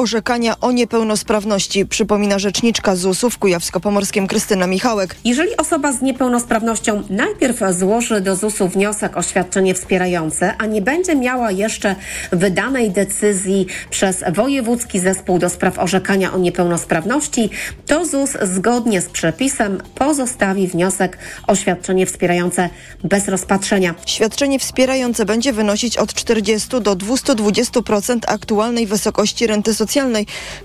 orzekania 0.00 0.60
o 0.60 0.72
niepełnosprawności, 0.72 1.86
przypomina 1.86 2.38
rzeczniczka 2.38 2.96
ZUS-u 2.96 3.30
w 3.30 3.38
Kujawsko-Pomorskim 3.38 4.26
Krystyna 4.26 4.66
Michałek. 4.66 5.16
Jeżeli 5.24 5.56
osoba 5.56 5.92
z 5.92 6.02
niepełnosprawnością 6.02 7.02
najpierw 7.10 7.60
złoży 7.70 8.20
do 8.20 8.36
ZUS-u 8.36 8.68
wniosek 8.68 9.16
o 9.16 9.22
świadczenie 9.22 9.74
wspierające, 9.74 10.54
a 10.58 10.66
nie 10.66 10.82
będzie 10.82 11.16
miała 11.16 11.50
jeszcze 11.50 11.96
wydanej 12.32 12.90
decyzji 12.90 13.66
przez 13.90 14.24
Wojewódzki 14.34 15.00
Zespół 15.00 15.38
do 15.38 15.48
Spraw 15.48 15.78
Orzekania 15.78 16.32
o 16.32 16.38
Niepełnosprawności, 16.38 17.50
to 17.86 18.06
ZUS 18.06 18.30
zgodnie 18.42 19.00
z 19.00 19.08
przepisem 19.08 19.82
pozostawi 19.94 20.68
wniosek 20.68 21.18
o 21.46 21.54
świadczenie 21.54 22.06
wspierające 22.06 22.68
bez 23.04 23.28
rozpatrzenia. 23.28 23.94
Świadczenie 24.06 24.58
wspierające 24.58 25.24
będzie 25.24 25.52
wynosić 25.52 25.96
od 25.96 26.14
40 26.14 26.68
do 26.68 26.96
220% 26.96 28.18
aktualnej 28.26 28.86
wysokości 28.86 29.46
renty 29.46 29.74
socjalnej, 29.74 29.89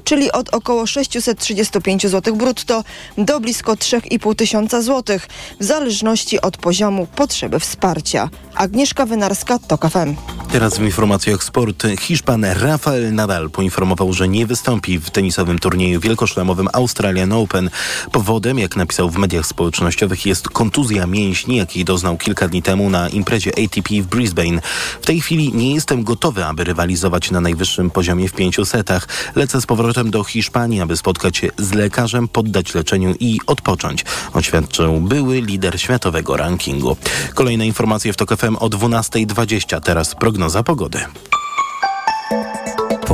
czyli 0.04 0.32
od 0.32 0.54
około 0.54 0.88
635 0.88 2.08
zł 2.08 2.36
brutto 2.36 2.84
do 3.18 3.40
blisko 3.40 3.74
3,5 3.74 4.36
tysiąca 4.36 4.82
złotych, 4.82 5.28
w 5.60 5.64
zależności 5.64 6.42
od 6.42 6.58
poziomu 6.58 7.08
potrzeby 7.16 7.60
wsparcia. 7.60 8.30
Agnieszka 8.56 9.06
Wynarska, 9.06 9.60
TOK 9.60 9.90
FM. 9.90 10.16
Teraz 10.52 10.78
w 10.78 10.82
informacjach 10.82 11.44
sport. 11.44 11.84
Hiszpan 12.00 12.46
Rafael 12.46 13.14
Nadal 13.14 13.50
poinformował, 13.50 14.14
że 14.14 14.28
nie 14.28 14.46
wystąpi 14.46 15.00
w 15.00 15.10
tenisowym 15.10 15.60
turnieju 15.60 16.00
wielkoszlemowym 16.00 16.68
Australian 16.74 17.32
Open. 17.32 17.70
Powodem, 18.12 18.60
jak 18.60 18.76
napisał 18.76 19.10
w 19.10 19.18
mediach 19.18 19.46
społecznościowych, 19.46 20.26
jest 20.26 20.50
kontuzja 20.50 21.08
mięśni, 21.08 21.58
jakiej 21.58 21.86
doznał 21.86 22.18
kilka 22.18 22.48
dni 22.48 22.62
temu 22.62 22.90
na 22.90 23.10
imprezie 23.10 23.52
ATP 23.52 24.02
w 24.02 24.08
Brisbane. 24.08 24.62
W 25.02 25.06
tej 25.06 25.22
chwili 25.22 25.54
nie 25.54 25.74
jestem 25.74 26.04
gotowy, 26.04 26.46
aby 26.46 26.64
rywalizować 26.64 27.32
na 27.32 27.42
najwyższym 27.42 27.90
poziomie 27.90 28.30
w 28.30 28.34
pięciu 28.34 28.66
setach. 28.66 29.08
Lecę 29.36 29.62
z 29.62 29.66
powrotem 29.66 30.12
do 30.12 30.24
Hiszpanii, 30.24 30.82
aby 30.82 30.98
spotkać 30.98 31.38
się 31.38 31.50
z 31.58 31.74
lekarzem, 31.74 32.28
poddać 32.28 32.76
leczeniu 32.76 33.16
i 33.20 33.40
odpocząć, 33.48 34.06
oświadczył 34.34 35.02
były 35.02 35.42
lider 35.42 35.82
światowego 35.82 36.38
rankingu. 36.38 36.98
Kolejne 37.34 37.68
informacje 37.68 38.14
w 38.14 38.18
TOK 38.18 38.36
FM 38.38 38.56
o 38.56 38.70
12.20. 38.70 39.82
Teraz 39.82 40.16
prognoza 40.16 40.64
pogody. 40.64 41.00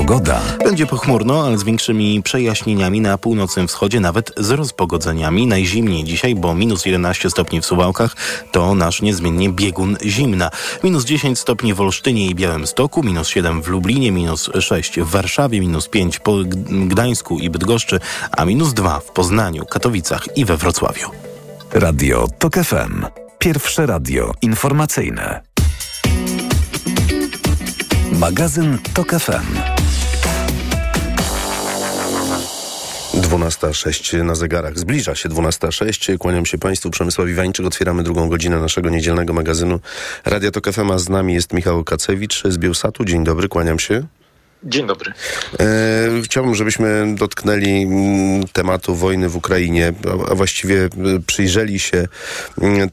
Pogoda. 0.02 0.42
Będzie 0.64 0.86
pochmurno, 0.86 1.46
ale 1.46 1.58
z 1.58 1.64
większymi 1.64 2.24
przejaśnieniami 2.24 3.02
na 3.02 3.18
północnym 3.18 3.68
wschodzie, 3.68 4.00
nawet 4.00 4.34
z 4.38 4.52
rozpogodzeniami. 4.52 5.48
Najzimniej 5.48 6.04
dzisiaj, 6.04 6.36
bo 6.36 6.56
minus 6.56 6.86
11 6.86 7.30
stopni 7.30 7.62
w 7.62 7.66
Suwałkach 7.66 8.16
to 8.52 8.76
nasz 8.76 9.02
niezmiennie 9.02 9.50
biegun 9.50 9.98
zimna. 10.06 10.50
Minus 10.84 11.06
10 11.06 11.40
stopni 11.40 11.74
w 11.74 11.82
Olsztynie 11.82 12.26
i 12.26 12.36
Białymstoku, 12.36 13.04
minus 13.04 13.28
7 13.28 13.62
w 13.62 13.68
Lublinie, 13.68 14.12
minus 14.12 14.50
6 14.60 15.00
w 15.00 15.10
Warszawie, 15.10 15.60
minus 15.60 15.88
5 15.88 16.20
po 16.20 16.38
Gdańsku 16.88 17.40
i 17.40 17.50
Bydgoszczy, 17.50 18.00
a 18.32 18.46
minus 18.46 18.74
2 18.74 19.00
w 19.00 19.12
Poznaniu, 19.12 19.66
Katowicach 19.66 20.38
i 20.38 20.46
we 20.46 20.58
Wrocławiu. 20.58 21.10
Radio 21.74 22.28
TOK 22.40 22.54
FM. 22.56 23.06
Pierwsze 23.40 23.86
radio 23.86 24.32
informacyjne. 24.42 25.42
Magazyn 28.12 28.78
TOK 28.94 29.12
FM. 29.12 29.81
12.06 33.32 34.24
na 34.24 34.36
zegarach. 34.36 34.80
Zbliża 34.80 35.16
się 35.16 35.30
12.06. 35.30 36.18
Kłaniam 36.18 36.46
się 36.46 36.58
Państwu. 36.58 36.90
Przemysław 36.90 37.30
Iwańczyk. 37.30 37.66
Otwieramy 37.66 38.04
drugą 38.04 38.30
godzinę 38.30 38.60
naszego 38.60 38.90
niedzielnego 38.90 39.34
magazynu 39.34 39.80
Radia 40.26 40.52
Tok 40.52 40.72
FM, 40.72 41.00
z 41.00 41.10
nami 41.10 41.34
jest 41.34 41.54
Michał 41.54 41.84
Kacewicz 41.84 42.44
z 42.44 42.58
Bielsatu. 42.58 43.06
Dzień 43.06 43.24
dobry, 43.24 43.48
kłaniam 43.48 43.80
się. 43.80 44.04
Dzień 44.64 44.88
dobry. 44.88 45.14
E, 45.60 46.22
chciałbym, 46.24 46.56
żebyśmy 46.56 47.16
dotknęli 47.16 47.84
mm, 47.84 48.48
tematu 48.48 48.96
wojny 48.96 49.30
w 49.30 49.36
Ukrainie, 49.36 49.94
a, 50.32 50.36
właściwie 50.36 50.90
przyjrzeli 51.28 51.80
się 51.80 52.08
mm, 52.62 52.90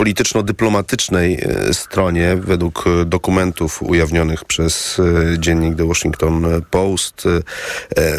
polityczno-dyplomatycznej 0.00 1.38
e, 1.42 1.74
stronie, 1.74 2.36
według 2.36 2.84
e, 2.86 3.04
dokumentów 3.04 3.82
ujawnionych 3.82 4.44
przez 4.44 5.00
e, 5.34 5.38
dziennik 5.38 5.76
The 5.76 5.86
Washington 5.86 6.46
Post, 6.70 7.28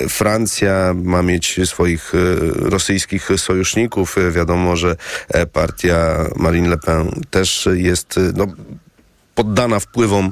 Francja 0.09 0.93
ma 0.95 1.23
mieć 1.23 1.59
swoich 1.65 2.13
rosyjskich 2.55 3.29
sojuszników. 3.37 4.15
Wiadomo, 4.31 4.75
że 4.75 4.95
partia 5.53 6.25
Marine 6.35 6.69
Le 6.69 6.77
Pen 6.77 7.21
też 7.29 7.69
jest 7.73 8.19
no, 8.35 8.47
poddana 9.35 9.79
wpływom 9.79 10.31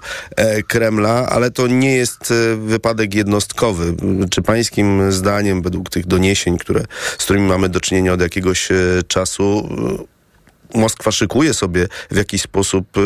Kremla, 0.68 1.30
ale 1.30 1.52
to 1.52 1.68
nie 1.68 1.96
jest 1.96 2.34
wypadek 2.58 3.14
jednostkowy. 3.14 3.96
Czy 4.30 4.42
pańskim 4.42 5.12
zdaniem, 5.12 5.62
według 5.62 5.90
tych 5.90 6.08
doniesień, 6.08 6.58
które, 6.58 6.84
z 7.18 7.24
którymi 7.24 7.48
mamy 7.48 7.70
do 7.70 7.80
czynienia 7.80 8.14
od 8.14 8.22
jakiegoś 8.22 8.70
czasu, 9.08 9.70
Moskwa 10.74 11.12
szykuje 11.12 11.53
sobie 11.53 11.88
w 12.12 12.16
jakiś 12.16 12.41
sposób 12.41 12.97
y, 12.97 13.02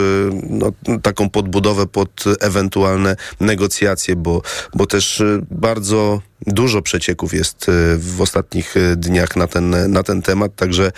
no, 0.50 0.72
taką 1.01 1.29
podbudowę 1.29 1.88
pod 1.88 2.24
ewentualne 2.40 3.16
negocjacje, 3.40 4.16
bo, 4.16 4.41
bo 4.74 4.85
też 4.85 5.19
y, 5.19 5.46
bardzo 5.51 6.22
dużo 6.47 6.81
przecieków 6.81 7.34
jest 7.34 7.69
y, 7.69 7.97
w 7.97 8.22
ostatnich 8.22 8.75
dniach 8.96 9.35
na 9.35 9.47
ten, 9.47 9.91
na 9.91 10.03
ten 10.03 10.22
temat, 10.22 10.56
także 10.56 10.91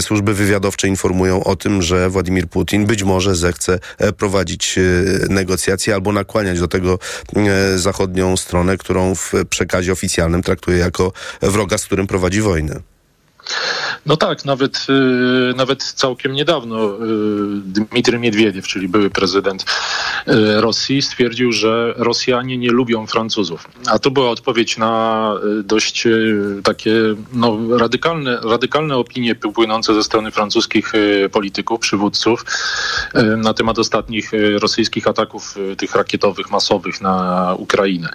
służby 0.00 0.34
wywiadowcze 0.34 0.88
informują 0.88 1.44
o 1.44 1.56
tym, 1.56 1.82
że 1.82 2.10
Władimir 2.10 2.48
Putin 2.48 2.86
być 2.86 3.02
może 3.02 3.34
zechce 3.34 3.78
e, 3.98 4.12
prowadzić 4.12 4.78
negocjacje 5.28 5.94
albo 5.94 6.12
nakłaniać 6.12 6.60
do 6.60 6.68
tego 6.68 6.98
zachodnią 7.76 8.36
stronę, 8.36 8.76
którą 8.76 9.14
w 9.14 9.32
przekazie 9.50 9.92
oficjalnym 9.92 10.42
traktuje 10.42 10.78
jako 10.78 11.12
wroga, 11.42 11.78
z 11.78 11.84
którym 11.84 12.06
prowadzi 12.06 12.40
wojnę. 12.40 12.80
No 14.06 14.16
tak, 14.16 14.44
nawet, 14.44 14.86
y, 14.88 15.54
nawet 15.56 15.82
całkiem 15.82 16.32
niedawno 16.32 16.94
y, 16.94 16.98
Dmitry 17.64 18.18
Miedwiediew, 18.18 18.66
czyli 18.66 18.88
były 18.88 19.10
prezydent 19.10 19.62
y, 19.62 20.60
Rosji, 20.60 21.02
stwierdził, 21.02 21.52
że 21.52 21.94
Rosjanie 21.96 22.58
nie 22.58 22.70
lubią 22.70 23.06
Francuzów. 23.06 23.68
A 23.86 23.98
to 23.98 24.10
była 24.10 24.30
odpowiedź 24.30 24.76
na 24.78 25.34
dość 25.64 26.08
takie 26.64 26.92
no, 27.32 27.58
radykalne, 27.78 28.40
radykalne 28.44 28.96
opinie 28.96 29.34
płynące 29.34 29.94
ze 29.94 30.02
strony 30.02 30.30
francuskich 30.30 30.92
polityków, 31.32 31.80
przywódców 31.80 32.44
na 33.36 33.54
temat 33.54 33.78
ostatnich 33.78 34.30
rosyjskich 34.58 35.06
ataków 35.06 35.54
tych 35.78 35.94
rakietowych, 35.94 36.50
masowych 36.50 37.00
na 37.00 37.54
Ukrainę. 37.58 38.12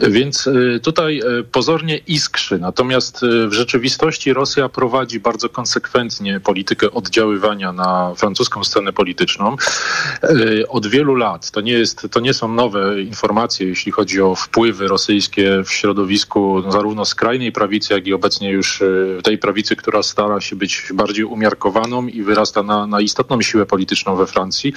Więc 0.00 0.48
tutaj 0.82 1.22
pozornie 1.52 1.96
iskrzy. 1.96 2.58
Natomiast 2.58 3.20
w 3.48 3.52
rzeczywistości 3.52 4.32
Rosja 4.32 4.61
prowadzi 4.68 5.20
bardzo 5.20 5.48
konsekwentnie 5.48 6.40
politykę 6.40 6.90
oddziaływania 6.90 7.72
na 7.72 8.14
francuską 8.16 8.64
scenę 8.64 8.92
polityczną 8.92 9.56
e, 10.22 10.68
od 10.68 10.86
wielu 10.86 11.14
lat. 11.14 11.50
To 11.50 11.60
nie, 11.60 11.72
jest, 11.72 12.06
to 12.10 12.20
nie 12.20 12.34
są 12.34 12.48
nowe 12.48 13.02
informacje, 13.02 13.68
jeśli 13.68 13.92
chodzi 13.92 14.20
o 14.20 14.34
wpływy 14.34 14.88
rosyjskie 14.88 15.62
w 15.64 15.70
środowisku 15.70 16.62
zarówno 16.68 17.04
skrajnej 17.04 17.52
prawicy, 17.52 17.94
jak 17.94 18.06
i 18.06 18.12
obecnie 18.12 18.50
już 18.50 18.82
e, 18.82 18.86
tej 19.22 19.38
prawicy, 19.38 19.76
która 19.76 20.02
stara 20.02 20.40
się 20.40 20.56
być 20.56 20.88
bardziej 20.94 21.24
umiarkowaną 21.24 22.06
i 22.06 22.22
wyrasta 22.22 22.62
na, 22.62 22.86
na 22.86 23.00
istotną 23.00 23.42
siłę 23.42 23.66
polityczną 23.66 24.16
we 24.16 24.26
Francji. 24.26 24.72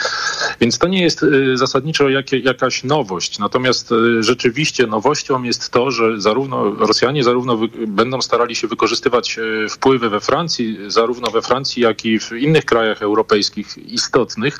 Więc 0.60 0.78
to 0.78 0.88
nie 0.88 1.04
jest 1.04 1.24
e, 1.24 1.58
zasadniczo 1.58 2.10
jakie, 2.10 2.40
jakaś 2.40 2.84
nowość. 2.84 3.40
Natomiast 3.40 3.94
rzeczywiście 4.20 4.88
nowością 4.88 5.44
jest 5.44 5.70
to, 5.70 5.92
że 5.92 6.22
zarówno 6.22 6.76
Rosjanie 6.76 7.24
zarówno 7.24 7.58
wy, 7.58 7.68
będą 7.88 8.22
starali 8.22 8.56
się 8.56 8.68
wykorzystywać 8.68 9.40
wpływy 9.76 10.10
we 10.10 10.20
Francji, 10.20 10.78
zarówno 10.88 11.32
we 11.32 11.42
Francji, 11.42 11.84
jak 11.84 12.06
i 12.06 12.20
w 12.20 12.32
innych 12.32 12.66
krajach 12.66 13.02
europejskich 13.02 13.78
istotnych, 13.78 14.58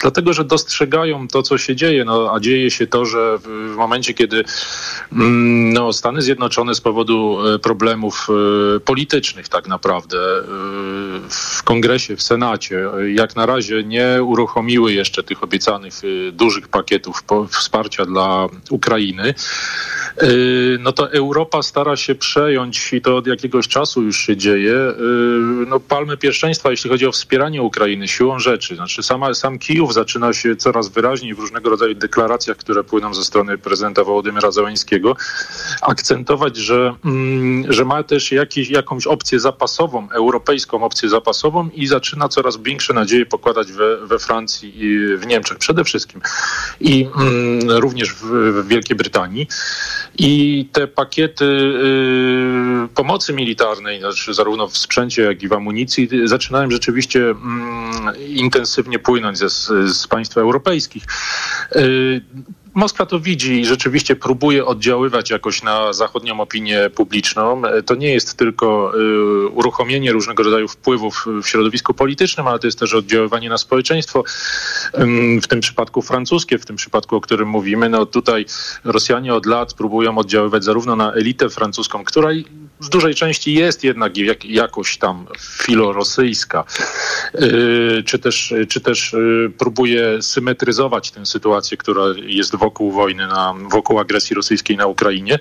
dlatego 0.00 0.32
że 0.32 0.44
dostrzegają 0.44 1.28
to, 1.28 1.42
co 1.42 1.58
się 1.58 1.76
dzieje, 1.76 2.04
no, 2.04 2.30
a 2.34 2.40
dzieje 2.40 2.70
się 2.70 2.86
to, 2.86 3.04
że 3.04 3.38
w 3.38 3.74
momencie, 3.76 4.14
kiedy 4.14 4.44
mm, 5.12 5.72
no, 5.72 5.92
Stany 5.92 6.22
Zjednoczone 6.22 6.74
z 6.74 6.80
powodu 6.80 7.38
e, 7.54 7.58
problemów 7.58 8.28
e, 8.76 8.80
politycznych 8.80 9.48
tak 9.48 9.68
naprawdę 9.68 10.18
e, 10.18 10.42
w 11.30 11.62
kongresie, 11.62 12.16
w 12.16 12.22
Senacie, 12.22 12.84
jak 13.14 13.36
na 13.36 13.46
razie 13.46 13.82
nie 13.82 14.22
uruchomiły 14.22 14.92
jeszcze 14.92 15.22
tych 15.22 15.42
obiecanych 15.42 15.94
dużych 16.32 16.68
pakietów 16.68 17.24
wsparcia 17.50 18.04
dla 18.04 18.46
Ukrainy, 18.70 19.34
no 20.80 20.92
to 20.92 21.12
Europa 21.12 21.62
stara 21.62 21.96
się 21.96 22.14
przejąć 22.14 22.92
i 22.92 23.00
to 23.00 23.16
od 23.16 23.26
jakiegoś 23.26 23.68
czasu 23.68 24.02
już 24.02 24.18
się 24.18 24.36
dzieje 24.36 24.53
no, 25.66 25.80
palmę 25.80 26.16
pierwszeństwa, 26.16 26.70
jeśli 26.70 26.90
chodzi 26.90 27.06
o 27.06 27.12
wspieranie 27.12 27.62
Ukrainy 27.62 28.08
siłą 28.08 28.38
rzeczy. 28.38 28.76
Znaczy 28.76 29.02
sama, 29.02 29.34
sam 29.34 29.58
Kijów 29.58 29.94
zaczyna 29.94 30.32
się 30.32 30.56
coraz 30.56 30.88
wyraźniej 30.88 31.34
w 31.34 31.38
różnego 31.38 31.70
rodzaju 31.70 31.94
deklaracjach, 31.94 32.56
które 32.56 32.84
płyną 32.84 33.14
ze 33.14 33.24
strony 33.24 33.58
prezydenta 33.58 34.04
Wołodymyra 34.04 34.50
Załęskiego, 34.50 35.16
akcentować, 35.82 36.56
że, 36.56 36.94
mm, 37.04 37.72
że 37.72 37.84
ma 37.84 38.02
też 38.02 38.32
jakiś, 38.32 38.70
jakąś 38.70 39.06
opcję 39.06 39.40
zapasową, 39.40 40.08
europejską 40.10 40.84
opcję 40.84 41.08
zapasową 41.08 41.68
i 41.74 41.86
zaczyna 41.86 42.28
coraz 42.28 42.56
większe 42.56 42.94
nadzieje 42.94 43.26
pokładać 43.26 43.72
we, 43.72 44.06
we 44.06 44.18
Francji 44.18 44.72
i 44.76 45.16
w 45.16 45.26
Niemczech 45.26 45.58
przede 45.58 45.84
wszystkim 45.84 46.20
i 46.80 47.08
mm, 47.16 47.70
również 47.70 48.12
w, 48.12 48.24
w 48.62 48.68
Wielkiej 48.68 48.96
Brytanii. 48.96 49.48
I 50.18 50.68
te 50.72 50.86
pakiety 50.86 51.44
y, 51.44 52.88
pomocy 52.94 53.32
militarnej, 53.32 53.98
znaczy 54.00 54.34
zarówno 54.44 54.68
w 54.68 54.76
sprzęcie, 54.78 55.22
jak 55.22 55.42
i 55.42 55.48
w 55.48 55.52
amunicji, 55.52 56.08
zaczynają 56.24 56.70
rzeczywiście 56.70 57.30
mm, 57.30 58.12
intensywnie 58.28 58.98
płynąć 58.98 59.38
ze, 59.38 59.48
z 59.94 60.06
państw 60.06 60.38
europejskich. 60.38 61.04
Y, 61.76 62.20
Moskwa 62.74 63.06
to 63.06 63.20
widzi 63.20 63.60
i 63.60 63.66
rzeczywiście 63.66 64.16
próbuje 64.16 64.66
oddziaływać 64.66 65.30
jakoś 65.30 65.62
na 65.62 65.92
zachodnią 65.92 66.40
opinię 66.40 66.90
publiczną. 66.94 67.62
To 67.86 67.94
nie 67.94 68.12
jest 68.12 68.36
tylko 68.36 68.92
y, 69.44 69.48
uruchomienie 69.48 70.12
różnego 70.12 70.42
rodzaju 70.42 70.68
wpływów 70.68 71.26
w 71.42 71.48
środowisku 71.48 71.94
politycznym, 71.94 72.48
ale 72.48 72.58
to 72.58 72.66
jest 72.66 72.78
też 72.78 72.94
oddziaływanie 72.94 73.48
na 73.48 73.58
społeczeństwo, 73.58 74.24
w 75.42 75.46
tym 75.48 75.60
przypadku 75.60 76.02
francuskie, 76.02 76.58
w 76.58 76.66
tym 76.66 76.76
przypadku, 76.76 77.16
o 77.16 77.20
którym 77.20 77.48
mówimy. 77.48 77.88
No 77.88 78.06
tutaj 78.06 78.46
Rosjanie 78.84 79.34
od 79.34 79.46
lat 79.46 79.74
próbują 79.74 80.18
oddziaływać 80.18 80.64
zarówno 80.64 80.96
na 80.96 81.12
elitę 81.12 81.50
francuską, 81.50 82.04
która 82.04 82.30
w 82.80 82.88
dużej 82.88 83.14
części 83.14 83.54
jest 83.54 83.84
jednak 83.84 84.16
jak, 84.16 84.44
jakoś 84.44 84.98
tam 84.98 85.26
filorosyjska, 85.40 86.64
y, 87.34 88.02
czy 88.06 88.18
też, 88.18 88.54
czy 88.68 88.80
też 88.80 89.14
y, 89.14 89.52
próbuje 89.58 90.22
symetryzować 90.22 91.10
tę 91.10 91.26
sytuację, 91.26 91.76
która 91.76 92.04
jest 92.26 92.56
wokół 92.56 92.92
wojny, 92.92 93.26
na, 93.26 93.54
wokół 93.70 93.98
agresji 93.98 94.36
rosyjskiej 94.36 94.76
na 94.76 94.86
Ukrainie, 94.86 95.38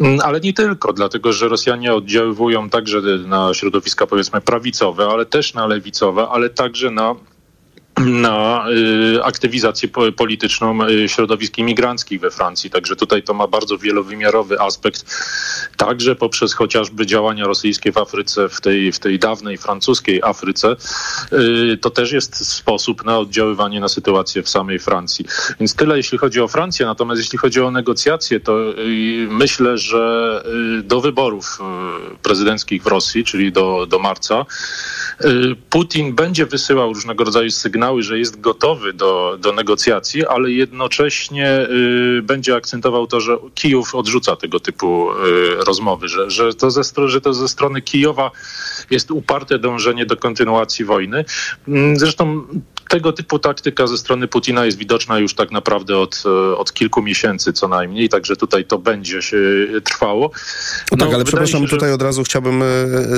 mm, 0.00 0.20
ale 0.20 0.40
nie 0.40 0.52
tylko, 0.52 0.92
dlatego 0.92 1.32
że 1.32 1.48
Rosjanie 1.48 1.94
oddziaływują 1.94 2.70
także 2.70 3.00
na 3.26 3.54
środowiska 3.54 4.06
powiedzmy 4.06 4.40
prawicowe, 4.40 5.08
ale 5.12 5.26
też 5.26 5.54
na 5.54 5.66
lewicowe, 5.66 6.28
ale 6.28 6.50
także 6.50 6.90
na 6.90 7.14
na 8.00 8.64
y, 9.16 9.24
aktywizację 9.24 9.88
polityczną 10.16 10.86
y, 10.86 11.08
środowisk 11.08 11.58
imigranckich 11.58 12.20
we 12.20 12.30
Francji. 12.30 12.70
Także 12.70 12.96
tutaj 12.96 13.22
to 13.22 13.34
ma 13.34 13.46
bardzo 13.46 13.78
wielowymiarowy 13.78 14.60
aspekt, 14.60 15.04
także 15.76 16.16
poprzez 16.16 16.54
chociażby 16.54 17.06
działania 17.06 17.44
rosyjskie 17.44 17.92
w 17.92 17.98
Afryce, 17.98 18.48
w 18.48 18.60
tej, 18.60 18.92
w 18.92 18.98
tej 18.98 19.18
dawnej 19.18 19.58
francuskiej 19.58 20.22
Afryce. 20.22 20.76
Y, 21.32 21.78
to 21.80 21.90
też 21.90 22.12
jest 22.12 22.48
sposób 22.48 23.04
na 23.04 23.18
oddziaływanie 23.18 23.80
na 23.80 23.88
sytuację 23.88 24.42
w 24.42 24.48
samej 24.48 24.78
Francji. 24.78 25.24
Więc 25.60 25.74
tyle 25.74 25.96
jeśli 25.96 26.18
chodzi 26.18 26.40
o 26.40 26.48
Francję, 26.48 26.86
natomiast 26.86 27.20
jeśli 27.20 27.38
chodzi 27.38 27.60
o 27.60 27.70
negocjacje, 27.70 28.40
to 28.40 28.58
myślę, 29.28 29.78
że 29.78 30.42
do 30.84 31.00
wyborów 31.00 31.58
prezydenckich 32.22 32.82
w 32.82 32.86
Rosji, 32.86 33.24
czyli 33.24 33.52
do, 33.52 33.86
do 33.86 33.98
marca, 33.98 34.46
Putin 35.70 36.14
będzie 36.14 36.46
wysyłał 36.46 36.92
różnego 36.92 37.24
rodzaju 37.24 37.50
sygnały, 37.50 37.87
sygnały, 37.88 38.02
że 38.02 38.18
jest 38.18 38.40
gotowy 38.40 38.92
do, 38.92 39.38
do 39.40 39.52
negocjacji, 39.52 40.26
ale 40.26 40.50
jednocześnie 40.50 41.66
y, 42.18 42.22
będzie 42.22 42.56
akcentował 42.56 43.06
to, 43.06 43.20
że 43.20 43.38
Kijów 43.54 43.94
odrzuca 43.94 44.36
tego 44.36 44.60
typu 44.60 45.12
y, 45.12 45.64
rozmowy, 45.66 46.08
że, 46.08 46.30
że, 46.30 46.54
to 46.54 46.70
ze, 46.70 46.82
że 47.06 47.20
to 47.20 47.34
ze 47.34 47.48
strony 47.48 47.82
Kijowa 47.82 48.30
jest 48.90 49.10
uparte 49.10 49.58
dążenie 49.58 50.06
do 50.06 50.16
kontynuacji 50.16 50.84
wojny. 50.84 51.24
Mm, 51.68 51.96
zresztą 51.96 52.46
tego 52.88 53.12
typu 53.12 53.38
taktyka 53.38 53.86
ze 53.86 53.98
strony 53.98 54.28
Putina 54.28 54.64
jest 54.64 54.78
widoczna 54.78 55.18
już 55.18 55.34
tak 55.34 55.50
naprawdę 55.50 55.98
od, 55.98 56.22
e, 56.26 56.56
od 56.56 56.72
kilku 56.72 57.02
miesięcy 57.02 57.52
co 57.52 57.68
najmniej, 57.68 58.08
także 58.08 58.36
tutaj 58.36 58.64
to 58.64 58.78
będzie 58.78 59.22
się 59.22 59.38
trwało. 59.84 60.30
No, 60.90 60.96
no 60.96 61.06
tak, 61.06 61.14
ale 61.14 61.24
przepraszam, 61.24 61.60
się, 61.60 61.66
że... 61.66 61.76
tutaj 61.76 61.92
od 61.92 62.02
razu 62.02 62.24
chciałbym 62.24 62.62
e, 62.62 62.66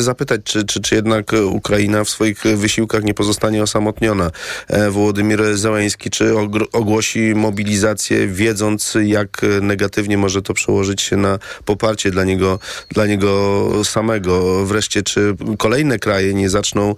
zapytać, 0.03 0.41
czy, 0.45 0.65
czy, 0.65 0.81
czy 0.81 0.95
jednak 0.95 1.33
Ukraina 1.51 2.05
w 2.05 2.11
swoich 2.11 2.43
wysiłkach 2.43 3.05
nie 3.05 3.15
pozostanie 3.15 3.63
osamotniona. 3.63 4.31
E, 4.69 4.91
Wołodymir 4.91 5.57
Załęski, 5.57 6.11
czy 6.11 6.35
ogłosi 6.73 7.35
mobilizację, 7.35 8.29
wiedząc 8.29 8.97
jak 9.05 9.41
negatywnie 9.63 10.19
może 10.19 10.43
to 10.43 10.55
przełożyć 10.55 11.03
się 11.03 11.17
na 11.17 11.39
poparcie 11.65 12.11
dla 12.11 12.25
niego, 12.25 12.59
dla 12.89 13.07
niego 13.07 13.71
samego. 13.85 14.67
Wreszcie, 14.67 15.03
czy 15.03 15.35
kolejne 15.59 15.99
kraje 15.99 16.35
nie 16.35 16.51
zaczną 16.51 16.95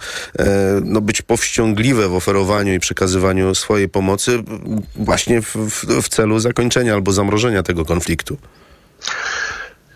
no, 0.84 1.00
być 1.00 1.22
powściągliwe 1.22 2.08
w 2.08 2.14
oferowaniu 2.14 2.61
i 2.68 2.80
przekazywaniu 2.80 3.54
swojej 3.54 3.88
pomocy 3.88 4.42
właśnie 4.96 5.42
w, 5.42 5.56
w, 5.56 6.02
w 6.02 6.08
celu 6.08 6.40
zakończenia 6.40 6.94
albo 6.94 7.12
zamrożenia 7.12 7.62
tego 7.62 7.84
konfliktu. 7.84 8.38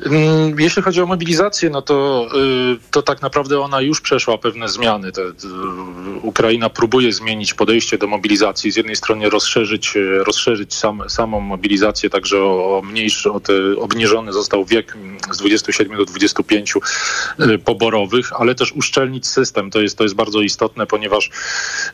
Mm, 0.00 0.60
jeśli 0.60 0.82
chodzi 0.82 1.00
o 1.00 1.06
mobilizację, 1.06 1.70
no 1.70 1.82
to, 1.82 2.28
y, 2.74 2.90
to 2.90 3.02
tak 3.02 3.22
naprawdę 3.22 3.60
ona 3.60 3.80
już 3.80 4.00
przeszła 4.00 4.38
pewne 4.38 4.68
zmiany. 4.68 5.12
Ukraina 6.22 6.70
próbuje 6.70 7.12
zmienić 7.12 7.54
podejście 7.54 7.98
do 7.98 8.06
mobilizacji. 8.06 8.70
Z 8.70 8.76
jednej 8.76 8.96
strony 8.96 9.30
rozszerzyć, 9.30 9.96
y, 9.96 10.24
rozszerzyć 10.24 10.74
sam, 10.74 11.02
samą 11.08 11.40
mobilizację, 11.40 12.10
także 12.10 12.42
o, 12.42 12.82
mniejszy, 12.84 13.32
o 13.32 13.40
te, 13.40 13.52
obniżony 13.78 14.32
został 14.32 14.64
wiek 14.64 14.96
z 15.30 15.38
27 15.38 15.96
do 15.96 16.04
25 16.04 16.74
y, 17.40 17.58
poborowych, 17.58 18.32
ale 18.40 18.54
też 18.54 18.72
uszczelnić 18.72 19.26
system. 19.26 19.70
To 19.70 19.80
jest, 19.80 19.98
to 19.98 20.04
jest 20.04 20.14
bardzo 20.14 20.40
istotne, 20.40 20.86
ponieważ 20.86 21.30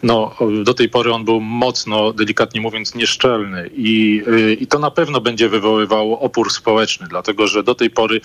no, 0.03 0.37
do 0.65 0.75
tej 0.75 0.89
pory 0.89 1.13
on 1.13 1.25
był 1.25 1.41
mocno, 1.41 2.13
delikatnie 2.13 2.61
mówiąc, 2.61 2.95
nieszczelny 2.95 3.71
i, 3.75 4.23
i 4.61 4.67
to 4.67 4.79
na 4.79 4.91
pewno 4.91 5.21
będzie 5.21 5.49
wywoływało 5.49 6.21
opór 6.21 6.53
społeczny, 6.53 7.07
dlatego 7.11 7.47
że 7.47 7.63
do 7.63 7.75
tej 7.75 7.92
pory 7.93 8.21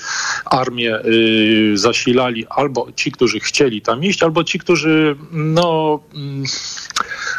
armię 0.46 1.00
y, 1.06 1.78
zasilali 1.78 2.46
albo 2.50 2.88
ci, 2.96 3.12
którzy 3.12 3.40
chcieli 3.40 3.82
tam 3.82 4.04
iść, 4.04 4.24
albo 4.24 4.44
ci, 4.44 4.60
którzy 4.60 5.16
no 5.32 6.00
mm, 6.16 6.44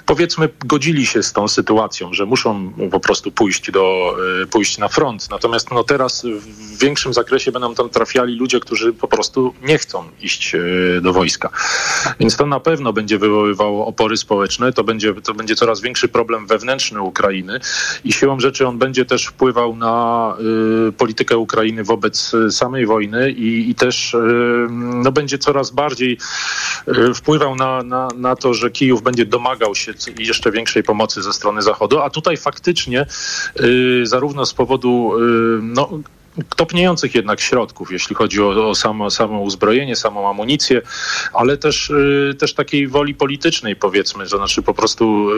powiedzmy 0.09 0.49
godzili 0.65 1.07
się 1.07 1.23
z 1.23 1.33
tą 1.33 1.49
sytuacją, 1.49 2.13
że 2.13 2.27
muszą 2.27 2.73
po 2.91 3.01
prostu 3.01 3.31
pójść, 3.31 3.71
do, 3.71 4.17
y, 4.43 4.47
pójść 4.47 4.79
na 4.79 4.89
front. 4.89 5.31
Natomiast 5.31 5.71
no 5.71 5.85
teraz 5.85 6.25
w 6.25 6.79
większym 6.79 7.15
zakresie 7.15 7.53
będą 7.53 7.75
tam 7.75 7.89
trafiali 7.89 8.37
ludzie, 8.37 8.61
którzy 8.61 8.93
po 8.93 9.09
prostu 9.09 9.55
nie 9.63 9.79
chcą 9.79 10.05
iść 10.21 10.55
y, 10.55 11.01
do 11.03 11.13
wojska. 11.13 11.51
Więc 12.21 12.37
to 12.37 12.47
na 12.47 12.61
pewno 12.61 12.93
będzie 12.93 13.19
wywoływało 13.19 13.87
opory 13.87 14.17
społeczne, 14.17 14.73
to 14.73 14.85
będzie, 14.85 15.15
to 15.15 15.35
będzie 15.35 15.57
coraz 15.57 15.81
większy 15.81 16.09
problem 16.09 16.47
wewnętrzny 16.47 17.01
Ukrainy 17.01 17.61
i 18.05 18.13
siłą 18.13 18.41
rzeczy 18.41 18.67
on 18.67 18.79
będzie 18.79 19.05
też 19.05 19.27
wpływał 19.27 19.77
na 19.77 20.35
y, 20.89 20.93
politykę 20.93 21.39
Ukrainy 21.39 21.85
wobec 21.85 22.33
samej 22.51 22.87
wojny 22.87 23.31
i, 23.31 23.71
i 23.71 23.75
też 23.75 24.15
y, 24.15 24.19
no, 24.71 25.13
będzie 25.13 25.39
coraz 25.39 25.71
bardziej 25.71 26.19
y, 26.89 27.15
wpływał 27.15 27.55
na, 27.55 27.83
na, 27.83 28.09
na 28.17 28.37
to, 28.37 28.55
że 28.55 28.71
Kijów 28.71 29.03
będzie 29.03 29.27
domagał 29.27 29.75
się 29.75 29.98
jeszcze 30.19 30.51
większej 30.51 30.83
pomocy 30.83 31.23
ze 31.23 31.33
strony 31.33 31.63
Zachodu, 31.63 32.01
a 32.01 32.11
tutaj 32.11 32.37
faktycznie 32.37 33.07
y, 33.61 34.01
zarówno 34.07 34.47
z 34.47 34.55
powodu 34.55 35.13
no, 35.63 35.91
topniejących 36.57 37.15
jednak 37.15 37.41
środków, 37.41 37.93
jeśli 37.93 38.17
chodzi 38.17 38.43
o, 38.43 38.69
o 38.69 38.75
samo, 38.75 39.11
samo 39.11 39.41
uzbrojenie, 39.41 39.97
samą 39.97 40.31
amunicję, 40.31 40.83
ale 41.33 41.57
też, 41.57 41.93
też 42.39 42.55
takiej 42.55 42.89
woli 42.89 43.15
politycznej 43.15 43.77
powiedzmy, 43.77 44.27
to 44.27 44.37
znaczy 44.37 44.63
po 44.63 44.75
prostu 44.75 45.29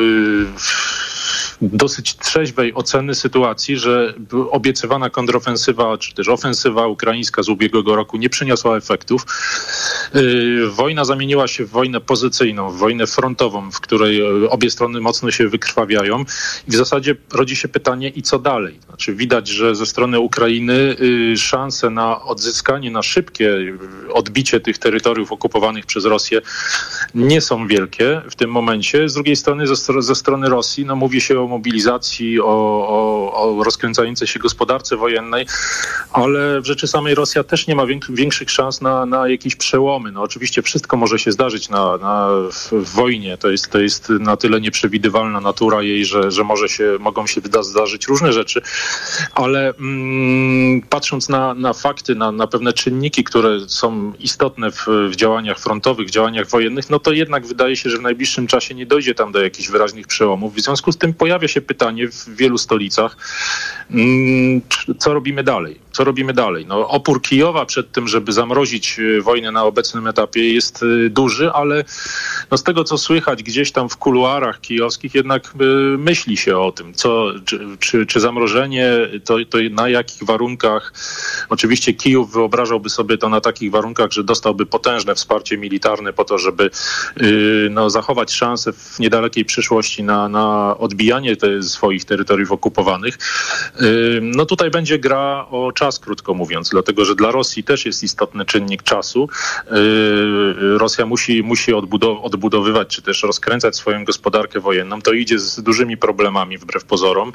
dosyć 1.62 2.16
trzeźwej 2.16 2.74
oceny 2.74 3.14
sytuacji, 3.14 3.76
że 3.76 4.14
obiecywana 4.50 5.10
kontrofensywa, 5.10 5.98
czy 5.98 6.14
też 6.14 6.28
ofensywa 6.28 6.86
ukraińska 6.86 7.42
z 7.42 7.48
ubiegłego 7.48 7.96
roku 7.96 8.16
nie 8.16 8.28
przyniosła 8.28 8.76
efektów. 8.76 9.26
Y, 10.14 10.68
wojna 10.70 11.04
zamieniła 11.04 11.48
się 11.48 11.64
w 11.64 11.70
wojnę 11.70 12.00
pozycyjną, 12.00 12.70
w 12.70 12.78
wojnę 12.78 13.06
frontową, 13.06 13.70
w 13.70 13.80
której 13.80 14.44
y, 14.44 14.50
obie 14.50 14.70
strony 14.70 15.00
mocno 15.00 15.30
się 15.30 15.48
wykrwawiają. 15.48 16.24
I 16.68 16.70
w 16.70 16.74
zasadzie 16.74 17.16
rodzi 17.32 17.56
się 17.56 17.68
pytanie, 17.68 18.08
i 18.08 18.22
co 18.22 18.38
dalej? 18.38 18.78
Znaczy 18.86 19.14
widać, 19.14 19.48
że 19.48 19.74
ze 19.74 19.86
strony 19.86 20.20
Ukrainy 20.20 20.96
y, 21.00 21.36
szanse 21.36 21.90
na 21.90 22.22
odzyskanie, 22.22 22.90
na 22.90 23.02
szybkie 23.02 23.56
odbicie 24.12 24.60
tych 24.60 24.78
terytoriów 24.78 25.32
okupowanych 25.32 25.86
przez 25.86 26.04
Rosję 26.04 26.40
nie 27.14 27.40
są 27.40 27.66
wielkie 27.66 28.22
w 28.30 28.34
tym 28.34 28.50
momencie. 28.50 29.08
Z 29.08 29.14
drugiej 29.14 29.36
strony 29.36 29.66
ze, 29.66 30.02
ze 30.02 30.14
strony 30.14 30.48
Rosji 30.48 30.84
no, 30.84 30.96
mówi 30.96 31.19
się 31.20 31.40
o 31.40 31.46
mobilizacji, 31.46 32.40
o, 32.40 32.44
o, 32.88 33.32
o 33.32 33.64
rozkręcającej 33.64 34.28
się 34.28 34.38
gospodarce 34.38 34.96
wojennej, 34.96 35.46
ale 36.12 36.60
w 36.60 36.66
rzeczy 36.66 36.86
samej 36.86 37.14
Rosja 37.14 37.44
też 37.44 37.66
nie 37.66 37.74
ma 37.74 37.86
większych 38.08 38.50
szans 38.50 38.80
na, 38.80 39.06
na 39.06 39.28
jakieś 39.28 39.56
przełomy. 39.56 40.12
No 40.12 40.22
oczywiście 40.22 40.62
wszystko 40.62 40.96
może 40.96 41.18
się 41.18 41.32
zdarzyć 41.32 41.68
na, 41.68 41.96
na, 41.96 42.28
w, 42.52 42.94
wojnie. 42.94 43.38
To 43.38 43.50
jest, 43.50 43.68
to 43.68 43.80
jest 43.80 44.08
na 44.08 44.36
tyle 44.36 44.60
nieprzewidywalna 44.60 45.40
natura 45.40 45.82
jej, 45.82 46.04
że, 46.04 46.30
że 46.30 46.44
może 46.44 46.68
się, 46.68 46.96
mogą 47.00 47.26
się 47.26 47.40
zdarzyć 47.60 48.06
różne 48.06 48.32
rzeczy, 48.32 48.62
ale 49.34 49.74
mm, 49.74 50.82
patrząc 50.82 51.28
na, 51.28 51.54
na 51.54 51.72
fakty, 51.72 52.14
na, 52.14 52.32
na 52.32 52.46
pewne 52.46 52.72
czynniki, 52.72 53.24
które 53.24 53.60
są 53.68 54.12
istotne 54.18 54.70
w, 54.70 54.86
w 55.10 55.16
działaniach 55.16 55.58
frontowych, 55.58 56.08
w 56.08 56.10
działaniach 56.10 56.48
wojennych, 56.48 56.90
no 56.90 56.98
to 56.98 57.12
jednak 57.12 57.46
wydaje 57.46 57.76
się, 57.76 57.90
że 57.90 57.98
w 57.98 58.02
najbliższym 58.02 58.46
czasie 58.46 58.74
nie 58.74 58.86
dojdzie 58.86 59.14
tam 59.14 59.32
do 59.32 59.42
jakichś 59.42 59.68
wyraźnych 59.68 60.06
przełomów. 60.06 60.54
W 60.54 60.60
związku 60.60 60.92
z 60.92 60.96
tym 60.96 61.09
pojawia 61.14 61.48
się 61.48 61.60
pytanie 61.60 62.08
w 62.08 62.28
wielu 62.28 62.58
stolicach, 62.58 63.16
mm, 63.90 64.60
co 64.98 65.14
robimy 65.14 65.44
dalej? 65.44 65.80
Co 66.00 66.04
robimy 66.04 66.32
dalej? 66.32 66.66
No, 66.66 66.88
opór 66.88 67.22
Kijowa 67.22 67.66
przed 67.66 67.92
tym, 67.92 68.08
żeby 68.08 68.32
zamrozić 68.32 68.98
y, 68.98 69.22
wojnę 69.22 69.52
na 69.52 69.64
obecnym 69.64 70.06
etapie 70.06 70.52
jest 70.52 70.82
y, 70.82 71.10
duży, 71.10 71.50
ale 71.52 71.84
no, 72.50 72.58
z 72.58 72.62
tego, 72.62 72.84
co 72.84 72.98
słychać 72.98 73.42
gdzieś 73.42 73.72
tam 73.72 73.88
w 73.88 73.96
kuluarach 73.96 74.60
kijowskich, 74.60 75.14
jednak 75.14 75.54
y, 75.60 75.64
myśli 75.98 76.36
się 76.36 76.58
o 76.58 76.72
tym, 76.72 76.94
co, 76.94 77.26
czy, 77.44 77.60
czy, 77.78 78.06
czy 78.06 78.20
zamrożenie, 78.20 78.92
to, 79.24 79.36
to 79.50 79.58
na 79.70 79.88
jakich 79.88 80.24
warunkach. 80.24 80.92
Oczywiście 81.48 81.94
Kijów 81.94 82.32
wyobrażałby 82.32 82.90
sobie 82.90 83.18
to 83.18 83.28
na 83.28 83.40
takich 83.40 83.70
warunkach, 83.70 84.12
że 84.12 84.24
dostałby 84.24 84.66
potężne 84.66 85.14
wsparcie 85.14 85.58
militarne 85.58 86.12
po 86.12 86.24
to, 86.24 86.38
żeby 86.38 86.70
no, 87.70 87.90
zachować 87.90 88.32
szansę 88.32 88.72
w 88.72 88.98
niedalekiej 88.98 89.44
przyszłości 89.44 90.02
na, 90.02 90.28
na 90.28 90.76
odbijanie 90.78 91.36
te 91.36 91.62
swoich 91.62 92.04
terytoriów 92.04 92.52
okupowanych. 92.52 93.18
No 94.22 94.46
tutaj 94.46 94.70
będzie 94.70 94.98
gra 94.98 95.46
o 95.50 95.72
czas, 95.72 95.89
krótko 95.98 96.34
mówiąc, 96.34 96.68
dlatego 96.68 97.04
że 97.04 97.14
dla 97.14 97.30
Rosji 97.30 97.64
też 97.64 97.86
jest 97.86 98.02
istotny 98.02 98.44
czynnik 98.44 98.82
czasu. 98.82 99.28
Yy, 99.70 100.78
Rosja 100.78 101.06
musi, 101.06 101.42
musi 101.42 101.74
odbudow 101.74 102.24
odbudowywać, 102.24 102.88
czy 102.88 103.02
też 103.02 103.22
rozkręcać 103.22 103.76
swoją 103.76 104.04
gospodarkę 104.04 104.60
wojenną. 104.60 105.02
To 105.02 105.12
idzie 105.12 105.38
z 105.38 105.62
dużymi 105.62 105.96
problemami, 105.96 106.58
wbrew 106.58 106.84
pozorom. 106.84 107.32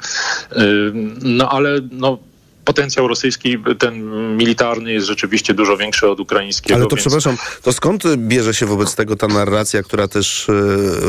Yy, 0.56 0.92
no 1.22 1.50
ale 1.50 1.80
no, 1.90 2.18
potencjał 2.66 3.08
rosyjski, 3.08 3.58
ten 3.78 4.04
militarny 4.36 4.92
jest 4.92 5.06
rzeczywiście 5.06 5.54
dużo 5.54 5.76
większy 5.76 6.08
od 6.08 6.20
ukraińskiego. 6.20 6.74
Ale 6.74 6.84
to 6.84 6.96
więc... 6.96 7.00
przepraszam, 7.00 7.36
to 7.62 7.72
skąd 7.72 8.16
bierze 8.16 8.54
się 8.54 8.66
wobec 8.66 8.94
tego 8.94 9.16
ta 9.16 9.28
narracja, 9.28 9.82
która 9.82 10.08
też 10.08 10.48
e, 10.48 10.52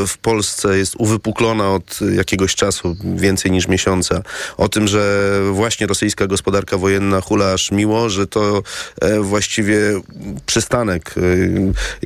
w 0.06 0.18
Polsce 0.18 0.78
jest 0.78 0.94
uwypuklona 0.98 1.70
od 1.70 2.00
jakiegoś 2.16 2.54
czasu, 2.54 2.96
więcej 3.16 3.50
niż 3.50 3.68
miesiąca, 3.68 4.22
o 4.56 4.68
tym, 4.68 4.88
że 4.88 5.32
właśnie 5.52 5.86
rosyjska 5.86 6.26
gospodarka 6.26 6.78
wojenna 6.78 7.20
hula 7.20 7.52
aż 7.52 7.70
miło, 7.70 8.10
że 8.10 8.26
to 8.26 8.62
e, 9.00 9.20
właściwie 9.20 9.78
przystanek, 10.46 11.14
e, 11.16 11.20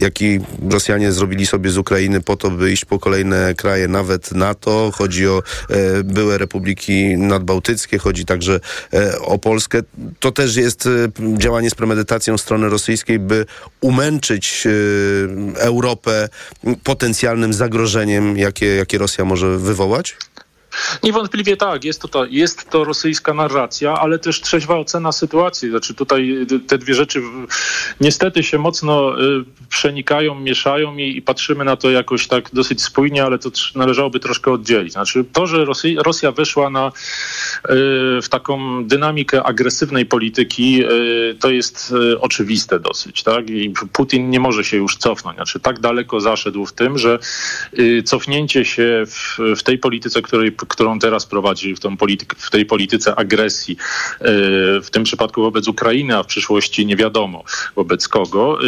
jaki 0.00 0.38
Rosjanie 0.70 1.12
zrobili 1.12 1.46
sobie 1.46 1.70
z 1.70 1.78
Ukrainy 1.78 2.20
po 2.20 2.36
to, 2.36 2.50
by 2.50 2.72
iść 2.72 2.84
po 2.84 2.98
kolejne 2.98 3.54
kraje, 3.54 3.88
nawet 3.88 4.32
NATO. 4.32 4.90
Chodzi 4.94 5.28
o 5.28 5.42
byłe 6.04 6.38
republiki 6.38 7.16
nadbałtyckie, 7.16 7.98
chodzi 7.98 8.24
także 8.24 8.60
o 9.20 9.38
Polskę, 9.42 9.80
to 10.20 10.32
też 10.32 10.56
jest 10.56 10.86
y, 10.86 11.12
działanie 11.38 11.70
z 11.70 11.74
premedytacją 11.74 12.38
strony 12.38 12.68
rosyjskiej, 12.68 13.18
by 13.18 13.46
umęczyć 13.80 14.62
y, 14.66 15.28
Europę 15.56 16.28
potencjalnym 16.84 17.52
zagrożeniem, 17.52 18.38
jakie, 18.38 18.66
jakie 18.66 18.98
Rosja 18.98 19.24
może 19.24 19.58
wywołać? 19.58 20.16
Niewątpliwie 21.02 21.56
tak, 21.56 21.84
jest 21.84 22.02
to, 22.02 22.08
to, 22.08 22.24
jest 22.24 22.70
to 22.70 22.84
rosyjska 22.84 23.34
narracja, 23.34 23.94
ale 23.94 24.18
też 24.18 24.40
trzeźwa 24.40 24.76
ocena 24.78 25.12
sytuacji. 25.12 25.70
Znaczy 25.70 25.94
tutaj 25.94 26.46
te 26.68 26.78
dwie 26.78 26.94
rzeczy 26.94 27.22
niestety 28.00 28.42
się 28.42 28.58
mocno 28.58 29.22
y, 29.22 29.44
przenikają, 29.68 30.34
mieszają 30.34 30.96
i, 30.96 31.16
i, 31.16 31.22
patrzymy 31.22 31.64
na 31.64 31.76
to 31.76 31.90
jakoś 31.90 32.26
tak 32.26 32.50
dosyć 32.52 32.82
spójnie, 32.82 33.24
ale 33.24 33.38
to 33.38 33.50
należałoby 33.74 34.20
troszkę 34.20 34.52
oddzielić. 34.52 34.92
Znaczy 34.92 35.24
to, 35.32 35.46
że 35.46 35.64
Rosja, 35.64 36.02
Rosja 36.02 36.32
weszła 36.32 36.70
na, 36.70 36.88
y, 36.88 36.92
w 38.22 38.28
taką 38.30 38.84
dynamikę 38.84 39.42
agresywnej 39.42 40.06
polityki, 40.06 40.84
y, 40.84 41.36
to 41.40 41.50
jest 41.50 41.94
y, 42.12 42.20
oczywiste 42.20 42.80
dosyć. 42.80 43.22
Tak? 43.22 43.50
I 43.50 43.72
Putin 43.92 44.30
nie 44.30 44.40
może 44.40 44.64
się 44.64 44.76
już 44.76 44.96
cofnąć. 44.96 45.36
Znaczy 45.36 45.60
tak 45.60 45.80
daleko 45.80 46.20
zaszedł 46.20 46.66
w 46.66 46.72
tym, 46.72 46.98
że 46.98 47.18
y, 47.78 48.02
cofnięcie 48.02 48.64
się 48.64 49.04
w, 49.06 49.38
w 49.56 49.62
tej 49.62 49.78
polityce, 49.78 50.22
której 50.22 50.52
którą 50.52 50.98
teraz 50.98 51.26
prowadzi 51.26 51.74
w, 51.74 51.80
tą 51.80 51.96
polityk, 51.96 52.34
w 52.34 52.50
tej 52.50 52.66
polityce 52.66 53.14
agresji, 53.14 53.76
w 54.82 54.88
tym 54.90 55.04
przypadku 55.04 55.42
wobec 55.42 55.68
Ukrainy, 55.68 56.16
a 56.16 56.22
w 56.22 56.26
przyszłości 56.26 56.86
nie 56.86 56.96
wiadomo 56.96 57.44
wobec 57.76 58.08
kogo, 58.08 58.58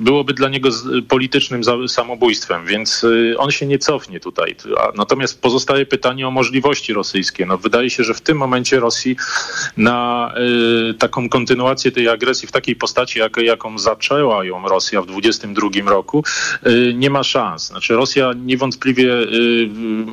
byłoby 0.00 0.34
dla 0.34 0.48
niego 0.48 0.68
politycznym 1.08 1.62
samobójstwem, 1.88 2.66
więc 2.66 3.06
on 3.36 3.50
się 3.50 3.66
nie 3.66 3.78
cofnie 3.78 4.20
tutaj. 4.20 4.56
Natomiast 4.96 5.42
pozostaje 5.42 5.86
pytanie 5.86 6.28
o 6.28 6.30
możliwości 6.30 6.92
rosyjskie. 6.92 7.46
No, 7.46 7.58
wydaje 7.58 7.90
się, 7.90 8.04
że 8.04 8.14
w 8.14 8.20
tym 8.20 8.33
momencie 8.36 8.80
Rosji 8.80 9.16
na 9.76 10.34
taką 10.98 11.28
kontynuację 11.28 11.92
tej 11.92 12.08
agresji 12.08 12.48
w 12.48 12.52
takiej 12.52 12.76
postaci, 12.76 13.18
jak, 13.18 13.36
jaką 13.36 13.78
zaczęła 13.78 14.44
ją 14.44 14.68
Rosja 14.68 15.02
w 15.02 15.06
2022 15.06 15.90
roku, 15.90 16.24
nie 16.94 17.10
ma 17.10 17.22
szans. 17.22 17.66
Znaczy 17.66 17.94
Rosja 17.94 18.32
niewątpliwie 18.36 19.14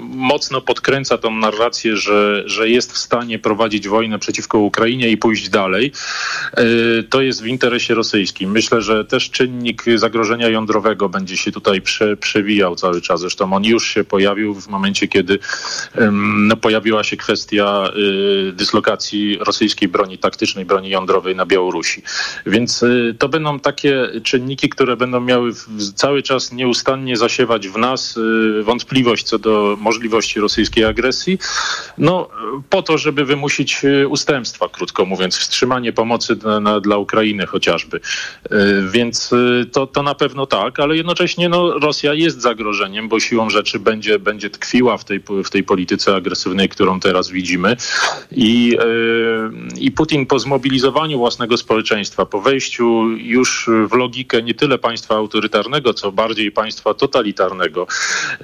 mocno 0.09 0.61
podkręca 0.61 1.17
tą 1.17 1.31
narrację, 1.31 1.97
że, 1.97 2.43
że 2.45 2.69
jest 2.69 2.93
w 2.93 2.97
stanie 2.97 3.39
prowadzić 3.39 3.87
wojnę 3.87 4.19
przeciwko 4.19 4.59
Ukrainie 4.59 5.09
i 5.09 5.17
pójść 5.17 5.49
dalej, 5.49 5.91
e, 6.53 6.63
to 7.09 7.21
jest 7.21 7.43
w 7.43 7.45
interesie 7.45 7.93
rosyjskim. 7.93 8.51
Myślę, 8.51 8.81
że 8.81 9.05
też 9.05 9.29
czynnik 9.29 9.83
zagrożenia 9.95 10.49
jądrowego 10.49 11.09
będzie 11.09 11.37
się 11.37 11.51
tutaj 11.51 11.81
prze, 11.81 12.17
przewijał 12.17 12.75
cały 12.75 13.01
czas. 13.01 13.21
Zresztą 13.21 13.53
on 13.53 13.63
już 13.63 13.87
się 13.87 14.03
pojawił 14.03 14.53
w 14.53 14.67
momencie, 14.67 15.07
kiedy 15.07 15.39
no, 16.11 16.57
pojawiła 16.57 17.03
się 17.03 17.17
kwestia 17.17 17.89
y, 17.97 18.10
dyslokacji 18.53 19.37
rosyjskiej 19.37 19.89
broni 19.89 20.17
taktycznej, 20.17 20.65
broni 20.65 20.89
jądrowej 20.89 21.35
na 21.35 21.45
Białorusi. 21.45 22.03
Więc 22.45 22.83
y, 22.83 23.15
to 23.19 23.29
będą 23.29 23.59
takie 23.59 24.07
czynniki, 24.23 24.69
które 24.69 24.97
będą 24.97 25.21
miały 25.21 25.51
cały 25.95 26.23
czas 26.23 26.51
nieustannie 26.51 27.17
zasiewać 27.17 27.67
w 27.67 27.77
nas 27.77 28.17
y, 28.17 28.63
wątpliwość 28.63 29.23
co 29.23 29.39
do 29.39 29.77
możliwości 29.79 30.39
rosyjskiej 30.39 30.85
agresji 30.85 31.37
no 31.97 32.29
po 32.69 32.81
to, 32.81 32.97
żeby 32.97 33.25
wymusić 33.25 33.81
ustępstwa, 34.09 34.69
krótko 34.69 35.05
mówiąc, 35.05 35.37
wstrzymanie 35.37 35.93
pomocy 35.93 36.35
na, 36.43 36.59
na, 36.59 36.79
dla 36.79 36.97
Ukrainy 36.97 37.45
chociażby. 37.45 37.99
Więc 38.91 39.33
to, 39.71 39.87
to 39.87 40.03
na 40.03 40.15
pewno 40.15 40.45
tak, 40.45 40.79
ale 40.79 40.97
jednocześnie 40.97 41.49
no, 41.49 41.79
Rosja 41.79 42.13
jest 42.13 42.41
zagrożeniem, 42.41 43.09
bo 43.09 43.19
siłą 43.19 43.49
rzeczy 43.49 43.79
będzie, 43.79 44.19
będzie 44.19 44.49
tkwiła 44.49 44.97
w 44.97 45.05
tej, 45.05 45.23
w 45.45 45.49
tej 45.49 45.63
polityce 45.63 46.15
agresywnej, 46.15 46.69
którą 46.69 46.99
teraz 46.99 47.29
widzimy. 47.29 47.75
I, 48.31 48.77
I 49.77 49.91
Putin 49.91 50.25
po 50.25 50.39
zmobilizowaniu 50.39 51.17
własnego 51.17 51.57
społeczeństwa, 51.57 52.25
po 52.25 52.41
wejściu 52.41 53.09
już 53.17 53.69
w 53.89 53.93
logikę 53.93 54.43
nie 54.43 54.53
tyle 54.53 54.77
państwa 54.77 55.15
autorytarnego, 55.15 55.93
co 55.93 56.11
bardziej 56.11 56.51
państwa 56.51 56.93
totalitarnego, 56.93 57.87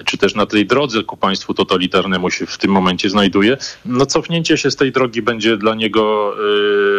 czy 0.05 0.17
też 0.17 0.35
na 0.35 0.45
tej 0.45 0.65
drodze 0.65 1.03
ku 1.03 1.17
państwu 1.17 1.53
totalitarnemu 1.53 2.31
się 2.31 2.45
w 2.45 2.57
tym 2.57 2.71
momencie 2.71 3.09
znajduje, 3.09 3.57
no 3.85 4.05
cofnięcie 4.05 4.57
się 4.57 4.71
z 4.71 4.75
tej 4.75 4.91
drogi 4.91 5.21
będzie 5.21 5.57
dla 5.57 5.75
niego 5.75 6.33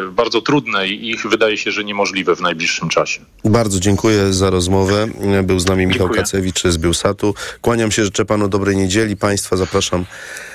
y, 0.09 0.13
bardzo 0.13 0.41
trudne 0.41 0.89
i 0.89 1.17
wydaje 1.25 1.57
się, 1.57 1.71
że 1.71 1.85
niemożliwe 1.85 2.37
w 2.37 2.41
najbliższym 2.41 2.89
czasie. 2.89 3.21
Bardzo 3.45 3.81
dziękuję 3.81 4.33
za 4.33 4.51
rozmowę. 4.51 5.09
Był 5.43 5.59
z 5.59 5.67
nami 5.67 5.87
Michał 5.87 6.07
dziękuję. 6.07 6.21
Kacewicz 6.21 6.63
z 6.63 6.79
Bielsatu. 6.79 7.35
Kłaniam 7.61 7.91
się, 7.91 8.05
życzę 8.05 8.25
panu 8.25 8.49
dobrej 8.49 8.77
niedzieli. 8.77 9.17
Państwa 9.17 9.57
zapraszam 9.57 10.05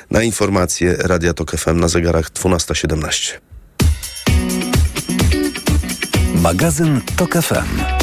na 0.09 0.23
informacje 0.23 0.95
Radia 0.99 1.33
Tok 1.33 1.55
FM 1.57 1.79
na 1.79 1.87
zegarach 1.87 2.29
12.17. 2.31 3.39
Magazyn 6.41 7.01
Tok 7.15 7.37
FM. 7.41 8.02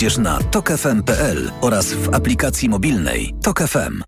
na 0.17 0.39
tokefm.pl 0.39 1.51
oraz 1.61 1.93
w 1.93 2.13
aplikacji 2.13 2.69
mobilnej 2.69 3.33
Tok 3.43 3.59
FM. 3.63 4.03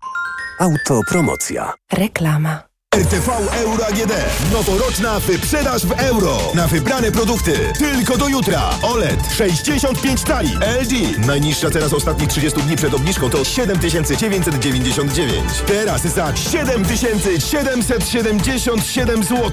Autopromocja. 0.60 1.72
Reklama. 1.92 2.73
RTV 2.94 3.30
Euro 3.52 3.86
AGD. 3.86 4.12
Noworoczna 4.52 5.20
wyprzedaż 5.20 5.86
w 5.86 5.92
euro. 5.92 6.38
Na 6.54 6.66
wybrane 6.66 7.12
produkty. 7.12 7.52
Tylko 7.78 8.18
do 8.18 8.28
jutra. 8.28 8.70
OLED 8.82 9.20
65 9.36 10.22
tali. 10.22 10.50
LG. 10.82 11.18
Najniższa 11.26 11.70
teraz 11.70 11.92
ostatnich 11.92 12.28
30 12.28 12.62
dni 12.62 12.76
przed 12.76 12.94
obniżką 12.94 13.30
to 13.30 13.44
7999. 13.44 15.44
Teraz 15.66 16.02
za 16.02 16.36
7777 16.36 19.24
zł. 19.24 19.52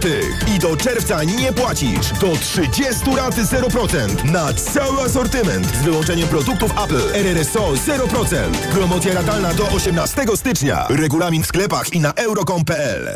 I 0.55 0.60
do 0.60 0.77
czerwca 0.77 1.24
nie 1.24 1.53
płacisz. 1.53 2.07
Do 2.21 2.36
30 2.36 3.12
lat 3.15 3.36
0%. 3.36 4.31
Na 4.31 4.53
cały 4.53 5.01
asortyment. 5.01 5.67
Z 5.67 5.81
wyłączeniem 5.81 6.27
produktów 6.27 6.71
Apple. 6.83 7.01
RRSO 7.13 7.74
0%. 7.74 8.36
Promocja 8.74 9.13
ratalna 9.13 9.53
do 9.53 9.67
18 9.67 10.25
stycznia. 10.36 10.86
Regulamin 10.89 11.43
w 11.43 11.48
sklepach 11.48 11.93
i 11.93 12.00
na 12.00 12.13
euro.com.pl. 12.13 13.15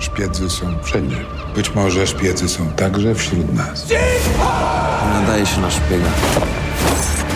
Szpiedzy 0.00 0.50
są 0.50 0.66
wszędzie. 0.82 1.16
Być 1.54 1.74
może 1.74 2.06
szpiedzy 2.06 2.48
są 2.48 2.70
także 2.70 3.14
wśród 3.14 3.54
nas. 3.54 3.86
Nadaje 5.12 5.46
się 5.46 5.60
na 5.60 5.70
szpiega. 5.70 6.08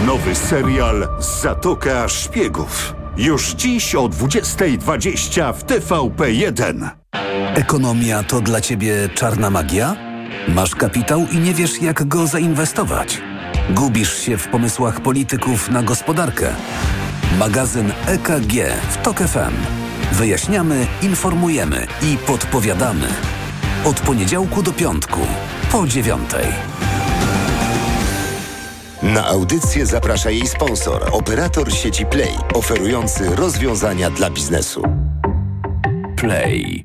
Nowy 0.06 0.34
serial 0.34 1.08
Zatoka 1.42 2.08
Szpiegów. 2.08 2.94
Już 3.16 3.52
dziś 3.52 3.94
o 3.94 4.08
20.20 4.08 5.54
w 5.54 5.64
TVP1. 5.64 6.88
Ekonomia 7.54 8.22
to 8.22 8.40
dla 8.40 8.60
ciebie 8.60 9.08
czarna 9.14 9.50
magia? 9.50 9.96
Masz 10.48 10.74
kapitał 10.74 11.26
i 11.32 11.38
nie 11.38 11.54
wiesz, 11.54 11.82
jak 11.82 12.08
go 12.08 12.26
zainwestować. 12.26 13.20
Gubisz 13.70 14.18
się 14.18 14.38
w 14.38 14.48
pomysłach 14.48 15.00
polityków 15.00 15.70
na 15.70 15.82
gospodarkę. 15.82 16.54
Magazyn 17.38 17.92
EKG 18.06 18.52
w 18.90 18.96
TOK 18.96 19.18
FM. 19.18 19.87
Wyjaśniamy, 20.12 20.86
informujemy 21.02 21.86
i 22.02 22.16
podpowiadamy. 22.16 23.08
Od 23.84 24.00
poniedziałku 24.00 24.62
do 24.62 24.72
piątku, 24.72 25.20
po 25.72 25.86
dziewiątej. 25.86 26.46
Na 29.02 29.26
audycję 29.26 29.86
zaprasza 29.86 30.30
jej 30.30 30.46
sponsor, 30.46 31.08
operator 31.12 31.72
sieci 31.72 32.06
Play, 32.06 32.32
oferujący 32.54 33.36
rozwiązania 33.36 34.10
dla 34.10 34.30
biznesu. 34.30 34.82
Play. 36.16 36.84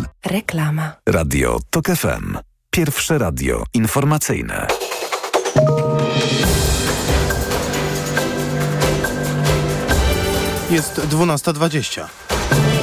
Reklama. 0.25 0.91
Radio 1.09 1.59
TOK 1.69 1.85
FM. 1.85 2.37
Pierwsze 2.71 3.17
radio 3.17 3.63
informacyjne. 3.73 4.67
Jest 10.71 10.99
12.20. 10.99 12.80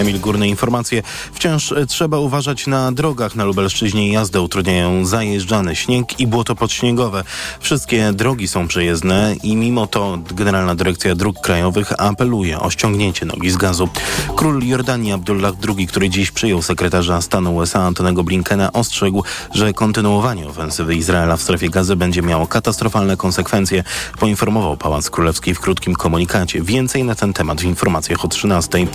Emil 0.00 0.20
Górny 0.20 0.48
informacje. 0.48 1.02
Wciąż 1.32 1.74
trzeba 1.88 2.18
uważać 2.18 2.66
na 2.66 2.92
drogach 2.92 3.34
na 3.34 3.44
Lubelszczyźnie. 3.44 4.12
Jazdę 4.12 4.40
utrudniają 4.40 5.06
zajeżdżany 5.06 5.76
śnieg 5.76 6.20
i 6.20 6.26
błoto 6.26 6.54
podśniegowe. 6.54 7.24
Wszystkie 7.60 8.12
drogi 8.12 8.48
są 8.48 8.68
przejezdne 8.68 9.34
i 9.42 9.56
mimo 9.56 9.86
to 9.86 10.18
Generalna 10.34 10.74
Dyrekcja 10.74 11.14
Dróg 11.14 11.40
Krajowych 11.40 11.92
apeluje 11.98 12.60
o 12.60 12.70
ściągnięcie 12.70 13.26
nogi 13.26 13.50
z 13.50 13.56
gazu. 13.56 13.88
Król 14.36 14.64
Jordanii 14.64 15.12
Abdullah 15.12 15.52
II, 15.68 15.86
który 15.86 16.10
dziś 16.10 16.30
przyjął 16.30 16.62
sekretarza 16.62 17.20
stanu 17.20 17.56
USA 17.56 17.80
Antonego 17.80 18.24
Blinkena, 18.24 18.72
ostrzegł, 18.72 19.24
że 19.54 19.72
kontynuowanie 19.72 20.48
ofensywy 20.48 20.94
Izraela 20.94 21.36
w 21.36 21.42
strefie 21.42 21.70
gazy 21.70 21.96
będzie 21.96 22.22
miało 22.22 22.46
katastrofalne 22.46 23.16
konsekwencje, 23.16 23.84
poinformował 24.18 24.76
Pałac 24.76 25.10
Królewski 25.10 25.54
w 25.54 25.60
krótkim 25.60 25.94
komunikacie. 25.94 26.62
Więcej 26.62 27.04
na 27.04 27.14
ten 27.14 27.32
temat 27.32 27.60
w 27.60 27.64
informacjach 27.64 28.24
o 28.24 28.28
13. 28.28 28.86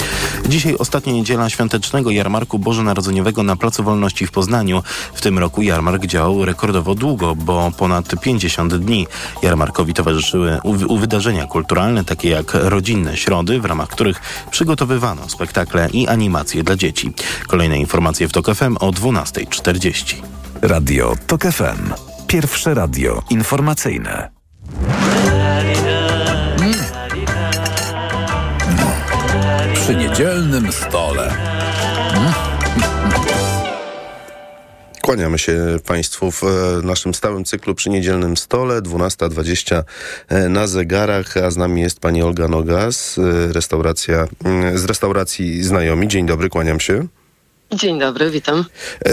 Dzisiaj 0.50 0.78
ostatnia 0.96 1.14
niedziela 1.14 1.50
świątecznego 1.50 2.12
jarmarku 2.12 2.60
bożonarodzeniowego 2.60 3.44
na 3.44 3.56
Placu 3.56 3.84
Wolności 3.84 4.28
w 4.28 4.32
Poznaniu. 4.32 4.84
W 5.14 5.22
tym 5.22 5.40
roku 5.40 5.62
jarmark 5.62 6.06
działał 6.06 6.46
rekordowo 6.46 6.96
długo, 6.96 7.36
bo 7.36 7.72
ponad 7.78 8.22
50 8.22 8.76
dni. 8.76 9.08
Jarmarkowi 9.42 9.94
towarzyszyły 9.94 10.60
wydarzenia 11.00 11.48
kulturalne, 11.48 12.06
takie 12.06 12.30
jak 12.30 12.52
rodzinne 12.54 13.18
środy, 13.18 13.60
w 13.60 13.66
ramach 13.66 13.90
których 13.90 14.22
przygotowywano 14.52 15.30
spektakle 15.30 15.90
i 15.94 16.08
animacje 16.08 16.64
dla 16.64 16.76
dzieci. 16.76 17.14
Kolejne 17.48 17.80
informacje 17.80 18.28
w 18.28 18.32
TOK 18.32 18.56
FM 18.56 18.78
o 18.80 18.92
12.40. 18.92 20.16
Radio 20.62 21.16
TOK 21.28 21.42
FM. 21.42 21.94
Pierwsze 22.28 22.74
radio 22.74 23.22
informacyjne. 23.30 24.35
Przy 30.16 30.24
niedzielnym 30.24 30.72
stole. 30.72 31.38
Kłaniamy 35.02 35.40
się 35.40 35.78
Państwu 35.86 36.32
w 36.32 36.44
e, 36.44 36.48
naszym 36.84 37.14
stałym 37.14 37.46
cyklu 37.46 37.76
przy 37.76 37.90
niedzielnym 37.90 38.38
stole, 38.38 38.82
12.20 38.82 39.84
e, 40.28 40.50
na 40.50 40.68
zegarach, 40.68 41.38
a 41.38 41.52
z 41.52 41.58
nami 41.58 41.82
jest 41.82 42.00
pani 42.00 42.24
Olga 42.24 42.48
Nogas, 42.48 43.18
e, 43.18 43.54
restauracja, 43.54 44.28
mm, 44.46 44.78
z 44.78 44.86
restauracji 44.86 45.64
Znajomi. 45.64 46.08
Dzień 46.08 46.26
dobry, 46.26 46.50
kłaniam 46.50 46.80
się. 46.80 47.08
Dzień 47.74 48.00
dobry, 48.00 48.32
witam. 48.32 48.66
E, 49.06 49.12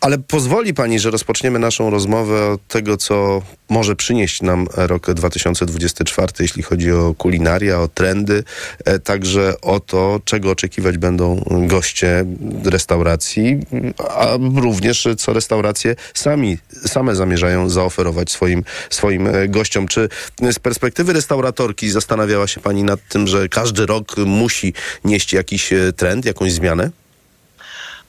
Ale 0.00 0.18
pozwoli 0.18 0.74
pani, 0.74 0.98
że 0.98 1.10
rozpoczniemy 1.10 1.58
naszą 1.58 1.90
rozmowę 1.90 2.50
od 2.50 2.66
tego, 2.66 2.96
co 2.96 3.42
może 3.68 3.96
przynieść 3.96 4.42
nam 4.42 4.66
rok 4.76 5.10
2024, 5.10 6.32
jeśli 6.40 6.62
chodzi 6.62 6.92
o 6.92 7.14
kulinaria, 7.18 7.80
o 7.80 7.88
trendy, 7.88 8.44
e, 8.84 8.98
także 8.98 9.54
o 9.60 9.80
to, 9.80 10.20
czego 10.24 10.50
oczekiwać 10.50 10.98
będą 10.98 11.44
goście 11.50 12.24
restauracji, 12.64 13.58
a 13.98 14.28
również 14.56 15.08
co 15.18 15.32
restauracje 15.32 15.96
sami, 16.14 16.58
same 16.86 17.14
zamierzają 17.14 17.68
zaoferować 17.68 18.30
swoim, 18.30 18.64
swoim 18.90 19.26
e, 19.26 19.48
gościom. 19.48 19.88
Czy 19.88 20.08
z 20.52 20.58
perspektywy 20.58 21.12
restauratorki 21.12 21.90
zastanawiała 21.90 22.46
się 22.46 22.60
pani 22.60 22.84
nad 22.84 23.00
tym, 23.08 23.26
że 23.26 23.48
każdy 23.48 23.86
rok 23.86 24.16
musi 24.16 24.74
nieść 25.04 25.32
jakiś 25.32 25.70
trend, 25.96 26.24
jakąś 26.24 26.52
zmianę? 26.52 26.90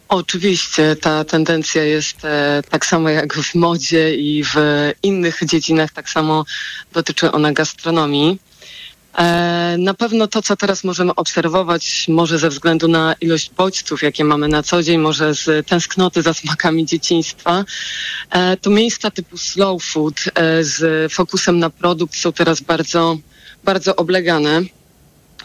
Oczywiście 0.09 0.95
ta 0.95 1.23
tendencja 1.23 1.83
jest 1.83 2.25
e, 2.25 2.63
tak 2.69 2.85
samo 2.85 3.09
jak 3.09 3.33
w 3.33 3.55
modzie 3.55 4.15
i 4.15 4.43
w 4.43 4.55
innych 5.03 5.39
dziedzinach, 5.45 5.91
tak 5.91 6.09
samo 6.09 6.45
dotyczy 6.93 7.31
ona 7.31 7.51
gastronomii. 7.53 8.39
E, 9.17 9.75
na 9.79 9.93
pewno 9.93 10.27
to, 10.27 10.41
co 10.41 10.55
teraz 10.55 10.83
możemy 10.83 11.15
obserwować, 11.15 12.05
może 12.07 12.39
ze 12.39 12.49
względu 12.49 12.87
na 12.87 13.15
ilość 13.21 13.51
bodźców, 13.57 14.03
jakie 14.03 14.23
mamy 14.23 14.47
na 14.47 14.63
co 14.63 14.83
dzień, 14.83 14.97
może 14.97 15.33
z 15.33 15.67
tęsknoty 15.67 16.21
za 16.21 16.33
smakami 16.33 16.85
dzieciństwa, 16.85 17.65
e, 18.31 18.57
to 18.57 18.69
miejsca 18.69 19.11
typu 19.11 19.37
slow 19.37 19.83
food 19.83 20.15
e, 20.35 20.63
z 20.63 21.13
fokusem 21.13 21.59
na 21.59 21.69
produkt 21.69 22.15
są 22.15 22.33
teraz 22.33 22.61
bardzo, 22.61 23.17
bardzo 23.63 23.95
oblegane. 23.95 24.61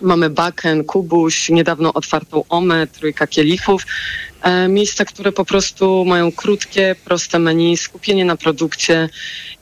Mamy 0.01 0.31
Baken, 0.31 0.85
Kubuś, 0.85 1.49
niedawno 1.49 1.93
otwartą 1.93 2.45
Omę, 2.49 2.87
Trójka 2.87 3.27
Kielichów. 3.27 3.87
E, 4.43 4.69
miejsca, 4.69 5.05
które 5.05 5.33
po 5.33 5.45
prostu 5.45 6.05
mają 6.05 6.33
krótkie, 6.33 6.97
proste 7.05 7.39
menu, 7.39 7.77
skupienie 7.77 8.25
na 8.25 8.37
produkcie 8.37 9.09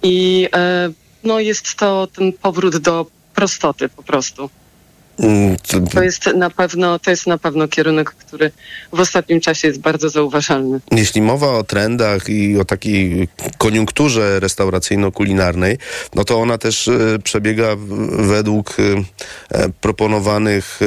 i 0.03 0.49
e, 0.55 0.91
no 1.25 1.41
jest 1.41 1.75
to 1.75 2.07
ten 2.07 2.33
powrót 2.33 2.77
do 2.77 3.07
prostoty 3.35 3.89
po 3.89 4.03
prostu. 4.03 4.51
Mm, 5.23 5.57
To 5.93 6.03
jest 6.03 6.27
na 6.35 6.51
pewno, 6.51 6.99
to 6.99 7.11
jest 7.11 7.27
na 7.27 7.39
pewno 7.39 7.69
kierunek, 7.69 8.11
który 8.11 8.51
w 8.93 9.01
ostatnim 9.01 9.41
czasie 9.41 9.69
jest 9.69 9.81
bardzo 9.81 10.09
zauważalny. 10.09 10.81
Jeśli 10.91 11.23
mowa 11.23 11.51
o 11.51 11.65
trendach 11.65 12.29
i 12.29 12.59
o 12.59 12.65
takiej 12.65 13.29
koniunkturze 13.59 14.41
restauracyjno-kulinarnej, 14.41 15.79
no 16.15 16.25
to 16.25 16.41
ona 16.41 16.59
też 16.59 16.89
e, 16.89 17.19
przebiega 17.25 17.77
według 18.19 18.77
e, 19.51 19.69
proponowanych, 19.81 20.81
e, 20.83 20.87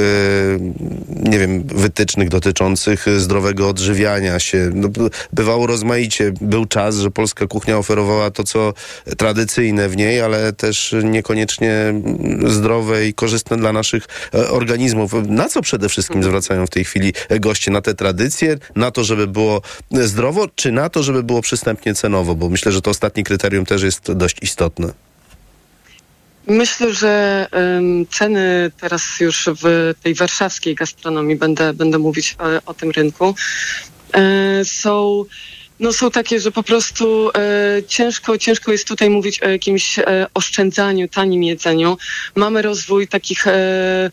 nie 1.30 1.38
wiem, 1.38 1.62
wytycznych 1.62 2.28
dotyczących 2.28 3.06
zdrowego 3.16 3.68
odżywiania 3.68 4.38
się. 4.38 4.70
No, 4.74 4.88
bywało 5.32 5.66
rozmaicie. 5.66 6.32
Był 6.40 6.66
czas, 6.66 6.96
że 6.96 7.10
polska 7.10 7.46
kuchnia 7.46 7.78
oferowała 7.78 8.30
to, 8.30 8.44
co 8.44 8.74
tradycyjne 9.18 9.88
w 9.88 9.96
niej, 9.96 10.20
ale 10.20 10.52
też 10.52 10.94
niekoniecznie 11.04 11.94
zdrowe 12.46 13.06
i 13.06 13.14
korzystne 13.14 13.56
dla 13.56 13.72
naszych 13.72 14.06
organizmów. 14.32 15.12
Na 15.28 15.48
co 15.48 15.62
przede 15.62 15.88
wszystkim 15.88 16.22
zwracają 16.22 16.66
w 16.66 16.70
tej 16.70 16.84
chwili 16.84 17.12
e, 17.28 17.40
goście? 17.40 17.70
Na 17.70 17.80
te 17.80 17.94
tradycje, 17.94 18.58
na 18.76 18.90
to, 18.90 19.04
żeby 19.04 19.26
było 19.26 19.62
e, 19.92 20.02
zdrowo, 20.02 20.48
czy 20.54 20.72
na 20.72 20.88
to, 20.88 21.02
żeby 21.02 21.22
było 21.22 21.42
przystępnie 21.42 21.94
cenowo? 21.94 22.34
Bo 22.34 22.48
myślę, 22.48 22.72
że 22.72 22.82
to 22.82 22.90
ostatnie 22.90 23.24
kryterium 23.24 23.66
też 23.66 23.82
jest 23.82 24.12
dość 24.12 24.36
istotne. 24.42 24.92
Myślę, 26.46 26.94
że 26.94 27.46
ceny 28.10 28.70
teraz 28.80 29.20
już 29.20 29.48
w 29.62 29.94
tej 30.02 30.14
warszawskiej 30.14 30.74
gastronomii, 30.74 31.36
będę, 31.36 31.74
będę 31.74 31.98
mówić 31.98 32.36
e, 32.40 32.60
o 32.66 32.74
tym 32.74 32.90
rynku, 32.90 33.34
e, 34.12 34.64
są, 34.64 35.24
no 35.84 35.92
są 35.92 36.10
takie, 36.10 36.40
że 36.40 36.52
po 36.52 36.62
prostu 36.62 37.30
e, 37.30 37.82
ciężko, 37.88 38.38
ciężko 38.38 38.72
jest 38.72 38.88
tutaj 38.88 39.10
mówić 39.10 39.42
o 39.42 39.48
jakimś 39.48 39.98
e, 39.98 40.26
oszczędzaniu, 40.34 41.08
tanim 41.08 41.42
jedzeniu. 41.42 41.98
Mamy 42.34 42.62
rozwój 42.62 43.08
takich 43.08 43.46
e, 43.46 44.10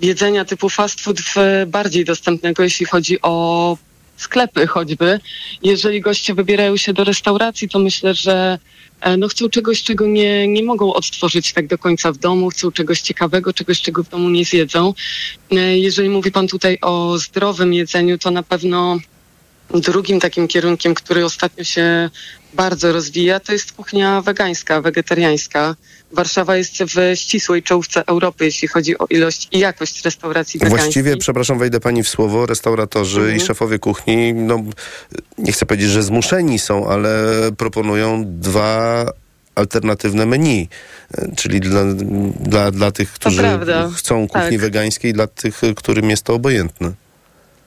jedzenia 0.00 0.44
typu 0.44 0.68
fast 0.68 1.00
food 1.00 1.20
w 1.20 1.34
bardziej 1.66 2.04
dostępnego, 2.04 2.62
jeśli 2.62 2.86
chodzi 2.86 3.18
o 3.22 3.76
sklepy 4.16 4.66
choćby. 4.66 5.20
Jeżeli 5.62 6.00
goście 6.00 6.34
wybierają 6.34 6.76
się 6.76 6.92
do 6.92 7.04
restauracji, 7.04 7.68
to 7.68 7.78
myślę, 7.78 8.14
że 8.14 8.58
e, 9.00 9.16
no 9.16 9.28
chcą 9.28 9.48
czegoś, 9.48 9.82
czego 9.82 10.06
nie, 10.06 10.48
nie 10.48 10.62
mogą 10.62 10.94
odtworzyć 10.94 11.52
tak 11.52 11.66
do 11.66 11.78
końca 11.78 12.12
w 12.12 12.18
domu, 12.18 12.50
chcą 12.50 12.72
czegoś 12.72 13.00
ciekawego, 13.00 13.52
czegoś, 13.52 13.82
czego 13.82 14.02
w 14.02 14.08
domu 14.08 14.30
nie 14.30 14.44
zjedzą. 14.44 14.94
E, 15.50 15.78
Jeżeli 15.78 16.08
mówi 16.08 16.32
Pan 16.32 16.48
tutaj 16.48 16.78
o 16.82 17.18
zdrowym 17.18 17.74
jedzeniu, 17.74 18.18
to 18.18 18.30
na 18.30 18.42
pewno 18.42 18.98
drugim 19.70 20.20
takim 20.20 20.48
kierunkiem, 20.48 20.94
który 20.94 21.24
ostatnio 21.24 21.64
się 21.64 22.10
bardzo 22.54 22.92
rozwija, 22.92 23.40
to 23.40 23.52
jest 23.52 23.72
kuchnia 23.72 24.20
wegańska, 24.20 24.80
wegetariańska. 24.80 25.76
Warszawa 26.12 26.56
jest 26.56 26.72
w 26.82 27.12
ścisłej 27.14 27.62
czołówce 27.62 28.06
Europy, 28.06 28.44
jeśli 28.44 28.68
chodzi 28.68 28.98
o 28.98 29.06
ilość 29.10 29.48
i 29.52 29.58
jakość 29.58 30.04
restauracji 30.04 30.60
wegańskich. 30.60 30.84
Właściwie, 30.84 31.16
przepraszam, 31.16 31.58
wejdę 31.58 31.80
pani 31.80 32.02
w 32.02 32.08
słowo, 32.08 32.46
restauratorzy 32.46 33.20
Mhm. 33.20 33.36
i 33.36 33.40
szefowie 33.40 33.78
kuchni, 33.78 34.34
no 34.34 34.64
nie 35.38 35.52
chcę 35.52 35.66
powiedzieć, 35.66 35.90
że 35.90 36.02
zmuszeni 36.02 36.58
są, 36.58 36.88
ale 36.88 37.28
proponują 37.56 38.24
dwa 38.26 39.04
alternatywne 39.54 40.26
menu, 40.26 40.68
czyli 41.36 41.60
dla, 41.60 41.84
dla, 42.40 42.70
dla 42.70 42.92
tych, 42.92 43.12
którzy 43.12 43.42
chcą 43.96 44.28
kuchni 44.28 44.50
Tak. 44.50 44.60
wegańskiej, 44.60 45.12
dla 45.12 45.26
tych, 45.26 45.60
którym 45.76 46.10
jest 46.10 46.22
to 46.22 46.34
obojętne. 46.34 46.92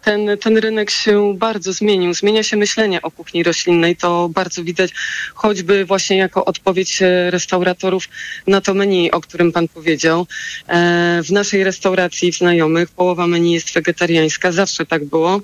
Ten, 0.08 0.38
ten 0.38 0.58
rynek 0.58 0.90
się 0.90 1.34
bardzo 1.38 1.74
zmienił. 1.74 2.14
Zmienia 2.14 2.44
się 2.44 2.58
myślenie 2.58 3.02
o 3.02 3.12
kuchni 3.12 3.44
roślinnej. 3.44 3.96
To 3.96 4.30
bardzo 4.30 4.64
widać 4.64 4.92
choćby 5.34 5.86
właśnie 5.86 6.18
jako 6.18 6.46
odpowiedź 6.46 7.02
e, 7.02 7.32
restauratorów 7.32 8.04
na 8.48 8.62
to 8.62 8.74
menu, 8.74 9.12
o 9.12 9.22
którym 9.22 9.52
pan 9.52 9.68
powiedział. 9.68 10.28
E, 10.68 11.22
w 11.24 11.32
naszej 11.32 11.64
restauracji 11.64 12.32
w 12.32 12.38
znajomych 12.38 12.90
połowa 12.90 13.28
menu 13.28 13.52
jest 13.52 13.74
wegetariańska. 13.74 14.52
Zawsze 14.52 14.86
tak 14.86 15.06
było. 15.06 15.42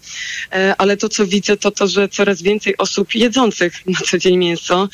E, 0.51 0.75
ale 0.77 0.97
to, 0.97 1.09
co 1.09 1.25
widzę, 1.25 1.57
to 1.57 1.71
to, 1.71 1.87
że 1.87 2.09
coraz 2.09 2.41
więcej 2.41 2.77
osób 2.77 3.15
jedzących 3.15 3.73
na 3.87 3.99
co 4.05 4.17
dzień 4.17 4.37
mięso 4.37 4.89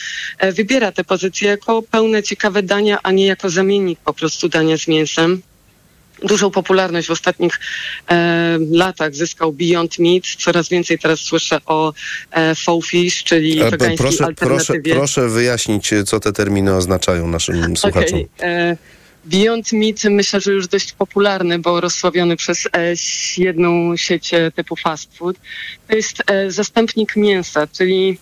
wybiera 0.54 0.92
te 0.92 1.04
pozycje 1.04 1.50
jako 1.50 1.82
pełne 1.82 2.24
ciekawe 2.24 2.64
dania, 2.64 3.00
a 3.04 3.12
nie 3.12 3.26
jako 3.26 3.50
zamiennik 3.50 4.00
po 4.00 4.14
prostu 4.14 4.50
dania 4.50 4.78
z 4.78 4.88
mięsem. 4.88 5.42
Dużą 6.24 6.52
popularność 6.52 7.08
w 7.08 7.12
ostatnich 7.12 7.60
e, 8.10 8.58
latach 8.72 9.16
zyskał 9.16 9.54
Beyond 9.54 10.00
Meat. 10.00 10.24
Coraz 10.38 10.70
więcej 10.70 11.00
teraz 11.00 11.20
słyszę 11.20 11.60
o 11.66 11.94
e, 12.32 12.56
faux 12.56 12.88
fish, 12.90 13.24
czyli 13.24 13.62
E, 13.62 13.70
wegańskiej 13.70 13.98
Proszę, 13.98 14.18
proszę, 14.18 14.26
alternatywie. 14.26 14.96
proszę 14.96 15.28
wyjaśnić, 15.30 15.90
co 16.06 16.20
te 16.20 16.34
terminy 16.34 16.76
oznaczają 16.76 17.28
naszym 17.28 17.78
słuchaczom. 17.78 18.20
Okej, 18.20 18.28
e, 18.42 18.78
Beyond 19.26 19.74
Meat 19.74 20.04
myślę, 20.04 20.42
że 20.42 20.52
już 20.52 20.68
dość 20.68 20.94
popularny, 20.94 21.60
bo 21.60 21.82
rozsławiony 21.82 22.36
przez 22.36 22.66
e, 22.66 22.94
jedną 23.38 23.98
sieć 23.98 24.34
e, 24.34 24.52
typu 24.52 24.76
fast 24.76 25.18
food. 25.18 25.36
To 25.88 25.96
jest 25.96 26.24
e, 26.28 26.52
zastępnik 26.52 27.16
mięsa, 27.16 27.68
czyli 27.68 28.18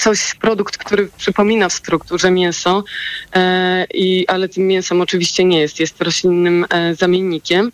coś, 0.00 0.34
produkt, 0.34 0.76
który 0.76 1.08
przypomina 1.16 1.68
w 1.68 1.72
strukturze 1.72 2.30
mięso, 2.30 2.84
e, 3.34 3.86
i, 3.94 4.28
ale 4.28 4.48
tym 4.48 4.66
mięsem 4.66 5.00
oczywiście 5.00 5.44
nie 5.44 5.60
jest, 5.60 5.80
jest 5.80 6.02
roślinnym 6.02 6.66
e, 6.70 6.94
zamiennikiem. 6.94 7.72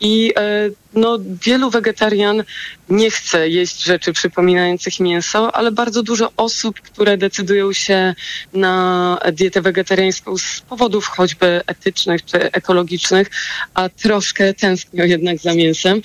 I 0.00 0.32
e, 0.36 0.70
no, 0.94 1.18
wielu 1.44 1.70
wegetarian 1.70 2.44
nie 2.88 3.10
chce 3.10 3.48
jeść 3.48 3.84
rzeczy 3.84 4.12
przypominających 4.12 5.00
mięso, 5.00 5.56
ale 5.56 5.72
bardzo 5.72 6.02
dużo 6.02 6.32
osób, 6.36 6.80
które 6.80 7.16
decydują 7.16 7.72
się 7.72 8.14
na 8.52 9.18
dietę 9.32 9.62
wegetariańską 9.62 10.38
z 10.38 10.60
powodów 10.68 11.06
choćby 11.06 11.60
etycznych 11.66 12.24
czy 12.24 12.52
ekologicznych, 12.52 13.30
a 13.74 13.88
troszkę 13.88 14.54
tęsknią 14.54 15.04
jednak 15.04 15.38
za 15.38 15.54
mięsem, 15.54 16.02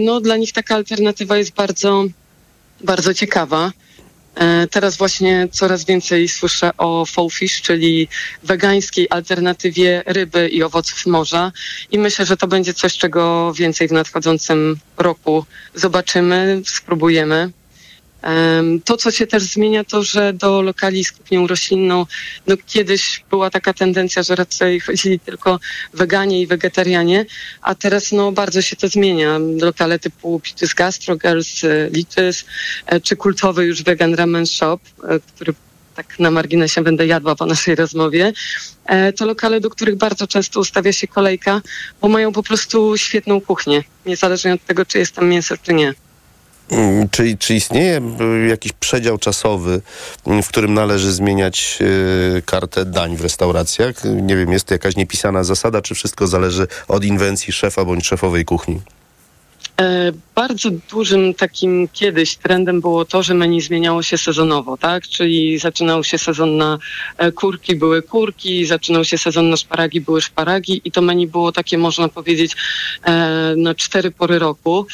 no 0.00 0.20
dla 0.20 0.36
nich 0.36 0.52
taka 0.52 0.74
alternatywa 0.74 1.38
jest 1.38 1.54
bardzo, 1.54 2.04
bardzo 2.80 3.14
ciekawa. 3.14 3.72
E, 4.36 4.66
Teraz 4.66 4.96
właśnie 4.96 5.48
coraz 5.52 5.84
więcej 5.84 6.28
słyszę 6.28 6.70
o 6.76 7.06
faux 7.06 7.36
fish, 7.36 7.62
czyli 7.62 8.08
wegańskiej 8.42 9.06
alternatywie 9.10 10.02
ryby 10.06 10.48
i 10.48 10.62
owoców 10.62 11.06
morza. 11.06 11.52
I 11.90 11.98
myślę, 11.98 12.26
że 12.26 12.36
to 12.36 12.46
będzie 12.46 12.74
coś, 12.74 12.98
czego 12.98 13.52
więcej 13.52 13.88
w 13.88 13.92
nadchodzącym 13.92 14.76
roku 14.96 15.44
zobaczymy, 15.74 16.62
spróbujemy. 16.64 17.50
To, 18.84 18.96
co 18.96 19.10
się 19.10 19.26
też 19.26 19.42
zmienia, 19.42 19.84
to, 19.84 20.02
że 20.02 20.32
do 20.32 20.62
lokali 20.62 21.04
z 21.04 21.12
kuchnią 21.12 21.46
roślinną, 21.46 22.06
no 22.46 22.56
kiedyś 22.66 23.24
była 23.30 23.50
taka 23.50 23.72
tendencja, 23.72 24.22
że 24.22 24.34
raczej 24.34 24.80
chodzili 24.80 25.20
tylko 25.20 25.60
weganie 25.94 26.40
i 26.40 26.46
wegetarianie, 26.46 27.26
a 27.62 27.74
teraz 27.74 28.12
no 28.12 28.32
bardzo 28.32 28.62
się 28.62 28.76
to 28.76 28.88
zmienia. 28.88 29.38
Lokale 29.60 29.98
typu 29.98 30.40
Pitus 30.40 30.74
Gastro 30.74 31.16
Girls, 31.16 31.64
e, 31.64 31.90
Lichys, 31.90 32.44
e, 32.86 33.00
czy 33.00 33.16
kultowy 33.16 33.64
już 33.64 33.82
Vegan 33.82 34.14
Ramen 34.14 34.46
Shop, 34.46 34.78
e, 34.78 35.20
który 35.20 35.54
tak 35.94 36.18
na 36.18 36.30
marginesie 36.30 36.82
będę 36.82 37.06
jadła 37.06 37.34
po 37.34 37.46
naszej 37.46 37.74
rozmowie, 37.74 38.32
to 39.16 39.26
lokale, 39.26 39.60
do 39.60 39.70
których 39.70 39.96
bardzo 39.96 40.26
często 40.26 40.60
ustawia 40.60 40.92
się 40.92 41.08
kolejka, 41.08 41.62
bo 42.00 42.08
mają 42.08 42.32
po 42.32 42.42
prostu 42.42 42.96
świetną 42.96 43.40
kuchnię, 43.40 43.84
niezależnie 44.06 44.54
od 44.54 44.64
tego, 44.64 44.84
czy 44.84 44.98
jest 44.98 45.14
tam 45.14 45.28
mięso, 45.28 45.54
czy 45.62 45.74
nie. 45.74 45.94
Mm, 46.70 47.08
Czy, 47.08 47.36
czy 47.38 47.54
istnieje 47.54 48.00
y, 48.44 48.46
jakiś 48.48 48.72
przedział 48.72 49.18
czasowy, 49.18 49.80
mm, 50.26 50.42
w 50.42 50.48
którym 50.48 50.74
należy 50.74 51.12
zmieniać 51.12 51.78
y, 52.38 52.42
kartę 52.46 52.84
dań 52.84 53.16
w 53.16 53.20
restauracjach? 53.20 53.94
Nie 54.04 54.36
wiem, 54.36 54.52
jest 54.52 54.64
to 54.66 54.74
jakaś 54.74 54.96
niepisana 54.96 55.44
zasada, 55.44 55.82
czy 55.82 55.94
wszystko 55.94 56.26
zależy 56.26 56.66
od 56.88 57.04
inwencji 57.04 57.52
szefa 57.52 57.84
bądź 57.84 58.06
szefowej 58.06 58.44
kuchni? 58.44 58.80
E, 59.80 60.12
Bardzo 60.34 60.70
dużym 60.90 61.34
takim 61.34 61.88
kiedyś 61.92 62.36
trendem 62.36 62.80
było 62.80 63.04
to, 63.04 63.22
że 63.22 63.34
menu 63.34 63.60
zmieniało 63.60 64.02
się 64.02 64.18
sezonowo, 64.18 64.76
tak? 64.76 65.08
Czyli 65.08 65.58
zaczynał 65.58 66.04
się 66.04 66.18
sezon 66.18 66.56
na 66.56 66.78
e, 67.18 67.32
kurki, 67.32 67.76
były 67.76 68.02
kurki, 68.02 68.66
zaczynał 68.66 69.04
się 69.04 69.18
sezon 69.18 69.50
na 69.50 69.56
szparagi, 69.56 70.00
były 70.00 70.22
szparagi 70.22 70.80
i 70.84 70.92
to 70.92 71.02
menu 71.02 71.26
było 71.26 71.52
takie, 71.52 71.78
można 71.78 72.08
powiedzieć, 72.08 72.52
e, 73.02 73.54
na 73.56 73.74
cztery 73.74 74.10
pory 74.10 74.38
roku. 74.38 74.86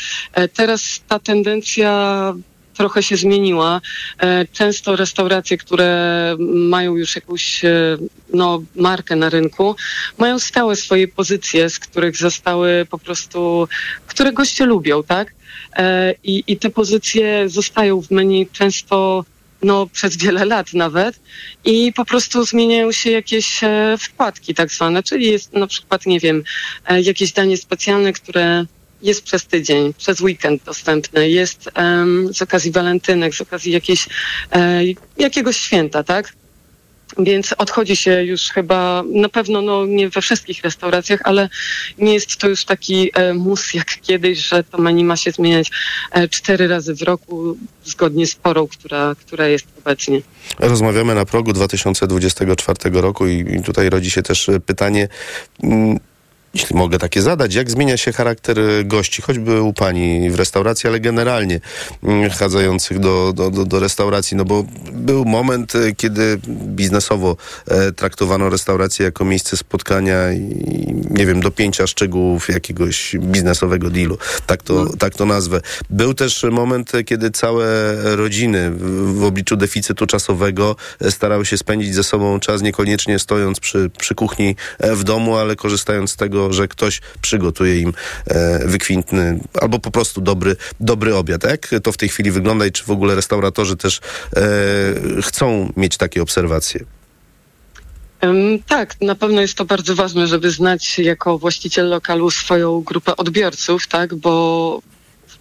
Teraz 0.55 1.01
ta 1.09 1.19
tendencja 1.19 2.35
trochę 2.75 3.03
się 3.03 3.17
zmieniła. 3.17 3.81
E, 4.19 4.47
Często 4.53 4.97
restauracje, 4.97 5.59
które 5.59 6.37
mają 6.39 6.97
już 6.97 7.15
jakąś 7.15 7.65
e, 7.65 7.97
no, 8.35 8.63
markę 8.77 9.17
na 9.17 9.31
rynku, 9.31 9.77
mają 10.19 10.39
stałe 10.39 10.77
swoje 10.77 11.09
pozycje, 11.09 11.71
z 11.71 11.79
których 11.79 12.17
zostały 12.17 12.87
po 12.91 12.99
prostu, 12.99 13.69
które 14.07 14.33
goście 14.33 14.67
lubią, 14.67 15.03
tak? 15.03 15.35
E, 15.77 16.15
I, 16.25 16.45
i 16.47 16.57
te 16.57 16.71
pozycje 16.71 17.49
zostają 17.49 18.03
w 18.03 18.11
menu 18.11 18.47
często 18.53 19.25
no, 19.63 19.87
przez 19.87 20.17
wiele 20.17 20.45
lat 20.45 20.73
nawet 20.73 21.21
i 21.65 21.93
po 21.93 22.05
prostu 22.05 22.45
zmieniają 22.45 22.93
się 22.93 23.11
jakieś 23.11 23.61
wkładki 23.99 24.55
tak 24.55 24.73
zwane, 24.73 25.03
czyli 25.03 25.27
jest 25.27 25.53
na 25.53 25.67
przykład, 25.67 26.07
nie 26.07 26.21
wiem, 26.21 26.43
jakieś 27.03 27.33
danie 27.33 27.57
specjalne, 27.57 28.13
które 28.13 28.65
jest 29.03 29.23
przez 29.23 29.47
tydzień, 29.47 29.95
przez 29.95 30.21
weekend 30.21 30.65
dostępne, 30.65 31.29
jest 31.29 31.71
em, 31.75 32.35
z 32.35 32.43
okazji 32.43 32.73
walentynek, 32.73 33.35
z 33.35 33.41
okazji 33.41 33.73
jakiejś, 33.73 34.09
e, 34.53 34.81
jakiegoś 35.19 35.57
święta, 35.57 36.03
tak? 36.03 36.33
Więc 37.19 37.55
odchodzi 37.59 37.97
się 37.97 38.25
już 38.25 38.43
chyba, 38.43 39.05
na 39.13 39.29
pewno 39.29 39.63
no, 39.63 39.87
nie 39.87 40.09
we 40.09 40.21
wszystkich 40.21 40.63
restauracjach, 40.65 41.21
ale 41.25 41.49
nie 41.99 42.15
jest 42.15 42.37
to 42.37 42.49
już 42.49 42.65
taki 42.65 43.11
e, 43.15 43.35
mus 43.35 43.75
jak 43.75 44.01
kiedyś, 44.01 44.39
że 44.39 44.65
to 44.65 44.79
menu 44.79 45.05
ma 45.05 45.17
się 45.17 45.31
zmieniać 45.31 45.71
e, 46.11 46.29
cztery 46.29 46.69
razy 46.69 46.95
w 46.95 47.03
roku 47.03 47.57
zgodnie 47.85 48.27
z 48.27 48.35
porą, 48.35 48.67
która, 48.67 49.15
która 49.21 49.47
jest 49.47 49.67
obecnie. 49.79 50.23
Rozmawiamy 50.59 51.15
na 51.15 51.25
progu 51.25 51.53
2024 51.53 53.01
roku 53.01 53.27
i, 53.27 53.57
i 53.59 53.63
tutaj 53.63 53.91
rodzi 53.91 54.11
się 54.11 54.23
też 54.23 54.49
e, 54.49 54.61
pytanie, 54.61 55.09
mm, 55.63 55.99
jeśli 56.55 56.77
mogę 56.77 56.99
takie 56.99 57.23
zadać, 57.23 57.55
jak 57.55 57.71
zmienia 57.71 57.97
się 57.97 58.13
charakter 58.13 58.61
e, 58.61 58.85
gości, 58.85 59.23
choćby 59.23 59.63
u 59.63 59.73
pani 59.73 60.31
w 60.31 60.35
restauracji, 60.35 60.89
ale 60.89 61.01
generalnie 61.01 61.61
mm, 62.03 62.31
chadzających 62.31 62.99
do, 62.99 63.33
do, 63.33 63.51
do, 63.51 63.81
restauracji, 63.81 64.37
no 64.37 64.45
bo 64.45 64.65
był 64.93 65.25
moment, 65.25 65.75
e, 65.75 65.93
kiedy 65.93 66.39
biznesowo 66.47 67.37
e, 67.69 67.93
traktowano 67.93 68.51
restaurację 68.51 69.05
jako 69.05 69.25
miejsce 69.25 69.57
spotkania 69.57 70.33
i 70.33 70.43
nie 71.11 71.27
wiem, 71.27 71.41
dopięcia 71.41 71.87
szczegółów 71.87 72.49
jakiegoś 72.49 73.17
biznesowego 73.19 73.91
dealu, 73.91 74.19
tak 74.47 74.63
to, 74.63 74.97
tak 74.97 75.15
to 75.15 75.27
nazwę. 75.27 75.61
Był 75.91 76.15
też 76.15 76.47
moment, 76.51 76.95
e, 76.95 77.05
kiedy 77.05 77.31
całe 77.31 77.67
rodziny 78.17 78.71
w, 78.71 79.19
w 79.19 79.25
obliczu 79.25 79.57
deficytu 79.57 80.07
czasowego 80.07 80.77
e, 81.01 81.11
starały 81.11 81.47
się 81.47 81.59
spędzić 81.59 81.95
ze 81.95 82.05
sobą 82.05 82.41
czas, 82.41 82.63
niekoniecznie 82.63 83.19
stojąc 83.19 83.61
przy, 83.61 83.91
przy 83.99 84.15
kuchni 84.15 84.57
e, 84.79 84.97
w 84.97 85.05
domu, 85.05 85.37
ale 85.37 85.57
korzystając 85.57 86.11
z 86.11 86.17
tego, 86.17 86.42
że 86.51 86.69
ktoś 86.69 87.01
przygotuje 87.23 87.81
im 87.81 87.93
e, 88.27 88.67
wykwintny 88.69 89.41
albo 89.61 89.79
po 89.79 89.91
prostu 89.91 90.21
dobry, 90.21 90.57
dobry 90.81 91.17
obiad. 91.17 91.45
Jak 91.45 91.71
to 91.83 91.93
w 91.93 91.97
tej 91.97 92.09
chwili 92.09 92.31
wygląda 92.31 92.67
i 92.67 92.73
czy 92.73 92.85
w 92.85 92.91
ogóle 92.91 93.15
restauratorzy 93.15 93.77
też 93.77 94.01
e, 94.37 94.43
chcą 95.23 95.73
mieć 95.77 95.97
takie 95.97 96.23
obserwacje? 96.23 96.85
Tak, 98.67 99.01
na 99.01 99.15
pewno 99.15 99.41
jest 99.41 99.55
to 99.55 99.65
bardzo 99.65 99.95
ważne, 99.95 100.27
żeby 100.27 100.51
znać 100.51 100.99
jako 100.99 101.39
właściciel 101.39 101.89
lokalu 101.89 102.31
swoją 102.31 102.81
grupę 102.81 103.17
odbiorców, 103.17 103.87
tak, 103.89 104.15
bo 104.15 104.83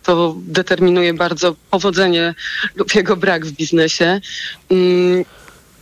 to 0.04 0.36
determinuje 0.38 1.14
bardzo 1.14 1.56
powodzenie 1.70 2.36
lub 2.76 2.96
jego 2.96 3.18
brak 3.18 3.46
w 3.46 3.52
biznesie. 3.52 4.22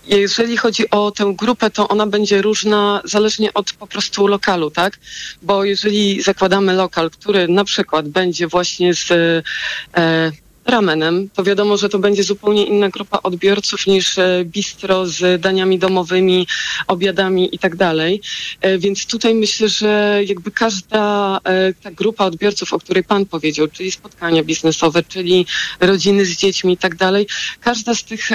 Jeżeli 0.09 0.57
chodzi 0.57 0.89
o 0.89 1.11
tę 1.11 1.33
grupę, 1.37 1.69
to 1.69 1.87
ona 1.87 2.07
będzie 2.07 2.41
różna 2.41 3.01
zależnie 3.05 3.53
od 3.53 3.73
po 3.73 3.87
prostu 3.87 4.27
lokalu, 4.27 4.71
tak? 4.71 4.99
Bo 5.41 5.63
jeżeli 5.63 6.21
zakładamy 6.21 6.73
lokal, 6.73 7.09
który 7.09 7.47
na 7.47 7.63
przykład 7.63 8.09
będzie 8.09 8.47
właśnie 8.47 8.93
z 8.93 9.11
e, 9.11 10.31
ramenem, 10.69 11.29
to 11.33 11.43
wiadomo, 11.43 11.77
że 11.77 11.89
to 11.89 11.99
będzie 11.99 12.23
zupełnie 12.23 12.65
inna 12.65 12.89
grupa 12.89 13.19
odbiorców 13.23 13.87
niż 13.87 14.17
e, 14.17 14.45
bistro 14.45 15.05
z 15.05 15.41
daniami 15.41 15.79
domowymi, 15.79 16.47
obiadami 16.87 17.55
i 17.55 17.59
tak 17.59 17.75
dalej. 17.75 18.21
E, 18.61 18.77
Więc 18.77 19.05
tutaj 19.05 19.35
myślę, 19.35 19.69
że 19.69 20.21
jakby 20.25 20.51
każda 20.51 21.37
e, 21.43 21.73
ta 21.73 21.91
grupa 21.91 22.25
odbiorców, 22.25 22.73
o 22.73 22.79
której 22.79 23.03
Pan 23.03 23.25
powiedział, 23.25 23.67
czyli 23.67 23.91
spotkania 23.91 24.43
biznesowe, 24.43 25.03
czyli 25.03 25.45
rodziny 25.79 26.25
z 26.25 26.37
dziećmi 26.37 26.73
i 26.73 26.77
tak 26.77 26.95
dalej, 26.95 27.27
każda 27.61 27.95
z 27.95 28.03
tych 28.03 28.29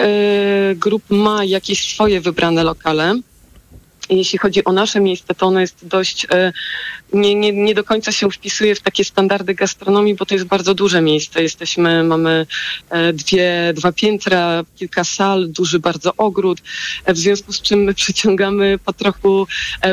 grup 0.76 1.02
ma 1.10 1.44
jakieś 1.44 1.94
swoje 1.94 2.20
wybrane 2.20 2.64
lokale. 2.64 3.14
Jeśli 4.10 4.38
chodzi 4.38 4.64
o 4.64 4.72
nasze 4.72 5.00
miejsce, 5.00 5.34
to 5.34 5.46
ono 5.46 5.60
jest 5.60 5.86
dość, 5.86 6.26
e, 6.30 6.52
nie, 7.12 7.34
nie, 7.34 7.52
nie 7.52 7.74
do 7.74 7.84
końca 7.84 8.12
się 8.12 8.30
wpisuje 8.30 8.74
w 8.74 8.80
takie 8.80 9.04
standardy 9.04 9.54
gastronomii, 9.54 10.14
bo 10.14 10.26
to 10.26 10.34
jest 10.34 10.46
bardzo 10.46 10.74
duże 10.74 11.00
miejsce. 11.00 11.42
Jesteśmy, 11.42 12.04
mamy 12.04 12.46
e, 12.90 13.12
dwie, 13.12 13.72
dwa 13.76 13.92
piętra, 13.92 14.64
kilka 14.76 15.04
sal, 15.04 15.48
duży 15.48 15.78
bardzo 15.78 16.16
ogród, 16.16 16.58
e, 17.04 17.14
w 17.14 17.18
związku 17.18 17.52
z 17.52 17.62
czym 17.62 17.84
my 17.84 17.94
przyciągamy 18.04 18.78
po 18.84 18.92
trochu 18.92 19.46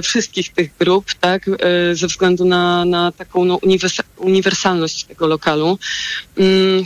wszystkich 0.03 0.53
tych 0.53 0.77
grup, 0.79 1.13
tak, 1.19 1.45
ze 1.93 2.07
względu 2.07 2.45
na, 2.45 2.85
na 2.85 3.11
taką 3.11 3.45
no, 3.45 3.57
uniwersa- 3.57 4.03
uniwersalność 4.17 5.03
tego 5.03 5.27
lokalu. 5.27 5.79
Mm, 6.37 6.85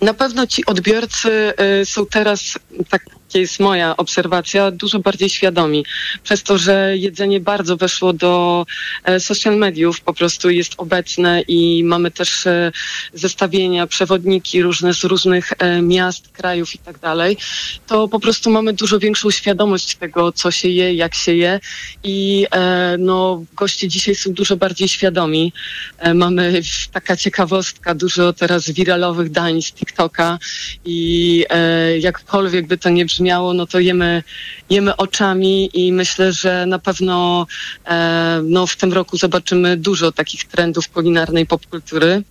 na 0.00 0.14
pewno 0.14 0.46
ci 0.46 0.66
odbiorcy 0.66 1.52
są 1.84 2.06
teraz, 2.06 2.58
taka 2.88 3.10
jest 3.34 3.60
moja 3.60 3.96
obserwacja, 3.96 4.70
dużo 4.70 4.98
bardziej 4.98 5.28
świadomi. 5.28 5.84
Przez 6.22 6.42
to, 6.42 6.58
że 6.58 6.96
jedzenie 6.96 7.40
bardzo 7.40 7.76
weszło 7.76 8.12
do 8.12 8.66
e, 9.04 9.20
social 9.20 9.56
mediów, 9.56 10.00
po 10.00 10.14
prostu 10.14 10.50
jest 10.50 10.74
obecne 10.76 11.42
i 11.48 11.84
mamy 11.84 12.10
też 12.10 12.46
e, 12.46 12.72
zestawienia, 13.14 13.86
przewodniki 13.86 14.62
różne 14.62 14.94
z 14.94 15.04
różnych 15.04 15.52
e, 15.58 15.82
miast, 15.82 16.28
krajów 16.28 16.74
i 16.74 16.78
tak 16.78 16.98
dalej, 16.98 17.36
to 17.86 18.08
po 18.08 18.20
prostu 18.20 18.50
mamy 18.50 18.72
dużo 18.72 18.98
większą 18.98 19.30
świadomość 19.30 19.96
tego, 19.96 20.32
co 20.32 20.50
się 20.50 20.68
je, 20.68 20.94
jak 20.94 21.14
się 21.14 21.34
je 21.34 21.60
i 22.04 22.46
no, 22.98 23.44
goście 23.56 23.88
dzisiaj 23.88 24.14
są 24.14 24.32
dużo 24.32 24.56
bardziej 24.56 24.88
świadomi. 24.88 25.52
Mamy 26.14 26.60
taka 26.92 27.16
ciekawostka, 27.16 27.94
dużo 27.94 28.32
teraz 28.32 28.70
wiralowych 28.70 29.30
dań 29.30 29.62
z 29.62 29.72
TikToka 29.72 30.38
i 30.84 31.44
jakkolwiek 32.00 32.66
by 32.66 32.78
to 32.78 32.88
nie 32.90 33.04
brzmiało, 33.04 33.15
no 33.54 33.66
to 33.66 33.80
jemy, 33.80 34.22
jemy 34.70 34.96
oczami 34.96 35.70
i 35.72 35.92
myślę, 35.92 36.32
że 36.32 36.66
na 36.66 36.78
pewno 36.78 37.46
e, 37.86 38.40
no, 38.44 38.66
w 38.66 38.76
tym 38.76 38.92
roku 38.92 39.16
zobaczymy 39.16 39.76
dużo 39.76 40.12
takich 40.12 40.44
trendów 40.44 40.88
kulinarnej 40.88 41.46
popkultury, 41.46 42.22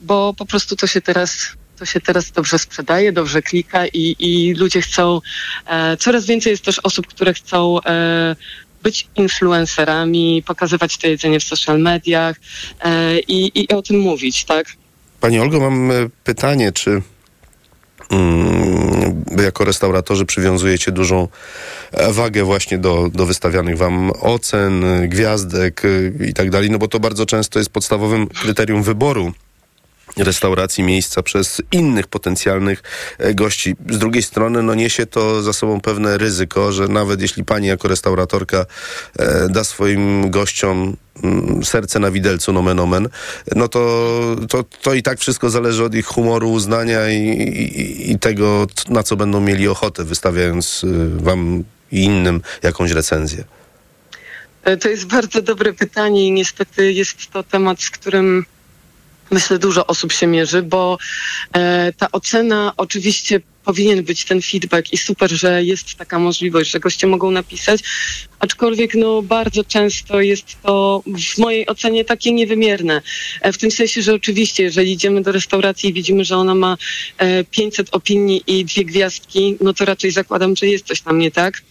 bo 0.00 0.34
po 0.38 0.46
prostu 0.46 0.76
to 0.76 0.86
się 0.86 1.00
teraz 1.00 1.38
to 1.78 1.84
się 1.86 2.00
teraz 2.00 2.30
dobrze 2.30 2.58
sprzedaje, 2.58 3.12
dobrze 3.12 3.42
klika 3.42 3.86
i, 3.86 4.16
i 4.18 4.54
ludzie 4.54 4.82
chcą, 4.82 5.20
e, 5.66 5.96
coraz 5.96 6.26
więcej 6.26 6.50
jest 6.50 6.64
też 6.64 6.78
osób, 6.78 7.06
które 7.06 7.34
chcą 7.34 7.80
e, 7.86 8.36
być 8.82 9.08
influencerami, 9.16 10.42
pokazywać 10.46 10.98
to 10.98 11.06
jedzenie 11.06 11.40
w 11.40 11.44
social 11.44 11.80
mediach 11.80 12.36
e, 12.80 13.18
i, 13.18 13.62
i 13.62 13.68
o 13.68 13.82
tym 13.82 13.98
mówić, 14.00 14.44
tak? 14.44 14.66
Pani 15.20 15.38
Olgo, 15.38 15.60
mam 15.60 15.90
e, 15.90 15.94
pytanie, 16.24 16.72
czy 16.72 17.02
jako 19.42 19.64
restauratorzy 19.64 20.26
przywiązujecie 20.26 20.92
dużą 20.92 21.28
e, 21.92 22.12
wagę 22.12 22.44
właśnie 22.44 22.78
do, 22.78 23.10
do 23.14 23.26
wystawianych 23.26 23.76
wam 23.76 24.10
ocen, 24.20 24.84
gwiazdek 25.08 25.82
e, 25.84 26.24
i 26.26 26.34
tak 26.34 26.50
dalej, 26.50 26.70
no 26.70 26.78
bo 26.78 26.88
to 26.88 27.00
bardzo 27.00 27.26
często 27.26 27.58
jest 27.58 27.70
podstawowym 27.70 28.26
kryterium 28.26 28.82
wyboru 28.82 29.32
restauracji, 30.16 30.84
miejsca 30.84 31.22
przez 31.22 31.62
innych 31.72 32.06
potencjalnych 32.06 32.82
e, 33.18 33.34
gości. 33.34 33.76
Z 33.90 33.98
drugiej 33.98 34.22
strony 34.22 34.62
no 34.62 34.74
niesie 34.74 35.06
to 35.06 35.42
za 35.42 35.52
sobą 35.52 35.80
pewne 35.80 36.18
ryzyko, 36.18 36.72
że 36.72 36.88
nawet 36.88 37.20
jeśli 37.20 37.44
pani 37.44 37.66
jako 37.66 37.88
restauratorka 37.88 38.66
e, 39.18 39.48
da 39.48 39.64
swoim 39.64 40.30
gościom 40.30 40.96
mm, 41.22 41.64
serce 41.64 41.98
na 41.98 42.10
widelcu, 42.10 42.52
nomen 42.52 42.80
omen, 42.80 43.08
no 43.56 43.68
to, 43.68 44.36
to, 44.48 44.64
to 44.82 44.94
i 44.94 45.02
tak 45.02 45.20
wszystko 45.20 45.50
zależy 45.50 45.84
od 45.84 45.94
ich 45.94 46.06
humoru, 46.06 46.50
uznania 46.50 47.08
i, 47.10 47.16
i, 47.16 48.10
i 48.12 48.18
tego, 48.18 48.66
na 48.88 49.02
co 49.02 49.16
będą 49.16 49.40
mieli 49.40 49.68
ochotę, 49.68 50.04
wystawiając 50.04 50.84
y, 50.84 51.08
wam 51.10 51.64
i 51.92 52.04
innym 52.04 52.40
jakąś 52.62 52.90
recenzję. 52.90 53.44
E, 54.62 54.76
To 54.76 54.88
jest 54.88 55.04
bardzo 55.04 55.42
dobre 55.42 55.72
pytanie 55.72 56.26
i 56.26 56.32
niestety 56.32 56.92
jest 56.92 57.30
to 57.32 57.42
temat, 57.42 57.82
z 57.82 57.90
którym 57.90 58.44
myślę 59.34 59.58
dużo 59.58 59.86
osób 59.86 60.12
się 60.12 60.26
mierzy, 60.26 60.62
bo 60.62 60.98
e, 61.52 61.92
ta 61.92 62.10
ocena 62.12 62.72
oczywiście 62.76 63.40
powinien 63.64 64.04
być 64.04 64.24
ten 64.24 64.42
feedback 64.42 64.92
i 64.92 64.96
super, 64.96 65.30
że 65.30 65.64
jest 65.64 65.94
taka 65.94 66.18
możliwość, 66.18 66.70
że 66.70 66.80
goście 66.80 67.06
mogą 67.06 67.30
napisać, 67.30 67.80
aczkolwiek 68.38 68.94
no 68.94 69.22
bardzo 69.22 69.64
często 69.64 70.20
jest 70.20 70.62
to 70.62 71.02
w 71.34 71.38
mojej 71.38 71.66
ocenie 71.66 72.04
takie 72.04 72.32
niewymierne. 72.32 73.02
E, 73.40 73.52
w 73.52 73.58
tym 73.58 73.70
sensie, 73.70 74.02
że 74.02 74.14
oczywiście 74.14 74.62
jeżeli 74.62 74.92
idziemy 74.92 75.22
do 75.22 75.32
restauracji 75.32 75.90
i 75.90 75.92
widzimy, 75.92 76.24
że 76.24 76.36
ona 76.36 76.54
ma 76.54 76.76
e, 77.18 77.44
500 77.44 77.88
opinii 77.92 78.42
i 78.46 78.64
dwie 78.64 78.84
gwiazdki, 78.84 79.56
no 79.60 79.74
to 79.74 79.84
raczej 79.84 80.10
zakładam, 80.10 80.56
że 80.56 80.66
jest 80.66 80.86
coś 80.86 81.00
tam 81.00 81.18
nie 81.18 81.30
tak. 81.30 81.62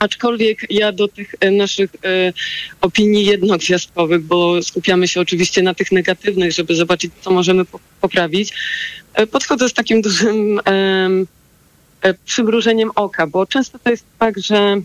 Aczkolwiek 0.00 0.66
ja 0.70 0.92
do 0.92 1.08
tych 1.08 1.34
e, 1.40 1.50
naszych 1.50 1.90
e, 1.94 2.32
opinii 2.80 3.26
jednogwiazdkowych, 3.26 4.22
bo 4.22 4.62
skupiamy 4.62 5.08
się 5.08 5.20
oczywiście 5.20 5.62
na 5.62 5.74
tych 5.74 5.92
negatywnych, 5.92 6.52
żeby 6.52 6.74
zobaczyć, 6.74 7.12
co 7.20 7.30
możemy 7.30 7.64
po- 7.64 7.80
poprawić, 8.00 8.52
e, 9.14 9.26
podchodzę 9.26 9.68
z 9.68 9.72
takim 9.72 10.02
dużym 10.06 10.60
em, 10.64 11.26
przymrużeniem 12.24 12.90
oka, 12.94 13.26
bo 13.26 13.46
często 13.46 13.78
to 13.78 13.90
jest 13.90 14.04
tak, 14.18 14.38
że 14.38 14.80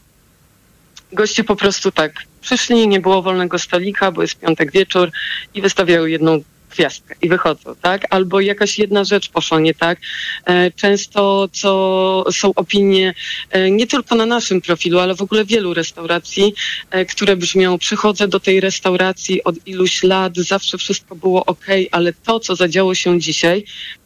goście 1.11 1.43
po 1.43 1.55
prostu 1.55 1.91
tak 1.91 2.13
przyszli, 2.41 2.87
nie 2.87 2.99
było 2.99 3.21
wolnego 3.21 3.59
stolika, 3.59 4.11
bo 4.11 4.21
jest 4.21 4.39
piątek 4.39 4.71
wieczór 4.71 5.11
i 5.53 5.61
wystawiają 5.61 6.05
jedną 6.05 6.43
gwiazdkę 6.75 7.15
i 7.21 7.29
wychodzą, 7.29 7.75
tak? 7.81 8.05
Albo 8.09 8.41
jakaś 8.41 8.79
jedna 8.79 9.03
rzecz 9.03 9.29
poszła 9.29 9.59
nie 9.59 9.73
tak. 9.73 9.99
E, 10.45 10.71
Często 10.71 11.47
co 11.51 12.25
są 12.31 12.53
opinie 12.55 13.13
e, 13.51 13.71
nie 13.71 13.87
tylko 13.87 14.15
na 14.15 14.25
naszym 14.25 14.61
profilu, 14.61 14.99
ale 14.99 15.15
w 15.15 15.21
ogóle 15.21 15.45
wielu 15.45 15.73
restauracji, 15.73 16.53
e, 16.91 17.05
które 17.05 17.35
brzmią, 17.35 17.77
przychodzę 17.77 18.27
do 18.27 18.39
tej 18.39 18.59
restauracji 18.59 19.43
od 19.43 19.67
iluś 19.67 20.03
lat, 20.03 20.37
zawsze 20.37 20.77
wszystko 20.77 21.15
było 21.15 21.45
ok, 21.45 21.65
ale 21.91 22.13
to, 22.13 22.39
co 22.39 22.55
zadziało 22.55 22.95
się 22.95 23.19
dzisiaj, 23.19 23.65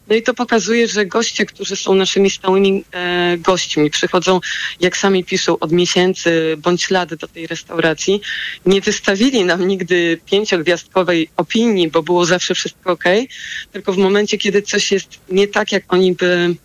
No 0.10 0.16
i 0.16 0.24
to 0.24 0.34
pokazuje, 0.34 0.88
że 0.88 1.06
goście, 1.06 1.46
którzy 1.46 1.76
są 1.76 1.96
naszymi 1.96 2.30
stałymi 2.30 2.84
e, 2.92 3.38
gośćmi, 3.38 3.90
przychodzą, 3.90 4.40
jak 4.80 4.98
sami 4.98 5.24
piszą, 5.24 5.60
od 5.60 5.72
miesięcy 5.72 6.56
bądź 6.58 6.90
lat 6.90 7.14
do 7.14 7.28
tej 7.28 7.48
restauracji, 7.48 8.22
nie 8.66 8.82
wystawili 8.82 9.44
nam 9.46 9.68
nigdy 9.68 10.20
pięciogwiazdkowej 10.26 11.30
opinii, 11.38 11.88
bo 11.88 12.04
było 12.04 12.26
zawsze 12.26 12.56
wszystko 12.56 12.92
ok, 12.92 13.04
tylko 13.72 13.94
w 13.94 13.98
momencie, 13.98 14.38
kiedy 14.38 14.62
coś 14.62 14.92
jest 14.92 15.20
nie 15.30 15.48
tak, 15.48 15.72
jak 15.72 15.94
oni 15.94 16.14
by 16.14 16.56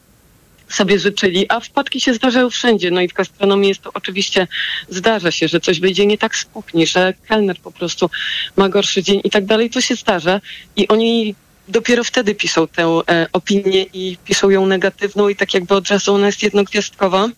sobie 0.68 0.98
życzyli, 0.98 1.46
a 1.48 1.60
wpadki 1.60 2.00
się 2.00 2.14
zdarzają 2.14 2.50
wszędzie. 2.50 2.90
No 2.90 3.00
i 3.00 3.08
w 3.08 3.12
gastronomii 3.12 3.68
jest 3.68 3.82
to 3.82 3.90
oczywiście, 3.94 4.46
zdarza 4.88 5.30
się, 5.30 5.48
że 5.48 5.60
coś 5.60 5.80
wyjdzie 5.80 6.06
nie 6.06 6.18
tak 6.18 6.36
z 6.36 6.44
kuchni, 6.44 6.86
że 6.86 7.14
kelner 7.28 7.56
po 7.58 7.72
prostu 7.72 8.10
ma 8.56 8.68
gorszy 8.68 9.02
dzień 9.02 9.20
i 9.24 9.30
tak 9.30 9.44
dalej. 9.44 9.70
To 9.70 9.80
się 9.80 9.94
zdarza 9.96 10.40
i 10.76 10.88
oni 10.88 11.34
dopiero 11.68 12.04
wtedy 12.04 12.34
piszą 12.34 12.68
tę 12.68 13.00
e, 13.08 13.26
opinię 13.32 13.82
i 13.82 14.16
piszą 14.24 14.50
ją 14.50 14.66
negatywną 14.66 15.28
i 15.28 15.36
tak 15.36 15.54
jakby 15.54 15.74
od 15.74 15.88
razu 15.88 16.14
ona 16.14 16.26
jest 16.26 16.42
jednogwiazdkowa. 16.42 17.28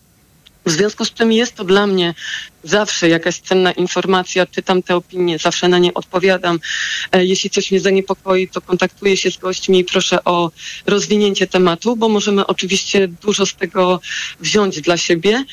W 0.66 0.70
związku 0.70 1.04
z 1.04 1.14
czym 1.14 1.32
jest 1.32 1.54
to 1.54 1.64
dla 1.64 1.86
mnie 1.86 2.14
zawsze 2.64 3.08
jakaś 3.08 3.38
cenna 3.38 3.72
informacja, 3.72 4.46
czytam 4.46 4.82
te 4.82 4.96
opinie, 4.96 5.38
zawsze 5.38 5.68
na 5.68 5.78
nie 5.78 5.94
odpowiadam. 5.94 6.60
E, 7.12 7.24
Jeśli 7.24 7.50
coś 7.50 7.70
mnie 7.70 7.80
zaniepokoi, 7.80 8.48
to 8.48 8.60
kontaktuję 8.60 9.16
się 9.16 9.30
z 9.30 9.36
gośćmi 9.36 9.78
i 9.78 9.84
proszę 9.84 10.24
o 10.24 10.50
rozwinięcie 10.86 11.46
tematu, 11.46 11.96
bo 11.96 12.08
możemy 12.08 12.46
oczywiście 12.46 13.08
dużo 13.08 13.46
z 13.46 13.54
tego 13.54 14.00
wziąć 14.40 14.80
dla 14.80 14.96
siebie. 14.96 15.44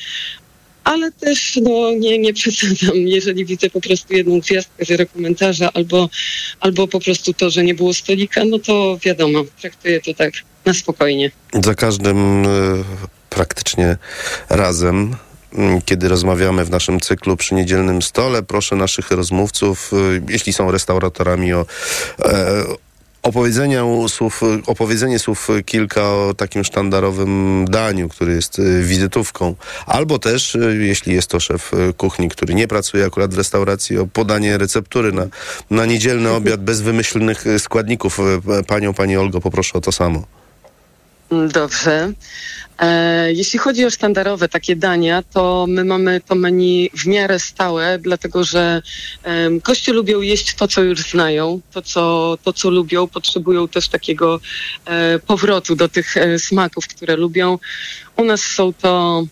Ale 0.83 1.11
też 1.11 1.59
no, 1.61 1.91
nie, 1.99 2.19
nie 2.19 2.33
przesadzam, 2.33 2.95
jeżeli 2.95 3.45
widzę 3.45 3.69
po 3.69 3.81
prostu 3.81 4.13
jedną 4.13 4.39
gwiazdkę, 4.39 4.85
zero 4.85 5.05
komentarza 5.13 5.69
albo, 5.73 6.09
albo 6.59 6.87
po 6.87 6.99
prostu 6.99 7.33
to, 7.33 7.49
że 7.49 7.63
nie 7.63 7.73
było 7.73 7.93
stolika, 7.93 8.45
no 8.45 8.59
to 8.59 8.97
wiadomo, 9.05 9.43
traktuję 9.61 10.01
to 10.01 10.13
tak 10.13 10.33
na 10.65 10.73
spokojnie. 10.73 11.31
Za 11.63 11.75
każdym 11.75 12.45
e, 12.45 12.47
praktycznie 13.29 13.97
razem, 14.49 15.15
m, 15.53 15.81
kiedy 15.85 16.09
rozmawiamy 16.09 16.65
w 16.65 16.69
naszym 16.69 16.99
cyklu 16.99 17.37
przy 17.37 17.55
niedzielnym 17.55 18.01
stole, 18.01 18.43
proszę 18.43 18.75
naszych 18.75 19.11
rozmówców, 19.11 19.91
e, 19.93 20.21
jeśli 20.29 20.53
są 20.53 20.71
restauratorami, 20.71 21.53
o 21.53 21.65
e, 22.19 22.63
opowiedzenia 23.23 23.83
słów, 24.07 24.41
opowiedzenie 24.67 25.19
słów 25.19 25.47
kilka 25.65 26.01
o 26.01 26.33
takim 26.33 26.63
sztandarowym 26.63 27.65
daniu, 27.69 28.09
który 28.09 28.33
jest 28.33 28.59
e, 28.59 28.83
wizytówką, 28.83 29.55
albo 29.85 30.19
też, 30.19 30.55
e, 30.55 30.75
jeśli 30.75 31.13
jest 31.13 31.29
to 31.29 31.39
szef 31.39 31.71
e, 31.73 31.93
kuchni, 31.93 32.29
który 32.29 32.53
nie 32.53 32.67
pracuje 32.67 33.05
akurat 33.05 33.33
w 33.33 33.37
restauracji, 33.37 33.97
o 33.97 34.07
podanie 34.07 34.57
receptury 34.57 35.11
na, 35.11 35.27
na 35.69 35.85
niedzielny 35.85 36.31
obiad 36.31 36.61
bez 36.61 36.81
wymyślnych 36.81 37.45
składników. 37.57 38.19
Panią, 38.67 38.93
Pani 38.93 39.17
Olgo, 39.17 39.41
poproszę 39.41 39.77
o 39.77 39.81
to 39.81 39.91
samo. 39.91 40.42
Dobrze. 41.29 42.13
E, 42.79 43.33
jeśli 43.33 43.59
chodzi 43.59 43.85
o 43.85 43.89
sztandarowe 43.89 44.49
takie 44.49 44.75
dania, 44.75 45.23
to 45.33 45.65
my 45.69 45.83
mamy 45.85 46.21
to 46.21 46.35
menu 46.35 46.89
w 46.97 47.05
miarę 47.05 47.39
stałe, 47.39 47.99
dlatego 47.99 48.43
że 48.43 48.81
goście 49.65 49.93
lubią 49.93 50.21
jeść 50.21 50.55
to, 50.55 50.67
co 50.67 50.83
już 50.83 50.99
znają, 50.99 51.61
to, 51.71 51.81
co, 51.81 52.37
to, 52.43 52.53
co 52.53 52.69
lubią, 52.69 53.07
potrzebują 53.07 53.67
też 53.67 53.89
takiego 53.89 54.39
e, 54.85 55.19
powrotu 55.19 55.75
do 55.75 55.89
tych 55.89 56.17
e, 56.17 56.39
smaków, 56.39 56.87
które 56.87 57.15
lubią. 57.15 57.59
U 58.17 58.23
nas 58.23 58.41
są 58.41 58.73
to 58.73 59.23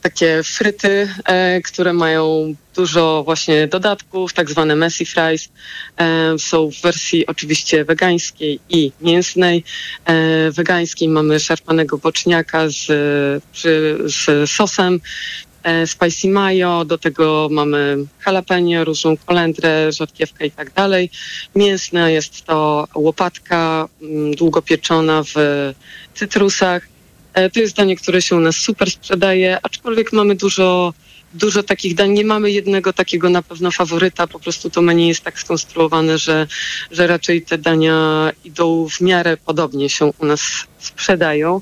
takie 0.00 0.42
fryty, 0.42 1.08
e, 1.24 1.60
które 1.60 1.92
mają 1.92 2.54
dużo 2.74 3.22
właśnie 3.24 3.68
dodatków, 3.68 4.32
tak 4.32 4.50
zwane 4.50 4.76
messy 4.76 5.04
fries. 5.04 5.48
E, 5.96 6.38
są 6.38 6.70
w 6.70 6.80
wersji 6.80 7.26
oczywiście 7.26 7.84
wegańskiej 7.84 8.60
i 8.68 8.92
mięsnej. 9.00 9.64
E, 10.04 10.50
wegańskiej 10.50 11.08
mamy 11.08 11.40
szarpanego 11.40 11.98
boczniaka 11.98 12.68
z, 12.68 12.86
z 14.04 14.50
sosem. 14.50 15.00
e, 15.62 15.86
Spicy 15.86 16.28
mayo, 16.28 16.84
do 16.84 16.98
tego 16.98 17.48
mamy 17.50 17.96
jalapeno, 18.26 18.84
różną 18.84 19.16
kolendrę, 19.16 19.92
rzodkiewkę 19.92 20.46
i 20.46 20.50
tak 20.50 20.72
dalej. 20.72 21.10
Mięsne 21.54 22.12
jest 22.12 22.44
to 22.44 22.88
łopatka 22.94 23.88
mm, 24.02 24.34
długo 24.34 24.62
pieczona 24.62 25.22
w 25.22 25.34
cytrusach. 26.14 26.93
E, 27.34 27.50
To 27.50 27.60
jest 27.60 27.76
danie, 27.76 27.96
które 27.96 28.22
się 28.22 28.36
u 28.36 28.40
nas 28.40 28.56
super 28.56 28.90
sprzedaje, 28.90 29.58
aczkolwiek 29.62 30.12
mamy 30.12 30.34
dużo, 30.34 30.94
dużo 31.34 31.62
takich 31.62 31.94
dań. 31.94 32.10
Nie 32.10 32.24
mamy 32.24 32.50
jednego 32.50 32.92
takiego 32.92 33.30
na 33.30 33.42
pewno 33.42 33.70
faworyta, 33.70 34.26
po 34.26 34.40
prostu 34.40 34.70
to 34.70 34.82
menu 34.82 35.08
jest 35.08 35.20
tak 35.20 35.38
skonstruowane, 35.38 36.18
że, 36.18 36.46
że 36.90 37.06
raczej 37.06 37.42
te 37.42 37.58
dania 37.58 38.30
idą 38.44 38.88
w 38.88 39.00
miarę 39.00 39.36
podobnie 39.36 39.88
się 39.88 40.12
u 40.18 40.26
nas 40.26 40.42
sprzedają. 40.78 41.60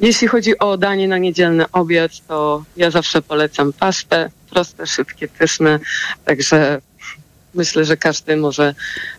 Jeśli 0.00 0.28
chodzi 0.28 0.58
o 0.58 0.76
danie 0.76 1.08
na 1.08 1.18
niedzielny 1.18 1.70
obiad, 1.72 2.12
to 2.28 2.64
ja 2.76 2.90
zawsze 2.90 3.22
polecam 3.22 3.72
pastę, 3.72 4.30
proste, 4.50 4.86
szybkie, 4.86 5.28
pyszne, 5.28 5.80
także 6.24 6.80
myślę, 7.54 7.84
że 7.84 7.96
każdy 7.96 8.36
może 8.36 8.74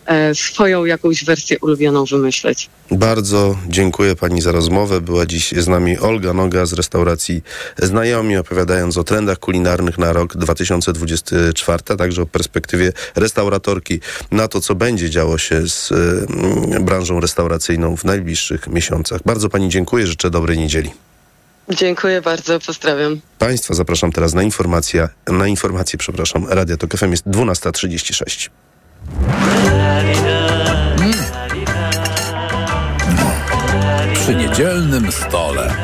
e, 0.06 0.34
swoją 0.34 0.84
jakąś 0.84 1.24
wersję 1.24 1.58
ulubioną 1.58 2.04
wymyśleć. 2.04 2.70
Bardzo 2.90 3.58
dziękuję 3.68 4.16
Pani 4.16 4.40
za 4.40 4.52
rozmowę. 4.52 5.00
Była 5.00 5.26
dziś 5.26 5.52
z 5.52 5.68
nami 5.68 5.98
Olga 5.98 6.32
Noga 6.32 6.66
z 6.66 6.72
restauracji 6.72 7.42
Znajomi, 7.78 8.36
opowiadając 8.36 8.96
o 8.96 9.04
trendach 9.04 9.38
kulinarnych 9.38 9.98
na 9.98 10.12
rok 10.12 10.36
2024, 10.36 11.82
a 11.88 11.96
także 11.96 12.22
o 12.22 12.26
perspektywie 12.26 12.92
restauratorki 13.16 14.00
na 14.30 14.48
to, 14.48 14.60
co 14.60 14.74
będzie 14.74 15.10
działo 15.10 15.38
się 15.38 15.68
z 15.68 15.90
y, 15.90 16.80
branżą 16.80 17.20
restauracyjną 17.20 17.96
w 17.96 18.04
najbliższych 18.04 18.68
miesiącach. 18.68 19.20
Bardzo 19.26 19.48
Pani 19.48 19.68
dziękuję, 19.68 20.06
życzę 20.06 20.30
dobrej 20.30 20.58
niedzieli. 20.58 20.90
Dziękuję 21.68 22.22
bardzo, 22.22 22.60
pozdrawiam. 22.60 23.20
Państwa 23.38 23.74
zapraszam 23.74 24.12
teraz 24.12 24.34
na 24.34 24.42
informację, 24.42 25.08
na 25.28 25.46
informację, 25.46 25.98
przepraszam, 25.98 26.46
Radia 26.48 26.76
Tok 26.76 26.96
FM 26.96 27.10
jest 27.10 27.26
12.36. 27.26 28.50
Przy 34.14 34.34
niedzielnym 34.34 35.12
stole. 35.12 35.74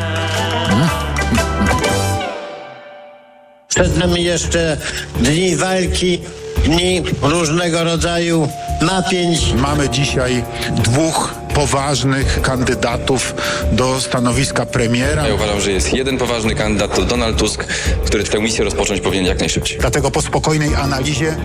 Przed 3.69 3.97
nami 3.97 4.25
jeszcze 4.25 4.77
dni 5.21 5.57
walki, 5.57 6.21
dni 6.65 7.03
różnego 7.23 7.85
rodzaju 7.85 8.49
napięć. 8.83 9.53
Mamy 9.55 9.89
dzisiaj 9.89 10.45
dwóch 10.71 11.35
poważnych 11.59 12.43
kandydatów 12.43 13.35
do 13.73 14.01
stanowiska 14.01 14.67
premiera. 14.67 15.29
Ja 15.29 15.35
uważam, 15.35 15.61
że 15.61 15.73
jest 15.73 15.93
jeden 15.93 16.19
poważny 16.19 16.55
kandydat, 16.55 16.95
to 16.95 17.03
Donald 17.03 17.37
Tusk, 17.37 17.65
który 18.07 18.25
tę 18.25 18.41
misję 18.41 18.65
rozpocząć 18.65 19.01
powinien 19.01 19.27
jak 19.27 19.41
najszybciej. 19.41 19.79
Dlatego 19.81 20.11
po 20.11 20.23
spokojnej 20.23 20.75
analizie 20.75 21.37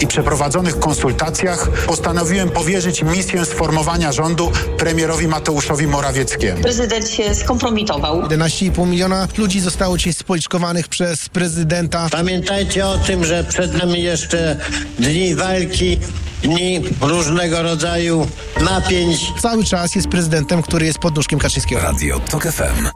i 0.00 0.06
przeprowadzonych 0.06 0.78
konsultacjach 0.78 1.68
postanowiłem 1.68 2.50
powierzyć 2.50 3.02
misję 3.02 3.44
sformowania 3.44 4.12
rządu 4.12 4.52
premierowi 4.78 5.28
Mateuszowi 5.28 5.86
Morawieckiemu. 5.86 6.62
Prezydent 6.62 7.08
się 7.08 7.34
skompromitował. 7.34 8.22
11,5 8.22 8.86
miliona 8.86 9.28
ludzi 9.38 9.60
zostało 9.60 9.98
dzisiaj 9.98 10.12
spoliczkowanych 10.12 10.88
przez 10.88 11.28
prezydenta. 11.28 12.08
Pamiętajcie 12.10 12.86
o 12.86 12.98
tym, 12.98 13.24
że 13.24 13.44
przed 13.44 13.74
nami 13.74 14.02
jeszcze 14.02 14.56
dni 14.98 15.34
walki, 15.34 15.98
dni 16.42 16.82
różnego 17.00 17.62
rodzaju 17.62 18.26
napięć. 18.60 19.32
Cały 19.42 19.59
czas 19.64 19.94
jest 19.94 20.08
prezydentem, 20.08 20.62
który 20.62 20.86
jest 20.86 20.98
pod 20.98 21.16
nóżkiem 21.16 21.38
Kaczyńskiego. 21.38 21.80
Radio 21.80 22.20
TOK 22.20 22.42
FM. 22.42 22.88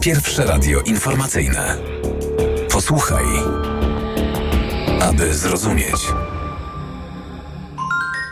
Pierwsze 0.00 0.44
radio 0.46 0.80
informacyjne. 0.80 1.76
Posłuchaj, 2.70 3.24
aby 5.00 5.34
zrozumieć. 5.34 6.06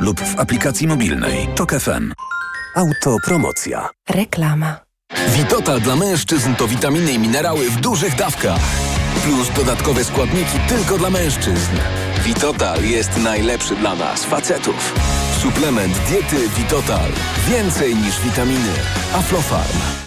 lub 0.00 0.20
w 0.20 0.40
aplikacji 0.40 0.86
mobilnej 0.86 1.48
TOK 1.56 1.72
FM. 1.72 2.12
Autopromocja. 2.76 3.88
Reklama. 4.10 4.76
Witotal 5.36 5.80
dla 5.80 5.96
mężczyzn 5.96 6.54
to 6.54 6.68
witaminy 6.68 7.12
i 7.12 7.18
minerały 7.18 7.70
w 7.70 7.80
dużych 7.80 8.16
dawkach. 8.16 8.60
Plus 9.24 9.50
dodatkowe 9.56 10.04
składniki 10.04 10.58
tylko 10.68 10.98
dla 10.98 11.10
mężczyzn. 11.10 11.76
Witotal 12.24 12.84
jest 12.84 13.16
najlepszy 13.16 13.76
dla 13.76 13.94
nas, 13.94 14.24
facetów. 14.24 14.94
Suplement 15.42 15.98
diety 16.08 16.48
Vitotal. 16.48 17.10
Więcej 17.48 17.96
niż 17.96 18.20
witaminy. 18.20 18.72
Aflofarm. 19.14 19.78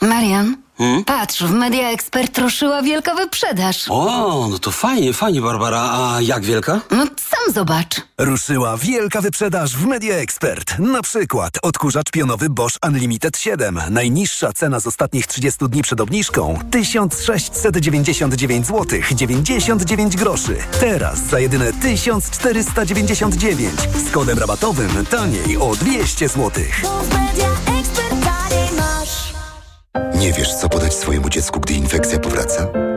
Marian, 0.00 0.56
patrz, 1.06 1.42
w 1.42 1.50
Media 1.50 1.90
Expert 1.90 2.38
ruszyła 2.38 2.82
wielka 2.82 3.14
wyprzedaż. 3.14 3.84
O, 3.88 4.48
no 4.50 4.58
to 4.58 4.70
fajnie, 4.70 5.12
fajnie, 5.12 5.40
Barbara. 5.40 5.80
A 5.80 6.20
jak 6.20 6.44
wielka? 6.44 6.80
No 6.90 7.06
sam 7.06 7.54
zobacz. 7.54 8.00
Ruszyła 8.18 8.76
wielka 8.76 9.20
wyprzedaż 9.20 9.76
w 9.76 9.86
Media 9.86 10.14
Expert. 10.14 10.78
Na 10.78 11.02
przykład 11.02 11.54
odkurzacz 11.62 12.10
pionowy 12.10 12.50
Bosch 12.50 12.76
Unlimited 12.86 13.38
7. 13.38 13.80
Najniższa 13.90 14.52
cena 14.52 14.80
z 14.80 14.86
ostatnich 14.86 15.26
30 15.26 15.68
dni 15.68 15.82
przed 15.82 16.00
obniżką 16.00 16.58
1699 16.70 18.66
zł 18.66 19.00
99 19.14 20.16
groszy. 20.16 20.56
Teraz 20.80 21.18
za 21.18 21.40
jedyne 21.40 21.72
1499 21.72 23.74
z 24.08 24.10
kodem 24.10 24.38
rabatowym 24.38 25.06
taniej 25.06 25.56
o 25.56 25.76
200 25.76 26.28
zł. 26.28 26.50
Nie 30.14 30.32
wiesz, 30.32 30.54
co 30.54 30.68
podać 30.68 30.94
swojemu 30.94 31.28
dziecku, 31.28 31.60
gdy 31.60 31.74
infekcja 31.74 32.18
powraca? 32.18 32.66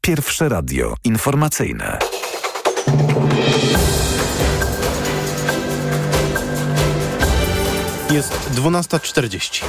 Pierwsze 0.00 0.48
radio 0.48 0.94
informacyjne. 1.04 1.98
Jest 8.10 8.32
12.40. 8.54 9.64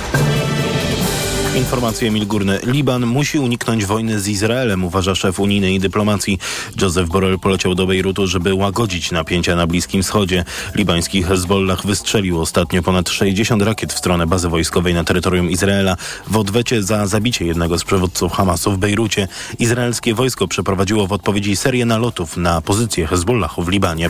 Informacje 1.55 2.07
Emil 2.07 2.27
Górny. 2.27 2.59
Liban 2.63 3.05
musi 3.05 3.39
uniknąć 3.39 3.85
wojny 3.85 4.19
z 4.19 4.27
Izraelem, 4.27 4.83
uważa 4.83 5.15
szef 5.15 5.39
unijnej 5.39 5.79
dyplomacji. 5.79 6.39
Joseph 6.81 7.09
Borrell 7.09 7.39
poleciał 7.39 7.75
do 7.75 7.87
Bejrutu, 7.87 8.27
żeby 8.27 8.53
łagodzić 8.53 9.11
napięcia 9.11 9.55
na 9.55 9.67
Bliskim 9.67 10.03
Wschodzie. 10.03 10.45
Libański 10.75 11.23
Hezbollah 11.23 11.85
wystrzelił 11.85 12.41
ostatnio 12.41 12.83
ponad 12.83 13.09
60 13.09 13.61
rakiet 13.61 13.93
w 13.93 13.97
stronę 13.97 14.27
bazy 14.27 14.49
wojskowej 14.49 14.93
na 14.93 15.03
terytorium 15.03 15.49
Izraela. 15.49 15.95
W 16.27 16.37
odwecie 16.37 16.83
za 16.83 17.07
zabicie 17.07 17.45
jednego 17.45 17.79
z 17.79 17.83
przywódców 17.83 18.31
Hamasu 18.31 18.71
w 18.71 18.77
Bejrucie 18.77 19.27
izraelskie 19.59 20.13
wojsko 20.13 20.47
przeprowadziło 20.47 21.07
w 21.07 21.13
odpowiedzi 21.13 21.55
serię 21.55 21.85
nalotów 21.85 22.37
na 22.37 22.61
pozycję 22.61 23.07
Hezbollahu 23.07 23.63
w 23.63 23.69
Libanie. 23.69 24.09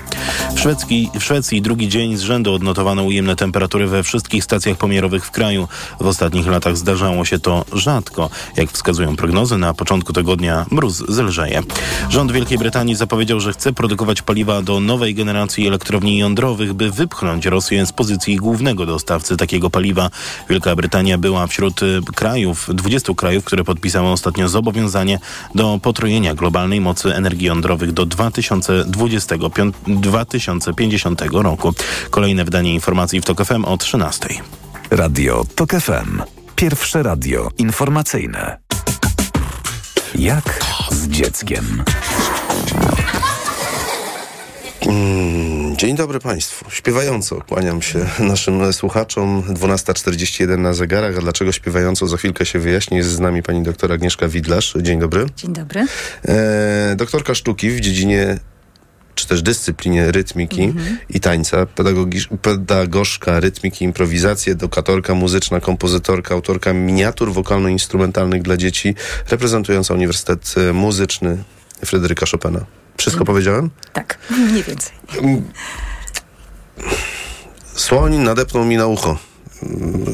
W, 0.56 0.60
Szwedzki, 0.60 1.10
w 1.20 1.24
Szwecji 1.24 1.62
drugi 1.62 1.90
dzień 1.90 2.18
z 2.18 2.22
rzędu 2.22 2.54
odnotowano 2.54 3.04
ujemne 3.04 3.36
temperatury 3.36 3.88
we 3.88 4.04
wszystkich 4.04 4.44
stacjach 4.44 4.78
pomiarowych 4.78 5.26
w 5.26 5.32
kraju. 5.32 5.68
W 6.00 6.08
ostatnich 6.08 6.48
latach 6.48 6.78
zdarzało 6.78 7.26
się 7.26 7.29
to 7.38 7.66
rzadko. 7.74 8.30
Jak 8.58 8.72
wskazują 8.72 9.16
prognozy, 9.16 9.58
na 9.58 9.74
początku 9.74 10.14
tygodnia 10.14 10.66
mróz 10.72 11.04
zelżeje. 11.10 11.64
Rząd 12.10 12.32
Wielkiej 12.32 12.58
Brytanii 12.58 12.96
zapowiedział, 12.96 13.40
że 13.40 13.54
chce 13.54 13.74
produkować 13.74 14.22
paliwa 14.22 14.62
do 14.62 14.80
nowej 14.80 15.16
generacji 15.16 15.68
elektrowni 15.68 16.18
jądrowych, 16.18 16.74
by 16.74 16.92
wypchnąć 16.92 17.46
Rosję 17.46 17.86
z 17.86 17.92
pozycji 17.92 18.36
głównego 18.36 18.86
dostawcy 18.86 19.38
takiego 19.38 19.70
paliwa. 19.70 20.10
Wielka 20.50 20.76
Brytania 20.76 21.18
była 21.18 21.48
wśród 21.48 21.84
y, 21.84 22.02
krajów, 22.16 22.70
20 22.74 23.14
krajów, 23.14 23.46
które 23.46 23.64
podpisały 23.64 24.10
ostatnio 24.10 24.50
zobowiązanie 24.50 25.20
do 25.56 25.80
potrojenia 25.82 26.36
globalnej 26.36 26.82
mocy 26.82 27.16
energii 27.16 27.48
jądrowych 27.48 27.92
do 27.92 28.06
2025, 28.06 29.76
2050 29.88 31.22
roku. 31.32 31.74
Kolejne 32.10 32.46
wydanie 32.46 32.74
informacji 32.74 33.22
w 33.22 33.26
TOK 33.26 33.46
FM 33.46 33.66
o 33.66 33.78
13. 33.78 34.30
Radio 34.92 35.46
TOK 35.56 35.72
FM. 35.72 36.39
Pierwsze 36.60 37.04
radio 37.04 37.50
informacyjne. 37.58 38.58
Jak 40.16 40.60
z 40.92 41.08
dzieckiem? 41.08 41.84
Mm, 44.88 45.78
Dzień 45.78 45.96
dobry 45.96 46.20
Państwu. 46.20 46.72
Śpiewająco 46.72 47.42
kłaniam 47.42 47.82
się 47.82 48.00
naszym 48.20 48.74
słuchaczom. 48.74 49.44
12.41 49.54 50.60
na 50.60 50.74
zegarach. 50.74 51.18
A 51.18 51.22
dlaczego 51.22 51.52
śpiewająco? 51.52 52.08
Za 52.08 52.18
chwilkę 52.18 52.46
się 52.46 52.60
wyjaśni. 52.60 52.98
Jest 52.98 53.10
z 53.10 53.20
nami 53.20 53.44
pani 53.44 53.64
doktor 53.64 53.92
Agnieszka 53.92 54.28
Widlarz. 54.28 54.74
Dzień 54.82 55.00
dobry. 55.00 55.26
Dzień 55.36 55.54
dobry. 55.54 55.86
E, 56.28 56.96
doktorka 56.96 57.36
sztuki 57.36 57.70
w 57.70 57.80
dziedzinie 57.80 58.40
czy 59.20 59.28
też 59.28 59.42
dyscyplinie 59.42 60.12
rytmiki 60.12 60.74
i 61.10 61.20
tańca, 61.20 61.66
pedagogisz- 61.66 62.38
pedagogzka 62.38 63.40
rytmiki, 63.40 63.86
improwizacji, 63.86 64.52
edukatorka 64.52 65.16
muzyczna, 65.16 65.60
kompozytorka, 65.60 66.36
autorka 66.36 66.74
miniatur 66.74 67.34
wokalno-instrumentalnych 67.34 68.42
dla 68.42 68.58
dzieci, 68.58 68.96
reprezentująca 69.30 69.94
Uniwersytet 69.94 70.56
e, 70.70 70.74
Muzyczny 70.74 71.44
Fryderyka 71.86 72.26
Chopina. 72.32 72.66
Wszystko 72.98 73.26
powiedziałem? 73.26 73.70
Tak, 73.94 74.18
mniej 74.52 74.64
więcej. 74.64 74.94
Słoń 77.76 78.16
nadepnął 78.18 78.66
mi 78.66 78.78
na 78.78 78.88
ucho. 78.88 79.29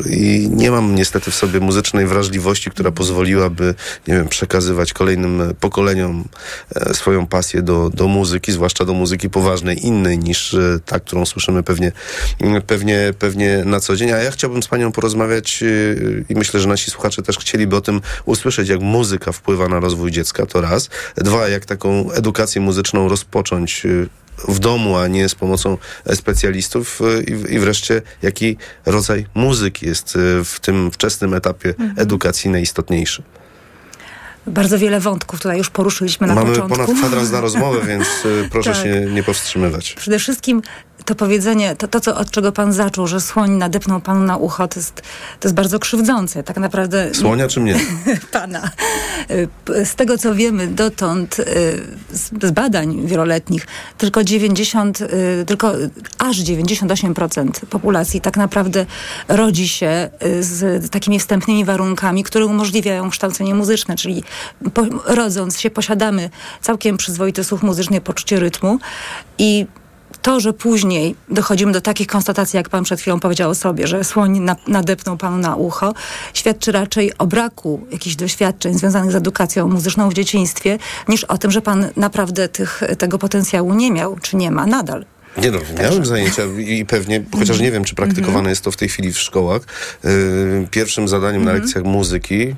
I 0.10 0.50
nie 0.52 0.72
mam 0.72 0.96
niestety 0.96 1.32
w 1.32 1.36
sobie 1.36 1.60
muzycznej 1.60 2.08
wrażliwości, 2.08 2.72
która 2.72 2.91
pozwoliłaby, 2.91 3.76
nie 4.08 4.14
wiem, 4.14 4.28
przekazywać 4.28 4.93
kolejnym 4.93 5.54
pokoleniom 5.60 6.24
e, 6.76 6.93
swoją 6.93 7.28
pasję 7.28 7.62
do, 7.62 7.89
do 7.89 8.08
muzyki, 8.08 8.52
zwłaszcza 8.52 8.86
do 8.86 8.93
muzyki 8.93 9.30
poważnej, 9.30 9.86
innej 9.86 10.20
niż 10.20 10.54
e, 10.54 10.80
ta, 10.86 11.00
którą 11.00 11.26
słyszymy 11.26 11.64
pewnie, 11.64 11.91
pewnie, 12.68 13.14
pewnie 13.20 13.64
na 13.66 13.80
co 13.80 13.96
dzień. 13.96 14.12
A 14.12 14.18
ja 14.18 14.32
chciałbym 14.32 14.64
z 14.64 14.68
panią 14.68 14.91
porozmawiać 14.91 15.64
e, 15.64 15.66
i 16.30 16.36
myślę, 16.36 16.60
że 16.60 16.68
nasi 16.68 16.91
słuchacze 16.91 17.22
też 17.22 17.38
chcieliby 17.38 17.76
o 17.76 17.82
tym 17.82 18.02
usłyszeć, 18.26 18.70
jak 18.70 18.80
muzyka 18.80 19.32
wpływa 19.32 19.68
na 19.68 19.80
rozwój 19.80 20.12
dziecka, 20.12 20.46
to 20.46 20.62
raz. 20.62 20.89
Dwa, 21.16 21.50
jak 21.50 21.66
taką 21.66 22.12
edukację 22.12 22.62
muzyczną 22.62 23.10
rozpocząć 23.10 23.84
w 24.48 24.60
domu, 24.60 24.98
a 24.98 25.08
nie 25.08 25.30
z 25.30 25.36
pomocą 25.36 25.78
specjalistów 26.14 27.00
e, 27.02 27.24
i, 27.54 27.60
wreszcie 27.60 28.02
jaki 28.22 28.58
rodzaj 28.86 29.26
muzyki 29.34 29.86
jest 29.86 30.16
e, 30.16 30.44
w 30.44 30.60
tym 30.60 30.92
wczesnym 30.92 31.34
etapie 31.34 31.74
edukacji 31.98 32.50
najistotniejszy. 32.50 33.24
Bardzo 34.48 34.80
wiele 34.80 35.00
wątków 35.00 35.42
tutaj 35.42 35.58
już 35.58 35.70
poruszyliśmy 35.70 36.28
na 36.28 36.36
Mamy 36.36 36.50
początku. 36.52 36.78
ponad 36.78 36.98
kwadrans 36.98 37.32
na 37.32 37.42
rozmowę, 37.48 37.80
więc 37.88 38.08
e, 38.08 38.50
proszę 38.50 38.72
Tak. 38.74 38.84
się 38.84 39.08
nie 39.12 39.24
powstrzymywać. 39.24 39.94
Przede 39.94 40.20
wszystkim 40.20 40.62
to 41.06 41.16
powiedzenie, 41.16 41.76
to, 41.76 41.88
to 41.88 41.99
co, 41.99 42.18
od 42.18 42.32
czego 42.32 42.51
pan 42.51 42.74
zaczął, 42.74 43.08
że 43.08 43.22
słoń 43.22 43.51
nadepnął 43.51 44.01
panu 44.01 44.24
na 44.24 44.38
ucho, 44.38 44.68
to 44.68 44.80
jest, 44.80 44.95
to 45.39 45.47
jest 45.47 45.56
bardzo 45.56 45.80
krzywdzące. 45.80 46.43
Tak 46.43 46.58
naprawdę... 46.58 47.14
Słonia 47.14 47.47
czy 47.47 47.60
mnie? 47.60 47.80
pana. 48.32 48.72
Y, 49.32 49.86
z 49.86 49.95
tego, 49.95 50.18
co 50.18 50.36
wiemy 50.36 50.68
dotąd, 50.68 51.39
y, 51.39 51.43
z 52.12 52.51
badań 52.51 53.08
wieloletnich, 53.08 53.68
tylko 53.97 54.24
90, 54.24 55.01
y, 55.01 55.08
tylko 55.47 55.74
aż 56.18 56.38
98% 56.38 57.66
populacji 57.70 58.22
tak 58.22 58.38
naprawdę 58.38 58.86
rodzi 59.28 59.68
się 59.68 60.10
z 60.39 60.89
takimi 60.91 61.20
wstępnymi 61.20 61.66
warunkami, 61.66 62.24
które 62.24 62.45
umożliwiają 62.45 63.10
kształcenie 63.10 63.56
muzyczne, 63.56 63.95
czyli 63.95 64.24
po, 64.74 64.84
rodząc 65.06 65.60
się 65.60 65.70
posiadamy 65.70 66.30
całkiem 66.62 66.97
przyzwoity 66.97 67.43
słuch 67.43 67.64
muzyczny, 67.64 68.01
poczucie 68.01 68.39
rytmu 68.39 68.80
i 69.38 69.66
to, 70.26 70.39
że 70.39 70.53
później 70.53 71.15
dochodzimy 71.30 71.71
do 71.71 71.82
takich 71.82 72.07
konstatacji, 72.07 72.57
jak 72.57 72.69
pan 72.69 72.84
przed 72.84 73.01
chwilą 73.01 73.19
powiedział 73.19 73.49
o 73.49 73.55
sobie, 73.55 73.88
że 73.88 74.03
słoń 74.03 74.39
na, 74.39 74.55
nadepnął 74.67 75.17
panu 75.17 75.38
na 75.38 75.55
ucho, 75.55 75.93
świadczy 76.34 76.71
raczej 76.71 77.17
o 77.17 77.28
braku 77.28 77.88
jakichś 77.91 78.15
doświadczeń 78.15 78.73
związanych 78.73 79.11
z 79.11 79.15
edukacją 79.15 79.67
muzyczną 79.67 80.09
w 80.09 80.13
dzieciństwie, 80.13 80.78
niż 81.07 81.23
o 81.23 81.38
tym, 81.38 81.51
że 81.51 81.61
pan 81.61 81.89
naprawdę 81.95 82.47
tych, 82.47 82.82
tego 82.97 83.17
potencjału 83.17 83.73
nie 83.73 83.91
miał, 83.91 84.17
czy 84.21 84.36
nie 84.36 84.51
ma 84.51 84.65
nadal. 84.65 85.05
Nie 85.38 85.51
no, 85.51 85.59
miałem 85.80 86.05
zajęcia 86.05 86.43
i 86.57 86.86
pewnie, 86.86 87.23
chociaż 87.39 87.59
nie 87.59 87.71
wiem, 87.71 87.84
czy 87.84 87.95
praktykowane 87.95 88.39
mm 88.39 88.45
-hmm. 88.45 88.49
jest 88.49 88.61
to 88.61 88.71
w 88.71 88.78
tej 88.78 88.89
chwili 88.89 89.13
w 89.13 89.19
szkołach. 89.19 89.61
Yy, 90.03 90.67
pierwszym 90.71 91.07
zadaniem 91.07 91.43
na 91.43 91.53
lekcjach 91.53 91.84
muzyki 91.84 92.55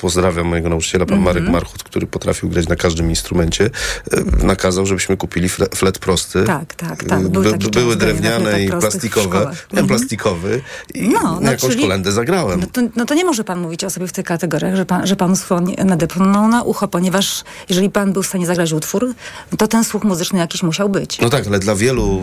pozdrawiam 0.00 0.46
mojego 0.46 0.68
nauczyciela, 0.68 1.06
pan 1.06 1.20
Marek 1.20 1.36
mm 1.36 1.50
-hmm. 1.50 1.52
Marchut, 1.52 1.82
który 1.82 2.06
potrafił 2.06 2.48
grać 2.48 2.68
na 2.68 2.76
każdym 2.76 3.10
instrumencie, 3.10 3.70
e, 4.12 4.46
nakazał, 4.46 4.86
żebyśmy 4.86 5.16
kupili 5.16 5.48
flet, 5.48 5.98
prosty. 5.98 6.44
Tak, 6.44 6.74
tak, 6.74 7.04
tak. 7.04 7.28
Był 7.28 7.42
By, 7.42 7.70
były 7.70 7.96
drewniane 7.96 8.64
i 8.64 8.68
plastikowe. 8.68 9.50
Miałem 9.72 9.88
plastikowy 9.88 10.60
i 10.94 11.08
no, 11.08 11.38
no, 11.42 11.50
jakąś 11.50 11.70
czyli, 11.70 11.82
kolendę 11.82 12.12
zagrałem. 12.12 12.60
No 12.60 12.66
to, 12.72 12.80
no 12.96 13.04
to, 13.04 13.14
nie 13.14 13.24
może 13.24 13.44
pan 13.44 13.60
mówić 13.60 13.84
o 13.84 13.90
sobie 13.90 14.06
w 14.06 14.12
tych 14.12 14.24
kategoriach, 14.24 14.76
że 14.76 14.86
pan, 14.86 15.06
że 15.06 15.16
panu 15.16 15.36
słoń 15.36 15.76
nadepnął 15.84 16.48
na 16.48 16.62
ucho, 16.62 16.88
ponieważ 16.88 17.44
jeżeli 17.68 17.90
pan 17.90 18.12
był 18.12 18.22
w 18.22 18.26
stanie 18.26 18.46
zagrać 18.46 18.72
utwór, 18.72 19.14
to 19.58 19.68
ten 19.68 19.84
słuch 19.84 20.04
muzyczny 20.04 20.38
jakiś 20.38 20.62
musiał 20.62 20.88
być. 20.88 21.20
No 21.20 21.30
tak, 21.30 21.46
ale 21.46 21.58
dla 21.58 21.74
wielu 21.74 22.20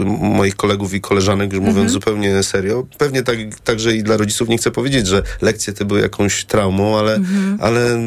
y, 0.00 0.04
moich 0.26 0.56
kolegów 0.56 0.94
i 0.94 1.00
koleżanek, 1.00 1.52
już 1.52 1.60
mówiąc 1.60 1.76
mm 1.76 1.88
-hmm. 1.88 1.92
zupełnie 1.92 2.42
serio, 2.42 2.86
pewnie 2.98 3.22
tak, 3.22 3.36
także 3.64 3.96
i 3.96 4.02
dla 4.02 4.16
rodziców 4.16 4.48
nie 4.48 4.58
chcę 4.58 4.70
powiedzieć, 4.70 5.06
że 5.06 5.22
lekcje 5.40 5.72
te 5.72 5.84
były 5.84 6.00
jakąś 6.00 6.44
traumą, 6.44 6.98
ale 6.98 7.11
ale, 7.12 7.16
mhm. 7.16 7.58
ale 7.60 7.98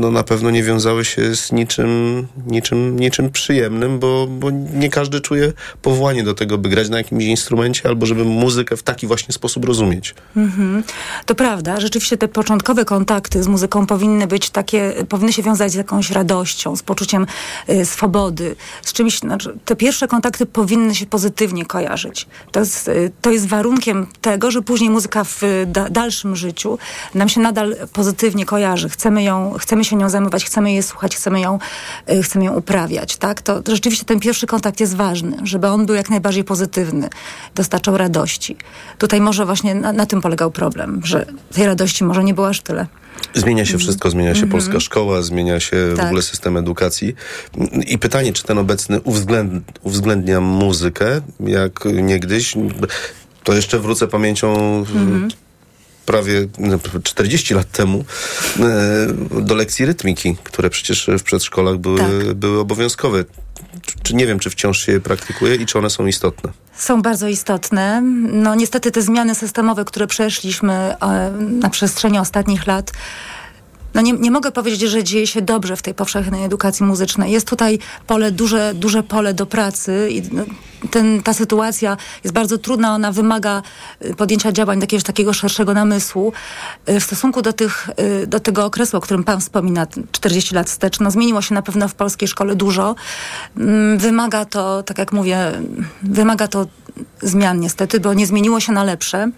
no 0.00 0.10
na 0.10 0.22
pewno 0.22 0.50
nie 0.50 0.62
wiązały 0.62 1.04
się 1.04 1.36
z 1.36 1.52
niczym, 1.52 2.26
niczym, 2.46 2.98
niczym 2.98 3.30
przyjemnym, 3.30 3.98
bo, 3.98 4.26
bo 4.26 4.50
nie 4.50 4.90
każdy 4.90 5.20
czuje 5.20 5.52
powołanie 5.82 6.24
do 6.24 6.34
tego, 6.34 6.58
by 6.58 6.68
grać 6.68 6.88
na 6.88 6.98
jakimś 6.98 7.24
instrumencie 7.24 7.88
albo 7.88 8.06
żeby 8.06 8.24
muzykę 8.24 8.76
w 8.76 8.82
taki 8.82 9.06
właśnie 9.06 9.34
sposób 9.34 9.64
rozumieć. 9.64 10.14
Mhm. 10.36 10.82
To 11.26 11.34
prawda, 11.34 11.80
rzeczywiście 11.80 12.16
te 12.16 12.28
początkowe 12.28 12.84
kontakty 12.84 13.42
z 13.42 13.48
muzyką 13.48 13.86
powinny 13.86 14.26
być 14.26 14.50
takie, 14.50 14.92
powinny 15.08 15.32
się 15.32 15.42
wiązać 15.42 15.72
z 15.72 15.74
jakąś 15.74 16.10
radością, 16.10 16.76
z 16.76 16.82
poczuciem 16.82 17.26
y, 17.70 17.86
swobody, 17.86 18.56
z 18.82 18.92
czymś, 18.92 19.18
znaczy, 19.18 19.58
te 19.64 19.76
pierwsze 19.76 20.08
kontakty 20.08 20.46
powinny 20.46 20.94
się 20.94 21.06
pozytywnie 21.06 21.66
kojarzyć. 21.66 22.26
To 22.52 22.60
jest, 22.60 22.88
y, 22.88 23.10
to 23.22 23.30
jest 23.30 23.46
warunkiem 23.46 24.06
tego, 24.20 24.50
że 24.50 24.62
później 24.62 24.90
muzyka 24.90 25.24
w 25.24 25.42
da, 25.66 25.88
dalszym 25.88 26.36
życiu 26.36 26.78
nam 27.14 27.28
się 27.28 27.40
nadal 27.40 27.76
pozytywnie 27.92 28.37
pozytywnie 28.38 28.46
kojarzy, 28.46 28.88
chcemy, 28.88 29.22
ją, 29.22 29.54
chcemy 29.58 29.84
się 29.84 29.96
nią 29.96 30.08
zajmować, 30.08 30.44
chcemy 30.44 30.72
jej 30.72 30.82
słuchać, 30.82 31.16
chcemy 31.16 31.40
ją, 31.40 31.58
y, 32.10 32.22
chcemy 32.22 32.44
ją 32.44 32.54
uprawiać, 32.54 33.16
tak? 33.16 33.42
To, 33.42 33.62
to 33.62 33.74
rzeczywiście 33.74 34.04
ten 34.04 34.20
pierwszy 34.20 34.46
kontakt 34.46 34.80
jest 34.80 34.96
ważny, 34.96 35.36
żeby 35.42 35.66
on 35.66 35.86
był 35.86 35.94
jak 35.94 36.10
najbardziej 36.10 36.44
pozytywny, 36.44 37.08
dostarczał 37.54 37.96
radości. 37.96 38.56
Tutaj 38.98 39.20
może 39.20 39.46
właśnie 39.46 39.74
na, 39.74 39.92
na 39.92 40.06
tym 40.06 40.20
polegał 40.20 40.50
problem, 40.50 41.00
że 41.04 41.26
tej 41.52 41.66
radości 41.66 42.04
może 42.04 42.24
nie 42.24 42.34
było 42.34 42.48
aż 42.48 42.60
tyle. 42.60 42.86
Zmienia 43.34 43.64
się 43.64 43.78
wszystko, 43.78 44.10
zmienia 44.10 44.34
się 44.34 44.38
mm 44.38 44.48
-hmm. 44.48 44.52
polska 44.52 44.80
szkoła, 44.80 45.22
zmienia 45.22 45.60
się 45.60 45.76
tak. 45.96 46.04
w 46.04 46.08
ogóle 46.08 46.22
system 46.22 46.56
edukacji. 46.56 47.14
I 47.86 47.98
pytanie, 47.98 48.32
czy 48.32 48.42
ten 48.42 48.58
obecny 48.58 49.00
uwzględ, 49.00 49.64
uwzględnia 49.82 50.40
muzykę, 50.40 51.20
jak 51.40 51.84
niegdyś? 51.84 52.54
To 53.44 53.54
jeszcze 53.54 53.78
wrócę 53.78 54.08
pamięcią 54.08 54.54
mm 54.56 55.28
-hmm 55.28 55.47
prawie 56.08 56.46
40 57.02 57.54
lat 57.54 57.70
temu 57.70 58.04
e, 58.60 59.42
do 59.42 59.54
lekcji 59.54 59.86
rytmiki, 59.86 60.36
które 60.44 60.70
przecież 60.70 61.10
w 61.18 61.22
przedszkolach 61.22 61.76
były, 61.76 61.98
tak. 61.98 62.34
były 62.34 62.60
obowiązkowe. 62.60 63.24
Czy 64.02 64.14
nie 64.14 64.26
wiem, 64.26 64.38
czy 64.38 64.50
wciąż 64.50 64.86
się 64.86 64.92
je 64.92 65.00
praktykuje 65.00 65.54
i 65.54 65.66
czy 65.66 65.78
one 65.78 65.90
są 65.90 66.06
istotne? 66.06 66.52
Są 66.76 67.02
bardzo 67.02 67.28
istotne. 67.28 68.02
No 68.32 68.54
niestety 68.54 68.90
te 68.90 69.02
zmiany 69.02 69.34
systemowe, 69.34 69.84
które 69.84 70.06
przeszliśmy 70.06 70.72
e, 70.72 70.96
na 71.40 71.70
przestrzeni 71.70 72.18
ostatnich 72.18 72.66
lat, 72.66 72.92
no 73.98 74.02
nie, 74.02 74.12
nie 74.12 74.30
mogę 74.30 74.52
powiedzieć, 74.52 74.90
że 74.90 75.04
dzieje 75.04 75.26
się 75.26 75.42
dobrze 75.42 75.76
w 75.76 75.82
tej 75.82 75.94
powszechnej 75.94 76.44
edukacji 76.44 76.86
muzycznej. 76.86 77.32
Jest 77.32 77.48
tutaj 77.48 77.78
pole, 78.06 78.32
duże, 78.32 78.74
duże 78.74 79.02
pole 79.02 79.34
do 79.34 79.46
pracy 79.46 80.08
i 80.10 80.22
no, 80.32 80.44
ten, 80.90 81.22
ta 81.22 81.34
sytuacja 81.34 81.96
jest 82.24 82.34
bardzo 82.34 82.58
trudna, 82.58 82.94
ona 82.94 83.12
wymaga 83.12 83.62
y, 84.04 84.14
podjęcia 84.14 84.52
działań 84.52 84.80
jakiegoś 84.80 85.04
takiego 85.04 85.32
szerszego 85.32 85.74
namysłu. 85.74 86.32
Y, 86.88 87.00
w 87.00 87.04
stosunku 87.04 87.42
do, 87.42 87.52
tych, 87.52 87.90
y, 88.22 88.26
do 88.26 88.40
tego 88.40 88.64
okresu, 88.64 88.96
o 88.96 89.00
którym 89.00 89.24
pan 89.24 89.40
wspomina, 89.40 89.86
40 90.12 90.54
lat 90.54 90.66
wstecz, 90.66 91.00
no 91.00 91.10
zmieniło 91.10 91.42
się 91.42 91.54
na 91.54 91.62
pewno 91.62 91.88
w 91.88 91.94
polskiej 91.94 92.28
szkole 92.28 92.56
dużo. 92.56 92.94
Mm, 93.56 93.98
wymaga 93.98 94.44
to, 94.44 94.82
tak 94.82 94.98
jak 94.98 95.12
mówię, 95.12 95.52
wymaga 96.02 96.48
to 96.48 96.66
zmian 97.22 97.60
niestety, 97.60 98.00
bo 98.00 98.14
nie 98.14 98.26
zmieniło 98.26 98.60
się 98.60 98.72
na 98.72 98.84
lepsze. 98.84 99.30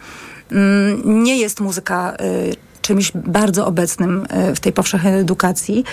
Mm, 0.53 1.23
nie 1.25 1.37
jest 1.39 1.61
muzyka 1.61 2.17
czymś 2.83 3.13
bardzo 3.15 3.67
obecnym 3.67 4.27
e, 4.29 4.55
w 4.55 4.61
tej 4.61 4.73
powszechnej 4.73 5.21
edukacji. 5.21 5.85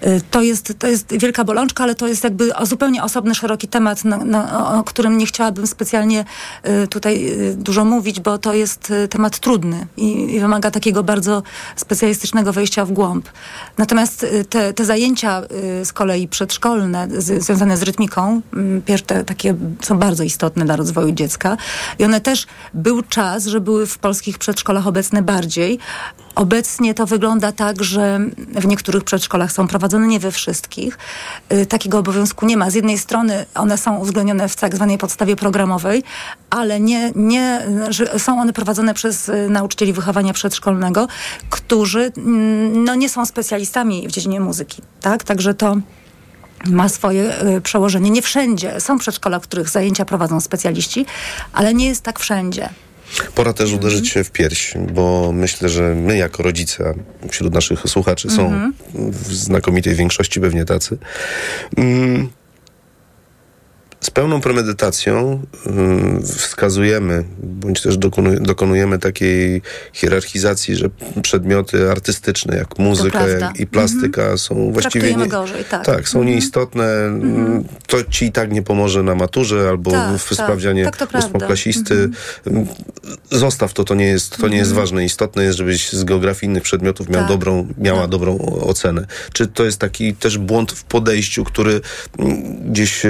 E, 0.00 0.20
to 0.20 0.42
jest, 0.42 0.74
to 0.78 0.86
jest 0.86 1.18
wielka 1.18 1.44
bolączka, 1.44 1.84
ale 1.84 1.94
to 1.94 2.08
jest 2.08 2.24
jakby 2.24 2.50
zupełnie 2.62 3.02
osobny, 3.02 3.34
szeroki 3.34 3.68
temat, 3.68 4.04
na, 4.04 4.16
na, 4.16 4.74
o 4.78 4.84
którym 4.84 5.18
nie 5.18 5.26
chciałabym 5.26 5.66
specjalnie 5.66 6.24
e, 6.62 6.86
tutaj 6.86 7.32
dużo 7.56 7.84
mówić, 7.84 8.20
bo 8.20 8.38
to 8.38 8.54
jest 8.54 8.92
temat 9.10 9.38
trudny 9.38 9.86
i, 9.96 10.34
i 10.34 10.40
wymaga 10.40 10.70
takiego 10.70 11.02
bardzo 11.02 11.42
specjalistycznego 11.76 12.52
wejścia 12.52 12.84
w 12.84 12.92
głąb. 12.92 13.28
Natomiast 13.78 14.26
te, 14.50 14.72
te 14.72 14.84
zajęcia 14.84 15.42
z 15.84 15.92
kolei 15.92 16.28
przedszkolne 16.28 17.08
z, 17.18 17.44
związane 17.44 17.76
z 17.76 17.82
rytmiką, 17.82 18.40
pierwsze 18.86 19.24
takie 19.24 19.54
są 19.80 19.98
bardzo 19.98 20.24
istotne 20.24 20.64
dla 20.64 20.76
rozwoju 20.76 21.12
dziecka 21.12 21.56
i 21.98 22.04
one 22.04 22.20
też 22.20 22.46
był 22.74 23.02
czas, 23.02 23.46
że 23.46 23.60
były 23.60 23.86
w 23.86 23.98
polskich 23.98 24.38
przedszkolach 24.38 24.86
obecne 24.86 25.22
bardziej, 25.22 25.78
Obecnie 26.34 26.94
to 26.94 27.06
wygląda 27.06 27.52
tak, 27.52 27.82
że 27.82 28.20
w 28.38 28.66
niektórych 28.66 29.04
przedszkolach 29.04 29.52
są 29.52 29.68
prowadzone, 29.68 30.06
nie 30.06 30.20
we 30.20 30.32
wszystkich. 30.32 30.98
Y, 31.52 31.66
takiego 31.66 31.98
obowiązku 31.98 32.46
nie 32.46 32.56
ma. 32.56 32.70
Z 32.70 32.74
jednej 32.74 32.98
strony 32.98 33.46
one 33.54 33.78
są 33.78 33.96
uwzględnione 33.96 34.48
w 34.48 34.56
tak 34.56 34.74
zwanej 34.74 34.98
podstawie 34.98 35.36
programowej, 35.36 36.02
ale 36.50 36.80
nie, 36.80 37.12
nie, 37.14 37.66
są 38.18 38.40
one 38.40 38.52
prowadzone 38.52 38.94
przez 38.94 39.28
y, 39.28 39.48
nauczycieli 39.50 39.92
wychowania 39.92 40.32
przedszkolnego, 40.32 41.08
którzy 41.50 42.12
mm, 42.16 42.84
no, 42.84 42.94
nie 42.94 43.08
są 43.08 43.26
specjalistami 43.26 44.08
w 44.08 44.12
dziedzinie 44.12 44.40
muzyki. 44.40 44.82
Tak? 45.00 45.24
Także 45.24 45.54
to 45.54 45.76
ma 46.66 46.88
swoje 46.88 47.42
y, 47.42 47.60
przełożenie. 47.60 48.10
Nie 48.10 48.22
wszędzie. 48.22 48.80
Są 48.80 48.98
przedszkola, 48.98 49.38
w 49.38 49.42
których 49.42 49.68
zajęcia 49.68 50.04
prowadzą 50.04 50.40
specjaliści, 50.40 51.06
ale 51.52 51.74
nie 51.74 51.86
jest 51.86 52.02
tak 52.02 52.18
wszędzie. 52.18 52.68
Pora 53.34 53.52
też 53.52 53.72
uderzyć 53.72 54.08
się 54.08 54.24
w 54.24 54.30
pierś, 54.30 54.74
bo 54.92 55.32
myślę, 55.32 55.68
że 55.68 55.94
my 55.94 56.16
jako 56.16 56.42
rodzice, 56.42 56.94
wśród 57.30 57.54
naszych 57.54 57.80
słuchaczy 57.86 58.30
są 58.30 58.46
mhm. 58.46 58.72
w 58.94 59.34
znakomitej 59.34 59.94
większości 59.94 60.40
pewnie 60.40 60.64
tacy, 60.64 60.98
mm, 61.76 62.28
z 64.00 64.10
pełną 64.10 64.40
premedytacją 64.40 65.42
y, 65.66 66.26
wskazujemy, 66.26 67.24
bądź 67.42 67.82
też 67.82 67.98
dokonujemy 68.40 68.98
takiej 68.98 69.62
hierarchizacji, 69.92 70.76
że 70.76 70.88
przedmioty 71.22 71.90
artystyczne, 71.90 72.56
jak 72.56 72.78
muzyka 72.78 73.28
jak 73.28 73.60
i 73.60 73.66
plastyka 73.66 74.22
mm 74.22 74.34
-hmm. 74.34 74.38
są 74.38 74.72
właściwie 74.72 75.14
nie, 75.14 75.26
gorzej, 75.26 75.64
tak. 75.64 75.84
tak 75.84 76.08
są 76.08 76.18
mm 76.18 76.28
-hmm. 76.28 76.34
nieistotne. 76.34 76.84
Mm 76.84 77.60
-hmm. 77.60 77.64
To 77.86 78.04
ci 78.04 78.24
i 78.26 78.32
tak 78.32 78.52
nie 78.52 78.62
pomoże 78.62 79.02
na 79.02 79.14
maturze 79.14 79.68
albo 79.68 79.90
tak, 79.90 80.18
w 80.18 80.28
tak. 80.28 80.38
sprawdzianie 80.38 80.90
tak, 80.90 81.14
ósmoklasisty. 81.14 82.10
Mhm. 82.46 82.66
Zostaw 83.30 83.72
to, 83.72 83.84
to 83.84 83.94
nie 83.94 84.06
jest, 84.06 84.36
to 84.36 84.48
nie 84.48 84.56
jest 84.56 84.70
mhm. 84.70 84.82
ważne. 84.82 85.04
Istotne 85.04 85.44
jest, 85.44 85.58
żebyś 85.58 85.92
z 85.92 86.04
geografii 86.04 86.50
innych 86.50 86.62
przedmiotów 86.62 87.08
miał 87.08 87.20
tak. 87.20 87.28
dobrą, 87.28 87.66
miała 87.78 88.00
tak. 88.00 88.10
dobrą 88.10 88.38
ocenę. 88.62 89.06
Czy 89.32 89.46
to 89.46 89.64
jest 89.64 89.78
taki 89.78 90.14
też 90.14 90.38
błąd 90.38 90.72
w 90.72 90.84
podejściu, 90.84 91.44
który 91.44 91.80
mm, 92.18 92.72
gdzieś 92.72 93.02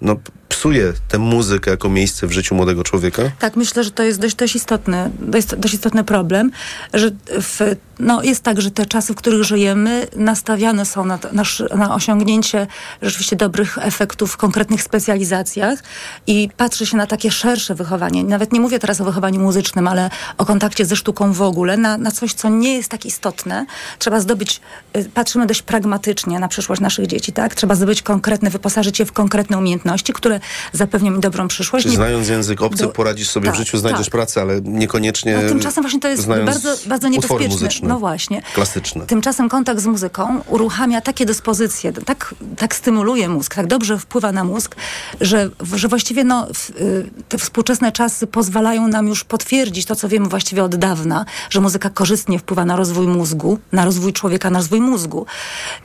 no, 0.00 0.16
psuje 0.48 0.92
tę 1.08 1.18
muzykę 1.18 1.70
jako 1.70 1.88
miejsce 1.88 2.26
w 2.26 2.32
życiu 2.32 2.54
młodego 2.54 2.84
człowieka? 2.84 3.22
Tak, 3.38 3.56
myślę, 3.56 3.84
że 3.84 3.90
to 3.90 4.02
jest 4.02 4.20
dość, 4.20 4.34
dość 4.34 4.56
istotny, 4.56 5.10
dość, 5.18 5.46
dość 5.46 5.74
istotny 5.74 6.04
problem, 6.04 6.50
że 6.94 7.10
w, 7.26 7.76
no, 7.98 8.22
jest 8.22 8.42
tak, 8.42 8.60
że 8.60 8.70
te 8.70 8.86
czasy, 8.86 9.12
w 9.12 9.16
których 9.16 9.42
żyjemy, 9.44 10.06
nastawiane 10.16 10.86
są 10.86 11.04
na, 11.04 11.18
na, 11.32 11.42
na 11.76 11.94
osiągnięcie 11.94 12.66
rzeczywiście 13.02 13.36
dobrych 13.36 13.78
efektów 13.80 14.32
w 14.32 14.36
konkretnych 14.36 14.82
specjalizacjach 14.82 15.82
i 16.26 16.48
patrzy 16.56 16.86
się 16.86 16.96
na 16.96 17.06
takie 17.06 17.30
szersze 17.30 17.74
wychowanie. 17.74 18.24
Nawet 18.24 18.52
nie 18.52 18.60
mówię 18.60 18.78
teraz 18.78 19.00
o 19.00 19.04
wychowaniu 19.04 19.40
muzycznym, 19.40 19.88
ale 19.88 20.10
o 20.38 20.44
kontakcie 20.44 20.84
ze 20.84 20.96
sztuką 20.96 21.32
w 21.32 21.42
ogóle, 21.42 21.76
na, 21.76 21.98
na 21.98 22.10
coś, 22.10 22.32
co 22.34 22.48
nie 22.48 22.74
jest 22.74 22.88
tak 22.88 23.06
istotne. 23.06 23.66
Trzeba 23.98 24.20
zdobyć, 24.20 24.60
y, 24.96 25.10
patrzymy 25.14 25.46
dość 25.46 25.62
pragmatycznie 25.62 26.38
na 26.38 26.48
przyszłość 26.48 26.80
naszych 26.80 27.06
dzieci, 27.06 27.32
tak? 27.32 27.54
Trzeba 27.54 27.74
zdobyć 27.74 28.02
konkretne, 28.02 28.50
wyposażyć 28.50 28.98
je 28.98 29.06
w 29.06 29.12
konkretne 29.12 29.58
umiejętności, 29.58 30.12
które 30.12 30.35
zapewnią 30.72 31.10
mi 31.10 31.20
dobrą 31.20 31.48
przyszłość. 31.48 31.82
Czyli 31.82 31.92
Nie- 31.92 31.96
znając 31.96 32.28
język 32.28 32.62
obcy, 32.62 32.82
Do- 32.82 32.88
poradzisz 32.88 33.28
sobie 33.30 33.46
tak, 33.46 33.54
w 33.54 33.58
życiu, 33.58 33.78
znajdziesz 33.78 34.06
tak. 34.06 34.12
pracę, 34.12 34.40
ale 34.40 34.60
niekoniecznie 34.60 35.38
No, 35.42 35.48
tymczasem 35.48 35.82
właśnie 35.82 36.00
to 36.00 36.08
jest 36.08 36.26
bardzo, 36.26 36.74
bardzo 36.86 37.08
niebezpieczne. 37.08 37.48
muzyczne, 37.48 37.88
No 37.88 37.98
właśnie. 37.98 38.42
klasyczne. 38.54 39.06
Tymczasem 39.06 39.48
kontakt 39.48 39.80
z 39.80 39.86
muzyką 39.86 40.40
uruchamia 40.48 41.00
takie 41.00 41.26
dyspozycje, 41.26 41.92
tak, 41.92 42.34
tak 42.58 42.74
stymuluje 42.74 43.28
mózg, 43.28 43.54
tak 43.54 43.66
dobrze 43.66 43.98
wpływa 43.98 44.32
na 44.32 44.44
mózg, 44.44 44.76
że, 45.20 45.50
że 45.74 45.88
właściwie 45.88 46.24
no, 46.24 46.48
y, 46.80 47.10
te 47.28 47.38
współczesne 47.38 47.92
czasy 47.92 48.26
pozwalają 48.26 48.88
nam 48.88 49.08
już 49.08 49.24
potwierdzić 49.24 49.86
to, 49.86 49.96
co 49.96 50.08
wiemy 50.08 50.28
właściwie 50.28 50.64
od 50.64 50.76
dawna, 50.76 51.24
że 51.50 51.60
muzyka 51.60 51.90
korzystnie 51.90 52.38
wpływa 52.38 52.64
na 52.64 52.76
rozwój 52.76 53.06
mózgu, 53.06 53.58
na 53.72 53.84
rozwój 53.84 54.12
człowieka, 54.12 54.50
na 54.50 54.58
rozwój 54.58 54.80
mózgu. 54.80 55.26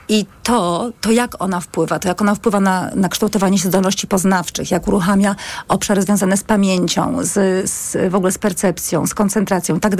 I 0.10 0.26
to, 0.44 0.90
to 1.02 1.12
jak 1.12 1.42
ona 1.42 1.60
wpływa, 1.60 2.00
to 2.00 2.08
jak 2.08 2.22
ona 2.22 2.36
wpływa 2.36 2.60
na, 2.60 2.92
na 2.96 3.10
kształtowanie 3.10 3.60
się 3.60 3.68
zdolności 3.68 4.08
poznawczych, 4.42 4.72
jak 4.72 4.88
uruchamia 4.88 5.36
obszary 5.68 6.02
związane 6.02 6.38
z 6.38 6.44
pamięcią, 6.44 7.18
z, 7.22 7.70
z, 7.70 8.12
w 8.12 8.16
ogóle 8.16 8.32
z 8.32 8.38
percepcją, 8.38 9.08
z 9.08 9.14
koncentracją 9.14 9.78
i 9.78 9.80
tak 9.80 9.94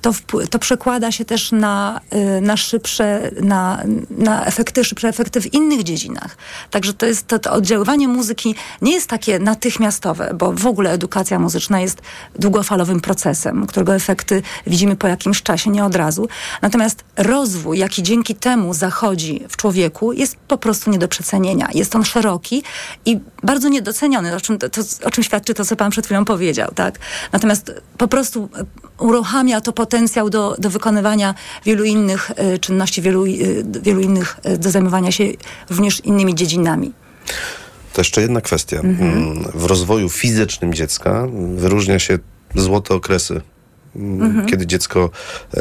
to, 0.00 0.12
to 0.50 0.58
przekłada 0.58 1.12
się 1.12 1.24
też 1.24 1.52
na, 1.52 2.00
y, 2.38 2.40
na 2.40 2.56
szybsze, 2.56 3.30
na, 3.40 3.82
na 4.10 4.46
efekty, 4.46 4.84
szybsze 4.84 5.08
efekty 5.08 5.40
w 5.40 5.54
innych 5.54 5.82
dziedzinach. 5.82 6.36
Także 6.70 6.94
to 6.94 7.06
jest 7.06 7.26
to, 7.26 7.38
to 7.38 7.52
oddziaływanie 7.52 8.08
muzyki 8.08 8.54
nie 8.82 8.92
jest 8.92 9.08
takie 9.08 9.38
natychmiastowe, 9.38 10.34
bo 10.34 10.52
w 10.52 10.66
ogóle 10.66 10.90
edukacja 10.92 11.38
muzyczna 11.38 11.80
jest 11.80 12.02
długofalowym 12.38 13.00
procesem, 13.00 13.66
którego 13.66 13.94
efekty 13.94 14.42
widzimy 14.66 14.96
po 14.96 15.08
jakimś 15.08 15.42
czasie, 15.42 15.70
nie 15.70 15.84
od 15.84 15.96
razu. 15.96 16.28
Natomiast 16.62 17.04
rozwój, 17.16 17.78
jaki 17.78 18.02
dzięki 18.02 18.34
temu 18.34 18.74
zachodzi 18.74 19.44
w 19.48 19.56
człowieku, 19.56 20.12
jest 20.12 20.36
po 20.36 20.58
prostu 20.58 20.90
nie 20.90 20.98
do 20.98 21.08
przecenienia. 21.08 21.68
Jest 21.74 21.96
on 21.96 22.04
szeroki 22.04 22.62
i 23.04 23.20
bardzo 23.42 23.63
niedoceniony, 23.68 24.36
o 24.36 24.40
czym, 24.40 24.58
to, 24.58 24.66
o 25.04 25.10
czym 25.10 25.24
świadczy 25.24 25.54
to, 25.54 25.64
co 25.64 25.76
pan 25.76 25.90
przed 25.90 26.04
chwilą 26.06 26.24
powiedział. 26.24 26.70
Tak? 26.74 26.98
Natomiast 27.32 27.72
po 27.98 28.08
prostu 28.08 28.48
e, 28.58 28.64
uruchamia 29.04 29.60
to 29.60 29.72
potencjał 29.72 30.30
do, 30.30 30.56
do 30.58 30.70
wykonywania 30.70 31.34
wielu 31.64 31.84
innych 31.84 32.30
e, 32.36 32.58
czynności, 32.58 33.02
wielu, 33.02 33.24
e, 33.26 33.28
wielu 33.82 34.00
innych, 34.00 34.36
do 34.58 34.70
zajmowania 34.70 35.12
się 35.12 35.24
również 35.70 36.00
innymi 36.00 36.34
dziedzinami. 36.34 36.92
To 37.92 38.00
jeszcze 38.00 38.20
jedna 38.20 38.40
kwestia. 38.40 38.76
Mhm. 38.80 39.12
Mm, 39.12 39.44
W 39.54 39.64
rozwoju 39.64 40.08
fizycznym 40.08 40.74
dziecka 40.74 41.26
wyróżnia 41.54 41.98
się 41.98 42.18
złote 42.54 42.94
okresy, 42.94 43.40
mm, 43.96 44.22
Mhm. 44.22 44.46
kiedy 44.46 44.66
dziecko 44.66 45.10
e, 45.56 45.60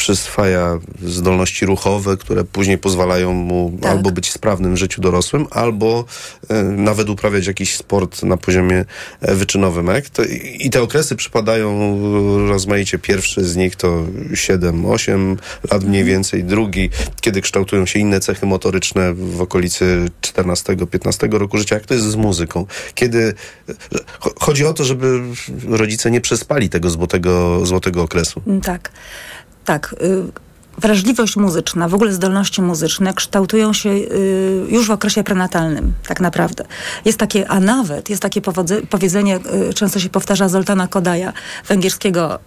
przyswaja 0.00 0.78
zdolności 1.02 1.66
ruchowe, 1.66 2.16
które 2.16 2.44
później 2.44 2.78
pozwalają 2.78 3.32
mu 3.32 3.72
Tak. 3.82 3.90
albo 3.92 4.10
być 4.10 4.32
sprawnym 4.32 4.74
w 4.74 4.78
życiu 4.78 5.00
dorosłym, 5.00 5.46
albo 5.50 6.04
e, 6.48 6.62
nawet 6.62 7.08
uprawiać 7.10 7.46
jakiś 7.46 7.74
sport 7.76 8.22
na 8.22 8.36
poziomie 8.36 8.84
e, 9.20 9.34
wyczynowym. 9.34 9.86
Jak 9.86 10.08
to, 10.08 10.22
I 10.58 10.70
te 10.70 10.82
okresy 10.82 11.16
przypadają 11.16 11.98
rozmaicie. 12.48 12.98
Pierwszy 12.98 13.44
z 13.44 13.56
nich 13.56 13.76
to 13.76 13.88
7-8 14.32 15.36
lat 15.72 15.84
mniej 15.84 16.04
więcej, 16.04 16.44
drugi, 16.44 16.90
kiedy 17.20 17.40
kształtują 17.40 17.86
się 17.86 17.98
inne 17.98 18.20
cechy 18.20 18.46
motoryczne 18.46 19.14
w 19.14 19.40
okolicy 19.40 20.10
14-15 20.22 21.32
roku 21.38 21.58
życia. 21.58 21.74
Jak 21.74 21.86
to 21.86 21.94
jest 21.94 22.06
z 22.06 22.16
muzyką? 22.16 22.66
Kiedy 22.94 23.34
cho- 24.20 24.32
chodzi 24.40 24.66
o 24.66 24.74
to, 24.74 24.84
żeby 24.84 25.20
rodzice 25.68 26.10
nie 26.10 26.20
przespali 26.20 26.68
tego 26.68 26.90
złotego, 26.90 27.66
złotego 27.66 28.02
okresu. 28.02 28.42
Tak, 28.62 28.92
tak. 29.64 29.94
y, 30.02 30.50
Wrażliwość 30.78 31.36
muzyczna, 31.36 31.88
w 31.88 31.94
ogóle 31.94 32.12
zdolności 32.12 32.62
muzyczne 32.62 33.14
kształtują 33.14 33.72
się 33.72 33.90
y, 33.90 34.66
już 34.68 34.86
w 34.86 34.90
okresie 34.90 35.24
prenatalnym, 35.24 35.92
tak 36.08 36.20
naprawdę. 36.20 36.64
Jest 37.04 37.18
takie, 37.18 37.48
a 37.48 37.60
nawet 37.60 38.10
jest 38.10 38.22
takie 38.22 38.40
powiedzenie, 38.90 39.38
y, 39.70 39.74
często 39.74 40.00
się 40.00 40.08
powtarza 40.08 40.48
Zoltana 40.48 40.88
Kodaja, 40.88 41.32
węgierskiego 41.68 42.38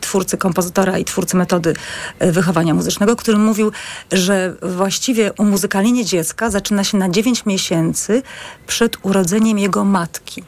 twórcy, 0.00 0.36
kompozytora 0.36 0.98
i 0.98 1.04
twórcy 1.04 1.36
metody 1.36 1.74
wychowania 2.20 2.74
muzycznego, 2.74 3.16
który 3.16 3.38
mówił, 3.38 3.72
że 4.12 4.54
właściwie 4.62 5.32
umuzykalnienie 5.32 6.04
dziecka 6.04 6.50
zaczyna 6.50 6.84
się 6.84 6.98
na 6.98 7.08
9 7.08 7.46
miesięcy 7.46 8.22
przed 8.66 8.96
urodzeniem 9.02 9.58
jego 9.58 9.84
matki. 9.84 10.44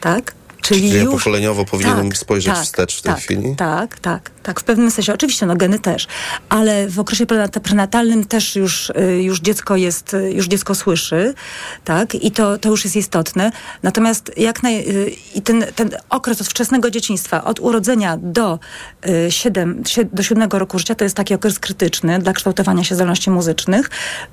Tak? 0.00 0.34
Czyli 0.62 0.90
Czyli 0.90 1.02
już 1.02 1.14
pokoleniowo 1.14 1.64
powinienem 1.64 2.12
spojrzeć 2.16 2.54
wstecz 2.54 2.98
w 2.98 3.02
tej 3.02 3.12
tak, 3.12 3.22
chwili? 3.22 3.56
Tak, 3.56 3.98
tak, 3.98 4.30
tak. 4.44 4.60
W 4.60 4.64
pewnym 4.64 4.90
sensie, 4.90 5.14
oczywiście, 5.14 5.46
no 5.46 5.56
geny 5.56 5.78
też, 5.78 6.06
ale 6.48 6.88
w 6.88 6.98
okresie 7.00 7.26
prenat- 7.26 7.60
prenatalnym 7.60 8.24
też 8.24 8.56
już, 8.56 8.90
y, 8.90 9.22
już 9.22 9.40
dziecko 9.40 9.76
jest, 9.76 10.14
y, 10.14 10.32
już 10.32 10.46
dziecko 10.46 10.74
słyszy, 10.74 11.34
tak, 11.84 12.14
i 12.14 12.30
to, 12.30 12.58
to 12.58 12.68
już 12.68 12.84
jest 12.84 12.96
istotne. 12.96 13.52
Natomiast 13.82 14.30
jak 14.36 14.62
naj, 14.62 14.78
y, 14.90 15.10
i 15.34 15.42
ten, 15.42 15.64
ten 15.76 15.90
okres 16.10 16.40
od 16.40 16.46
wczesnego 16.46 16.90
dzieciństwa, 16.90 17.44
od 17.44 17.60
urodzenia 17.60 18.16
do, 18.22 18.58
y, 19.08 19.30
siedem, 19.30 19.82
sie- 19.86 20.08
do 20.12 20.22
siódmego 20.22 20.58
roku 20.58 20.78
życia, 20.78 20.94
to 20.94 21.04
jest 21.04 21.16
taki 21.16 21.34
okres 21.34 21.58
krytyczny 21.58 22.18
dla 22.18 22.32
kształtowania 22.32 22.84
się 22.84 22.94
zdolności 22.94 23.30
muzycznych. 23.30 23.90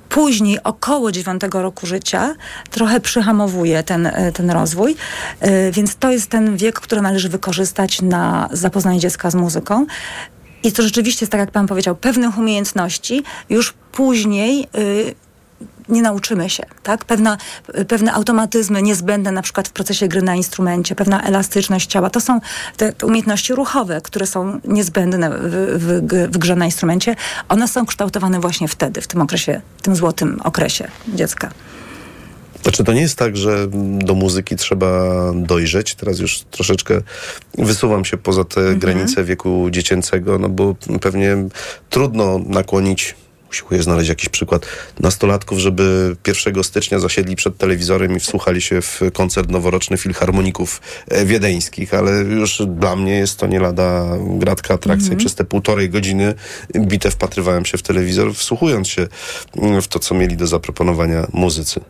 Później 0.10 0.64
około 0.64 1.12
dziewiątego 1.12 1.62
roku 1.62 1.88
życia 1.88 2.36
trochę 2.72 3.00
przyhamowuje 3.00 3.84
ten, 3.84 4.12
ten 4.34 4.52
rozwój, 4.52 4.96
więc 5.72 5.96
to 5.96 6.12
jest 6.12 6.30
ten 6.30 6.58
wiek, 6.58 6.80
który 6.80 7.02
należy 7.02 7.30
wykorzystać 7.30 8.02
na 8.02 8.50
zapoznanie 8.52 9.00
dziecka 9.00 9.32
z 9.32 9.36
muzyką. 9.36 9.86
I 10.64 10.72
to 10.72 10.84
rzeczywiście 10.84 11.24
jest, 11.26 11.32
tak 11.32 11.40
jak 11.40 11.52
pan 11.52 11.68
powiedział, 11.68 11.96
pewnych 11.96 12.38
umiejętności 12.38 13.24
już 13.50 13.74
później 13.92 14.68
y, 14.78 15.16
nie 15.90 16.02
nauczymy 16.02 16.50
się, 16.50 16.64
tak? 16.84 17.06
Pewna, 17.06 17.38
pewne 17.88 18.14
automatyzmy 18.14 18.82
niezbędne 18.82 19.32
na 19.32 19.42
przykład 19.42 19.68
w 19.68 19.72
procesie 19.72 20.08
gry 20.08 20.22
na 20.22 20.36
instrumencie, 20.36 20.96
pewna 20.96 21.22
elastyczność 21.22 21.90
ciała. 21.90 22.10
To 22.10 22.22
są 22.22 22.40
te, 22.78 22.94
te 22.94 23.06
umiejętności 23.06 23.56
ruchowe, 23.56 24.02
które 24.02 24.28
są 24.28 24.60
niezbędne 24.64 25.30
w, 25.30 25.44
w, 25.78 26.32
w 26.32 26.38
grze 26.38 26.56
na 26.56 26.66
instrumencie. 26.66 27.16
One 27.50 27.68
są 27.68 27.86
kształtowane 27.86 28.40
właśnie 28.40 28.68
wtedy, 28.68 29.02
w 29.02 29.08
tym 29.08 29.22
okresie, 29.22 29.62
w 29.78 29.82
tym 29.82 29.96
złotym 29.96 30.42
okresie 30.44 30.88
dziecka. 31.08 31.50
Znaczy, 32.64 32.84
to 32.84 32.94
nie 32.94 33.02
jest 33.02 33.18
tak, 33.18 33.38
że 33.38 33.68
do 34.00 34.16
muzyki 34.16 34.56
trzeba 34.56 35.12
dojrzeć. 35.36 35.96
Teraz 35.96 36.20
już 36.20 36.40
troszeczkę 36.40 37.02
wysuwam 37.58 38.06
się 38.06 38.18
poza 38.18 38.44
te 38.44 38.62
Mhm. 38.62 38.80
granice 38.80 39.24
wieku 39.24 39.68
dziecięcego, 39.72 40.38
no 40.40 40.50
bo 40.50 40.76
pewnie 41.02 41.38
trudno 41.90 42.40
nakłonić 42.46 43.16
usiłuję 43.52 43.84
znaleźć 43.84 44.10
jakiś 44.10 44.30
przykład 44.30 44.66
nastolatków, 45.00 45.60
żeby 45.60 46.16
1 46.28 46.64
stycznia 46.64 47.00
zasiedli 47.00 47.36
przed 47.36 47.58
telewizorem 47.58 48.18
i 48.18 48.20
wsłuchali 48.20 48.62
się 48.62 48.82
w 48.82 49.02
koncert 49.14 49.50
noworoczny 49.50 49.98
filharmoników 49.98 50.82
wiedeńskich, 51.26 51.94
ale 51.94 52.12
już 52.12 52.62
dla 52.68 52.96
mnie 52.96 53.14
jest 53.14 53.40
to 53.40 53.48
nie 53.48 53.60
lada 53.60 54.06
gratka 54.20 54.74
atrakcja. 54.74 55.06
Mhm. 55.06 55.20
I 55.20 55.20
Przez 55.20 55.36
te 55.36 55.44
półtorej 55.44 55.90
godziny 55.90 56.34
bite 56.80 57.12
wpatrywałem 57.12 57.66
się 57.66 57.78
w 57.78 57.82
telewizor, 57.82 58.36
wsłuchując 58.36 58.88
się 58.88 59.08
mm, 59.58 59.82
w 59.82 59.88
to, 59.88 60.00
co 60.00 60.16
mieli 60.16 60.38
do 60.38 60.48
zaproponowania 60.48 61.28
muzycy. 61.34 61.82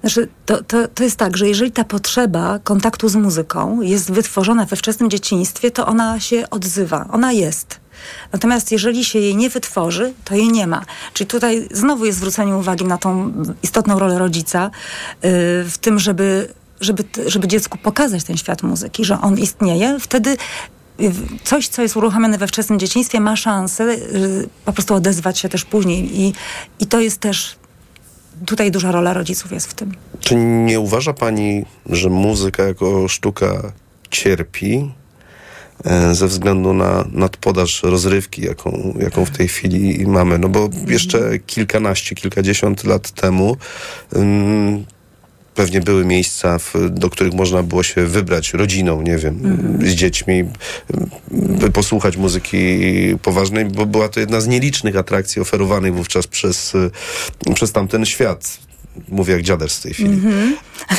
Znaczy, 0.00 0.28
to, 0.46 0.62
to, 0.62 0.88
to 0.88 1.04
jest 1.04 1.16
tak, 1.16 1.36
że 1.36 1.48
jeżeli 1.48 1.72
ta 1.72 1.84
potrzeba 1.84 2.58
kontaktu 2.64 3.08
z 3.08 3.16
muzyką 3.16 3.80
jest 3.80 4.12
wytworzona 4.12 4.64
we 4.64 4.76
wczesnym 4.76 5.10
dzieciństwie, 5.10 5.70
to 5.70 5.86
ona 5.86 6.20
się 6.20 6.50
odzywa, 6.50 7.08
ona 7.12 7.32
jest. 7.32 7.80
Natomiast 8.32 8.72
jeżeli 8.72 9.04
się 9.04 9.18
jej 9.18 9.36
nie 9.36 9.50
wytworzy, 9.50 10.12
to 10.24 10.34
jej 10.34 10.48
nie 10.48 10.66
ma. 10.66 10.84
Czyli 11.14 11.28
tutaj 11.28 11.68
znowu 11.70 12.04
jest 12.04 12.18
zwrócenie 12.18 12.56
uwagi 12.56 12.84
na 12.84 12.98
tą 12.98 13.32
istotną 13.62 13.98
rolę 13.98 14.18
rodzica 14.18 14.70
yy, 15.22 15.30
w 15.64 15.74
tym, 15.80 15.98
żeby, 15.98 16.48
żeby, 16.80 17.04
żeby 17.26 17.48
dziecku 17.48 17.78
pokazać 17.78 18.24
ten 18.24 18.36
świat 18.36 18.62
muzyki, 18.62 19.04
że 19.04 19.20
on 19.20 19.38
istnieje. 19.38 19.96
Wtedy 20.00 20.36
y, 21.00 21.12
coś, 21.44 21.68
co 21.68 21.82
jest 21.82 21.96
uruchamiane 21.96 22.38
we 22.38 22.46
wczesnym 22.46 22.78
dzieciństwie, 22.78 23.20
ma 23.20 23.36
szansę 23.36 23.84
y, 23.84 24.48
po 24.64 24.72
prostu 24.72 24.94
odezwać 24.94 25.38
się 25.38 25.48
też 25.48 25.64
później. 25.64 26.20
I, 26.20 26.32
i 26.80 26.86
to 26.86 27.00
jest 27.00 27.20
też 27.20 27.59
tutaj 28.46 28.70
duża 28.70 28.92
rola 28.92 29.14
rodziców 29.14 29.52
jest 29.52 29.66
w 29.70 29.74
tym. 29.74 29.94
Czy 30.20 30.36
nie 30.36 30.80
uważa 30.80 31.12
pani, 31.12 31.64
że 31.86 32.10
muzyka 32.10 32.62
jako 32.62 33.08
sztuka 33.08 33.72
cierpi 34.10 34.90
e, 35.84 36.14
ze 36.14 36.26
względu 36.26 36.74
na 36.74 37.04
nadpodaż 37.12 37.82
rozrywki, 37.82 38.42
jaką, 38.42 38.94
jaką 39.00 39.24
w 39.24 39.30
tej 39.30 39.48
chwili 39.48 40.06
mamy? 40.06 40.38
No 40.38 40.48
bo 40.48 40.68
jeszcze 40.86 41.38
kilkanaście, 41.38 42.14
kilkadziesiąt 42.14 42.84
lat 42.84 43.10
temu 43.10 43.56
pewnie 45.54 45.80
były 45.80 46.04
miejsca, 46.04 46.58
w, 46.58 46.74
do 46.90 47.10
których 47.10 47.34
można 47.34 47.62
było 47.62 47.82
się 47.82 48.06
wybrać 48.06 48.54
rodziną, 48.54 49.02
nie 49.02 49.18
wiem, 49.18 49.58
z 49.84 49.90
dziećmi, 49.90 50.44
by 51.30 51.70
posłuchać 51.70 52.16
muzyki 52.16 52.58
poważnej, 53.22 53.64
bo 53.64 53.86
była 53.86 54.08
to 54.08 54.20
jedna 54.20 54.40
z 54.40 54.46
nielicznych 54.46 54.96
atrakcji 54.96 55.42
oferowanych 55.42 55.94
wówczas 55.94 56.26
przez, 56.26 56.72
przez 57.54 57.72
tamten 57.72 58.06
świat. 58.06 58.69
Mówię 59.08 59.32
jak 59.32 59.42
dziaderz 59.42 59.74
w 59.74 59.82
tej 59.82 59.94
chwili. 59.94 60.20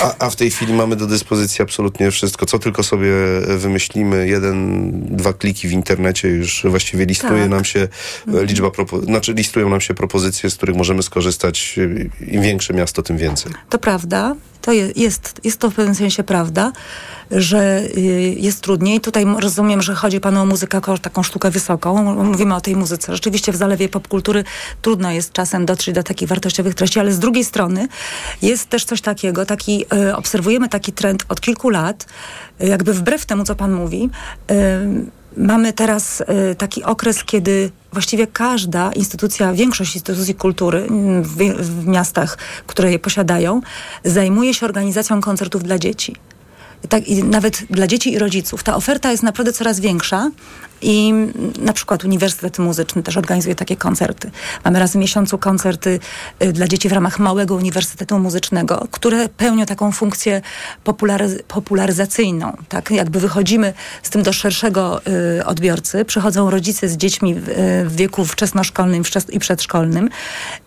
A, 0.02 0.16
a 0.26 0.30
w 0.30 0.36
tej 0.36 0.52
chwili 0.52 0.74
mamy 0.74 0.96
do 0.96 1.08
dyspozycji 1.08 1.62
absolutnie 1.62 2.12
wszystko. 2.12 2.46
Co 2.46 2.60
tylko 2.60 2.84
sobie 2.84 3.12
wymyślimy, 3.58 4.28
jeden, 4.28 4.92
dwa 5.16 5.34
kliki 5.34 5.68
w 5.68 5.72
internecie 5.72 6.28
już 6.28 6.66
właściwie 6.70 7.06
listuje 7.06 7.42
Tak. 7.42 7.50
nam 7.50 7.66
się 7.66 7.88
e, 8.34 8.46
liczba, 8.46 8.68
propo- 8.68 9.06
znaczy 9.06 9.34
listują 9.34 9.70
nam 9.70 9.82
się 9.82 9.94
propozycje, 9.94 10.50
z 10.50 10.56
których 10.56 10.76
możemy 10.76 11.04
skorzystać. 11.04 11.80
Im 12.28 12.42
większe 12.42 12.74
miasto, 12.74 13.04
tym 13.04 13.18
więcej. 13.18 13.52
To 13.70 13.80
prawda, 13.80 14.36
to 14.62 14.72
je, 14.72 14.92
jest, 14.96 15.42
jest 15.44 15.60
to 15.60 15.70
w 15.70 15.76
pewnym 15.76 15.96
sensie 15.96 16.24
prawda, 16.24 16.72
że 17.32 17.82
y, 17.98 18.36
jest 18.38 18.62
trudniej. 18.62 19.02
Tutaj 19.02 19.26
rozumiem, 19.40 19.82
że 19.82 19.96
chodzi 19.96 20.20
panu 20.20 20.42
o 20.42 20.46
muzykę 20.46 20.78
jako 20.78 20.98
taką 20.98 21.24
sztukę 21.24 21.52
wysoką. 21.52 22.16
Mówimy 22.24 22.56
o 22.56 22.62
tej 22.62 22.76
muzyce. 22.76 23.14
Rzeczywiście 23.14 23.52
w 23.52 23.56
zalewie 23.56 23.90
popkultury 23.90 24.44
trudno 24.82 25.12
jest 25.12 25.34
czasem 25.34 25.66
dotrzeć 25.66 25.96
do 25.96 26.04
takich 26.04 26.28
wartościowych 26.28 26.76
treści, 26.76 27.00
ale 27.00 27.12
z 27.12 27.20
drugiej 27.20 27.46
strony 27.46 27.88
jest 28.42 28.70
też 28.70 28.86
coś 28.86 29.02
takiego, 29.02 29.46
taki, 29.46 29.86
y, 29.94 30.16
obserwujemy 30.16 30.70
taki 30.70 30.94
trend 30.94 31.26
od 31.30 31.42
kilku 31.42 31.70
lat, 31.70 32.06
y, 32.64 32.68
jakby 32.68 32.94
wbrew 32.94 33.26
temu, 33.26 33.44
co 33.44 33.56
pan 33.56 33.74
mówi. 33.74 34.10
Mamy 35.38 35.74
teraz 35.74 36.22
y, 36.22 36.56
taki 36.56 36.84
okres, 36.84 37.24
kiedy 37.24 37.72
właściwie 37.94 38.28
każda 38.28 38.92
instytucja, 38.92 39.54
większość 39.54 39.96
instytucji 39.96 40.36
kultury 40.36 40.80
mm, 40.90 41.24
w, 41.24 41.36
w 41.38 41.88
miastach, 41.88 42.38
które 42.68 42.92
je 42.92 43.00
posiadają, 43.00 43.62
zajmuje 44.04 44.54
się 44.54 44.66
organizacją 44.66 45.22
koncertów 45.22 45.64
dla 45.64 45.80
dzieci. 45.80 46.16
Tak, 46.90 47.08
i 47.08 47.24
nawet 47.24 47.64
dla 47.70 47.88
dzieci 47.88 48.14
i 48.14 48.20
rodziców. 48.20 48.64
Ta 48.64 48.76
oferta 48.76 49.12
jest 49.12 49.24
naprawdę 49.24 49.54
coraz 49.54 49.80
większa 49.80 50.32
i 50.82 51.14
na 51.60 51.74
przykład 51.74 52.06
Uniwersytet 52.06 52.60
Muzyczny 52.60 53.04
też 53.04 53.18
organizuje 53.18 53.56
takie 53.56 53.76
koncerty. 53.76 54.32
Mamy 54.66 54.80
raz 54.80 54.92
w 54.92 54.96
miesiącu 54.96 55.38
koncerty 55.38 56.00
y, 56.44 56.54
dla 56.54 56.68
dzieci 56.68 56.90
w 56.90 56.92
ramach 56.92 57.20
małego 57.20 57.56
Uniwersytetu 57.56 58.20
Muzycznego, 58.20 58.88
które 58.92 59.30
pełnią 59.30 59.66
taką 59.66 59.92
funkcję 59.92 60.42
popularyz- 60.86 61.44
popularyzacyjną. 61.48 62.58
Tak? 62.70 62.92
Jakby 62.92 63.20
wychodzimy 63.20 63.74
z 64.04 64.10
tym 64.10 64.24
do 64.24 64.34
szerszego 64.34 65.02
y, 65.40 65.46
odbiorcy, 65.46 66.06
przychodzą 66.06 66.50
rodzice 66.50 66.90
z 66.90 66.98
dziećmi 66.98 67.36
w, 67.36 67.50
y, 67.50 67.54
w 67.90 67.96
wieku 67.96 68.26
wczesnoszkolnym 68.26 69.04
wczes- 69.04 69.32
i 69.34 69.40
przedszkolnym 69.40 70.10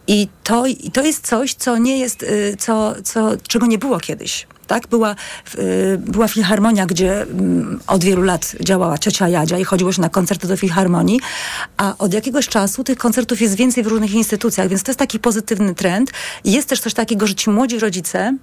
i 0.06 0.28
to, 0.44 0.66
i 0.66 0.90
to 0.90 1.02
jest 1.02 1.26
coś, 1.26 1.54
co 1.54 1.78
nie 1.78 1.98
jest, 1.98 2.22
y, 2.22 2.56
co, 2.58 2.94
co, 3.04 3.30
czego 3.48 3.66
nie 3.66 3.78
było 3.78 4.00
kiedyś. 4.00 4.46
Tak? 4.66 4.86
Była, 4.88 5.14
y, 5.58 5.98
była 5.98 6.28
filharmonia, 6.28 6.86
gdzie 6.86 7.22
mm, 7.22 7.80
od 7.86 8.04
wielu 8.04 8.22
lat 8.22 8.56
działała 8.60 8.98
ciocia 8.98 9.28
Jadzia 9.28 9.58
i 9.58 9.64
chodziło 9.64 9.92
się 9.92 10.02
na 10.02 10.08
koncerty 10.08 10.48
do 10.48 10.56
filharmonii, 10.56 11.20
a 11.76 11.94
od 11.98 12.14
jakiegoś 12.14 12.48
czasu 12.48 12.84
tych 12.84 12.98
koncertów 12.98 13.40
jest 13.40 13.54
więcej 13.54 13.84
w 13.84 13.86
różnych 13.86 14.12
instytucjach, 14.12 14.68
więc 14.68 14.82
to 14.82 14.90
jest 14.90 14.98
taki 14.98 15.18
pozytywny 15.18 15.74
trend. 15.74 16.10
Jest 16.44 16.68
też 16.68 16.80
coś 16.80 16.94
takiego, 16.94 17.26
że 17.26 17.34
ci 17.34 17.50
młodzi 17.50 17.78
rodzice, 17.78 18.36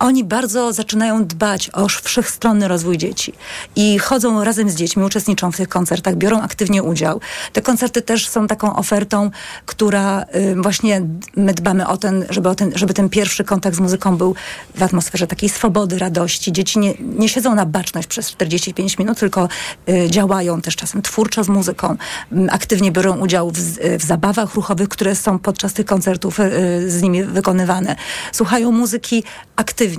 oni 0.00 0.24
bardzo 0.24 0.72
zaczynają 0.72 1.24
dbać 1.24 1.70
o 1.72 1.88
wszechstronny 1.88 2.68
rozwój 2.68 2.98
dzieci 2.98 3.32
i 3.76 3.98
chodzą 3.98 4.44
razem 4.44 4.70
z 4.70 4.74
dziećmi, 4.74 5.04
uczestniczą 5.04 5.52
w 5.52 5.56
tych 5.56 5.68
koncertach, 5.68 6.16
biorą 6.16 6.40
aktywnie 6.40 6.82
udział. 6.82 7.20
Te 7.52 7.62
koncerty 7.62 8.02
też 8.02 8.28
są 8.28 8.46
taką 8.46 8.76
ofertą, 8.76 9.30
która 9.66 10.24
y, 10.34 10.62
właśnie 10.62 11.02
my 11.36 11.54
dbamy 11.54 11.86
o 11.86 11.96
ten 11.96 12.26
żeby, 12.30 12.48
o 12.48 12.54
ten, 12.54 12.72
żeby 12.74 12.94
ten 12.94 13.08
pierwszy 13.08 13.44
kontakt 13.44 13.76
z 13.76 13.80
muzyką 13.80 14.16
był 14.16 14.34
w 14.74 14.82
atmosferze 14.82 15.26
takiej 15.26 15.48
swobody, 15.48 15.98
radości. 15.98 16.52
Dzieci 16.52 16.78
nie, 16.78 16.94
nie 17.00 17.28
siedzą 17.28 17.54
na 17.54 17.66
baczność 17.66 18.08
przez 18.08 18.30
45 18.30 18.98
minut, 18.98 19.18
tylko 19.18 19.48
y, 19.88 20.10
działają 20.10 20.60
też 20.60 20.76
czasem 20.76 21.02
twórczo 21.02 21.44
z 21.44 21.48
muzyką, 21.48 21.96
m, 22.32 22.48
aktywnie 22.52 22.92
biorą 22.92 23.18
udział 23.18 23.50
w, 23.50 23.58
w 23.98 24.02
zabawach 24.02 24.54
ruchowych, 24.54 24.88
które 24.88 25.14
są 25.14 25.38
podczas 25.38 25.72
tych 25.72 25.86
koncertów 25.86 26.40
y, 26.40 26.90
z 26.90 27.02
nimi 27.02 27.24
wykonywane. 27.24 27.96
Słuchają 28.32 28.72
muzyki 28.72 29.24
aktywnie. 29.56 29.89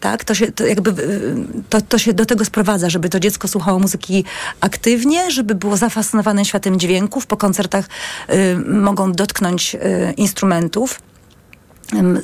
Tak, 0.00 0.24
to 0.24 0.34
się, 0.34 0.52
to 0.52 0.66
jakby, 0.66 1.02
y, 1.02 1.34
to, 1.68 1.80
to 1.80 1.98
się 1.98 2.12
do 2.12 2.26
tego 2.26 2.44
sprowadza, 2.44 2.90
żeby 2.90 3.08
to 3.08 3.20
dziecko 3.20 3.48
słuchało 3.48 3.78
muzyki 3.78 4.24
aktywnie, 4.60 5.30
żeby 5.30 5.54
było 5.54 5.76
zafascynowane 5.76 6.44
światem 6.44 6.80
dźwięków. 6.80 7.26
Po 7.26 7.36
koncertach 7.36 7.88
y, 8.30 8.56
mogą 8.68 9.12
dotknąć 9.12 9.74
y, 9.74 9.78
instrumentów 10.16 11.00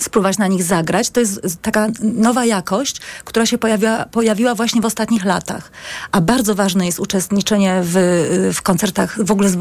spróbować 0.00 0.38
na 0.38 0.46
nich 0.46 0.62
zagrać. 0.62 1.10
To 1.10 1.20
jest 1.20 1.40
taka 1.62 1.88
nowa 2.02 2.44
jakość, 2.44 3.00
która 3.24 3.46
się 3.46 3.58
pojawiła, 3.58 4.04
pojawiła 4.04 4.54
właśnie 4.54 4.80
w 4.80 4.84
ostatnich 4.84 5.24
latach. 5.24 5.72
A 6.12 6.20
bardzo 6.20 6.54
ważne 6.54 6.86
jest 6.86 7.00
uczestniczenie 7.00 7.80
w, 7.84 7.94
w 8.54 8.62
koncertach, 8.62 9.24
w 9.24 9.30
ogóle 9.30 9.48
z, 9.48 9.56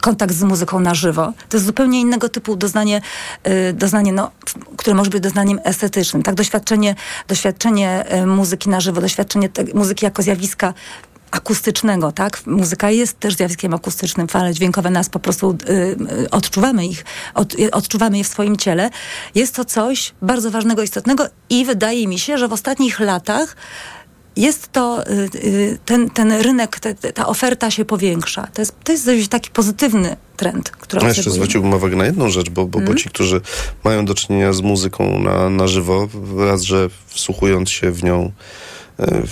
kontakt 0.00 0.34
z 0.34 0.42
muzyką 0.42 0.80
na 0.80 0.94
żywo. 0.94 1.32
To 1.48 1.56
jest 1.56 1.66
zupełnie 1.66 2.00
innego 2.00 2.28
typu 2.28 2.56
doznanie, 2.56 3.00
y, 3.48 3.72
doznanie 3.72 4.12
no, 4.12 4.30
które 4.76 4.96
może 4.96 5.10
być 5.10 5.22
doznaniem 5.22 5.60
estetycznym. 5.64 6.22
Tak, 6.22 6.34
doświadczenie, 6.34 6.94
doświadczenie 7.28 8.04
muzyki 8.26 8.68
na 8.68 8.80
żywo, 8.80 9.00
doświadczenie 9.00 9.48
te, 9.48 9.64
muzyki 9.74 10.04
jako 10.04 10.22
zjawiska 10.22 10.74
akustycznego, 11.30 12.12
tak? 12.12 12.46
Muzyka 12.46 12.90
jest 12.90 13.20
też 13.20 13.34
zjawiskiem 13.34 13.74
akustycznym, 13.74 14.28
fale 14.28 14.54
dźwiękowe 14.54 14.90
nas 14.90 15.08
po 15.08 15.18
prostu 15.20 15.56
y, 15.68 15.72
y, 16.22 16.30
odczuwamy 16.30 16.86
ich, 16.86 17.04
od, 17.34 17.54
y, 17.58 17.70
odczuwamy 17.70 18.18
je 18.18 18.24
w 18.24 18.28
swoim 18.28 18.56
ciele. 18.56 18.90
Jest 19.34 19.54
to 19.54 19.64
coś 19.64 20.12
bardzo 20.22 20.50
ważnego, 20.50 20.82
istotnego 20.82 21.26
i 21.50 21.64
wydaje 21.64 22.08
mi 22.08 22.18
się, 22.18 22.38
że 22.38 22.48
w 22.48 22.52
ostatnich 22.52 23.00
latach 23.00 23.56
jest 24.36 24.72
to, 24.72 25.06
y, 25.10 25.78
ten, 25.84 26.10
ten 26.10 26.32
rynek, 26.32 26.80
te, 26.80 26.94
ta 26.94 27.26
oferta 27.26 27.70
się 27.70 27.84
powiększa. 27.84 28.46
To 28.54 28.62
jest, 28.62 28.74
to 28.84 28.92
jest 28.92 29.06
dość 29.06 29.28
taki 29.28 29.50
pozytywny 29.50 30.16
trend, 30.36 30.70
który 30.70 31.02
A 31.02 31.08
jeszcze 31.08 31.20
obserwujemy. 31.20 31.44
zwróciłbym 31.46 31.74
uwagę 31.74 31.96
na 31.96 32.04
jedną 32.04 32.28
rzecz, 32.28 32.50
bo, 32.50 32.62
bo, 32.64 32.68
bo 32.68 32.78
Mhm. 32.78 32.98
ci, 32.98 33.08
którzy 33.08 33.40
mają 33.84 34.04
do 34.04 34.14
czynienia 34.14 34.52
z 34.52 34.60
muzyką 34.60 35.18
na, 35.18 35.50
na 35.50 35.66
żywo, 35.66 36.08
raz, 36.38 36.62
że 36.62 36.88
wsłuchując 37.06 37.70
się 37.70 37.90
w 37.90 38.04
nią, 38.04 38.32
e, 38.98 39.22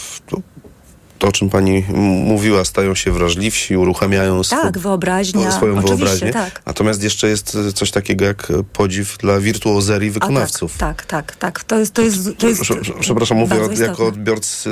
to, 1.19 1.29
o 1.29 1.33
czym 1.33 1.51
pani 1.51 1.85
mówiła, 2.25 2.64
stają 2.64 2.95
się 2.95 3.12
wrażliwsi, 3.12 3.77
uruchamiają 3.77 4.41
swo- 4.45 4.62
Tak, 4.62 4.79
wyobraźnia. 4.79 5.51
swoją 5.53 5.81
wyobraźnię. 5.81 6.33
tak. 6.33 6.62
Natomiast 6.66 7.03
jeszcze 7.03 7.29
jest 7.29 7.57
e, 7.69 7.73
coś 7.73 7.91
takiego 7.91 8.25
jak 8.25 8.51
e, 8.51 8.55
podziw 8.73 9.19
dla 9.19 9.41
wirtuozerii 9.41 10.11
A 10.11 10.12
wykonawców. 10.12 10.79
Tak, 10.79 11.07
tak, 11.07 11.37
tak, 11.37 11.37
tak. 11.37 11.64
To 11.64 11.79
jest, 11.79 11.95
to 11.95 12.03
jest, 12.03 12.19
to 12.39 12.49
jest 12.49 12.61
Prze- 12.62 12.77
prze- 12.81 12.93
Przepraszam, 13.01 13.39
mówię 13.39 13.57
istotne. 13.57 13.87
jako, 13.87 14.07
odbiorcy, 14.07 14.71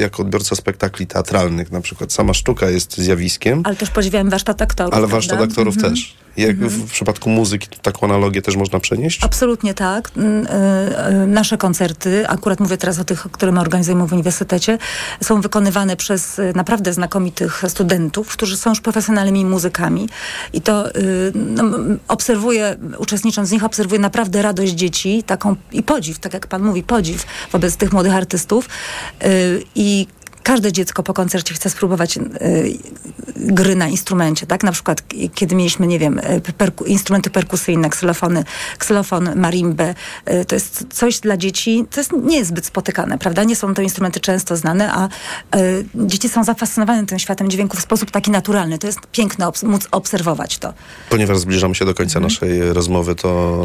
jako 0.00 0.22
odbiorca 0.22 0.56
spektakli 0.56 1.06
teatralnych. 1.06 1.72
Na 1.72 1.80
przykład 1.80 2.12
sama 2.12 2.34
sztuka 2.34 2.70
jest 2.70 2.98
zjawiskiem, 2.98 3.62
Ale 3.64 3.76
też 3.76 3.90
podziwiałem 3.90 4.30
warsztat 4.30 4.62
aktorów. 4.62 4.92
ale 4.94 5.00
prawda? 5.00 5.16
warsztat 5.16 5.40
aktorów 5.40 5.74
Mhm. 5.76 5.94
też. 5.94 6.16
Jak 6.36 6.56
w 6.56 6.90
przypadku 6.90 7.30
muzyki 7.30 7.68
taką 7.82 8.06
analogię 8.06 8.42
też 8.42 8.56
można 8.56 8.80
przenieść? 8.80 9.24
Absolutnie 9.24 9.74
tak. 9.74 10.10
Nasze 11.26 11.58
koncerty, 11.58 12.28
akurat 12.28 12.60
mówię 12.60 12.76
teraz 12.76 12.98
o 12.98 13.04
tych, 13.04 13.26
które 13.32 13.52
my 13.52 13.60
organizujemy 13.60 14.06
w 14.06 14.12
uniwersytecie, 14.12 14.78
są 15.22 15.40
wykonywane 15.40 15.77
przez 15.96 16.38
y, 16.38 16.52
naprawdę 16.56 16.92
znakomitych 16.92 17.62
studentów, 17.68 18.28
którzy 18.28 18.56
są 18.56 18.70
już 18.70 18.80
profesjonalnymi 18.80 19.44
muzykami. 19.44 20.08
I 20.52 20.60
to 20.60 20.96
y, 20.96 21.32
no, 21.34 21.64
obserwuję, 22.08 22.76
uczestnicząc 22.98 23.48
z 23.48 23.52
nich, 23.52 23.64
obserwuję 23.64 24.00
naprawdę 24.00 24.42
radość 24.42 24.72
dzieci, 24.72 25.22
taką 25.22 25.56
i 25.72 25.82
podziw, 25.82 26.18
tak 26.18 26.34
jak 26.34 26.46
pan 26.46 26.62
mówi, 26.62 26.82
podziw 26.82 27.26
wobec 27.52 27.76
tych 27.76 27.92
młodych 27.92 28.14
artystów. 28.14 28.68
Y, 29.24 29.62
I 29.74 30.06
każde 30.48 30.72
dziecko 30.72 31.02
po 31.02 31.14
koncercie 31.14 31.54
chce 31.54 31.70
spróbować 31.70 32.16
y, 32.16 32.22
gry 33.36 33.76
na 33.76 33.88
instrumencie, 33.88 34.46
tak? 34.46 34.62
Na 34.62 34.72
przykład 34.72 35.02
kiedy 35.34 35.54
mieliśmy, 35.54 35.86
nie 35.86 35.98
wiem, 35.98 36.18
y, 36.18 36.40
perku, 36.58 36.84
instrumenty 36.84 37.30
perkusyjne, 37.30 37.90
ksylofony, 37.90 38.44
ksylofon, 38.78 39.30
marimbę, 39.36 39.94
y, 40.30 40.44
to 40.44 40.54
jest 40.54 40.84
coś 40.90 41.20
dla 41.20 41.36
dzieci, 41.36 41.84
to 41.90 42.00
jest, 42.00 42.12
nie 42.12 42.36
jest 42.36 42.50
zbyt 42.50 42.66
spotykane, 42.66 43.18
prawda? 43.18 43.44
Nie 43.44 43.56
są 43.56 43.74
to 43.74 43.82
instrumenty 43.82 44.20
często 44.20 44.56
znane, 44.56 44.92
a 44.92 45.08
y, 45.56 45.84
dzieci 45.94 46.28
są 46.28 46.44
zafascynowane 46.44 47.06
tym 47.06 47.18
światem 47.18 47.50
dźwięku 47.50 47.76
w 47.76 47.80
sposób 47.80 48.10
taki 48.10 48.30
naturalny. 48.30 48.78
To 48.78 48.86
jest 48.86 48.98
piękne 49.12 49.46
obs- 49.46 49.64
móc 49.66 49.88
obserwować 49.90 50.58
to. 50.58 50.74
Ponieważ 51.10 51.38
zbliżamy 51.38 51.74
się 51.74 51.84
do 51.84 51.94
końca 51.94 52.18
Mhm. 52.18 52.22
naszej 52.22 52.72
rozmowy, 52.72 53.14
to 53.14 53.58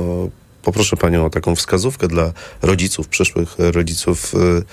poproszę 0.63 0.97
panią 0.97 1.25
o 1.25 1.29
taką 1.29 1.55
wskazówkę 1.55 2.07
dla 2.07 2.31
rodziców, 2.61 3.07
przyszłych 3.07 3.55
rodziców, 3.57 4.34
y, 4.36 4.63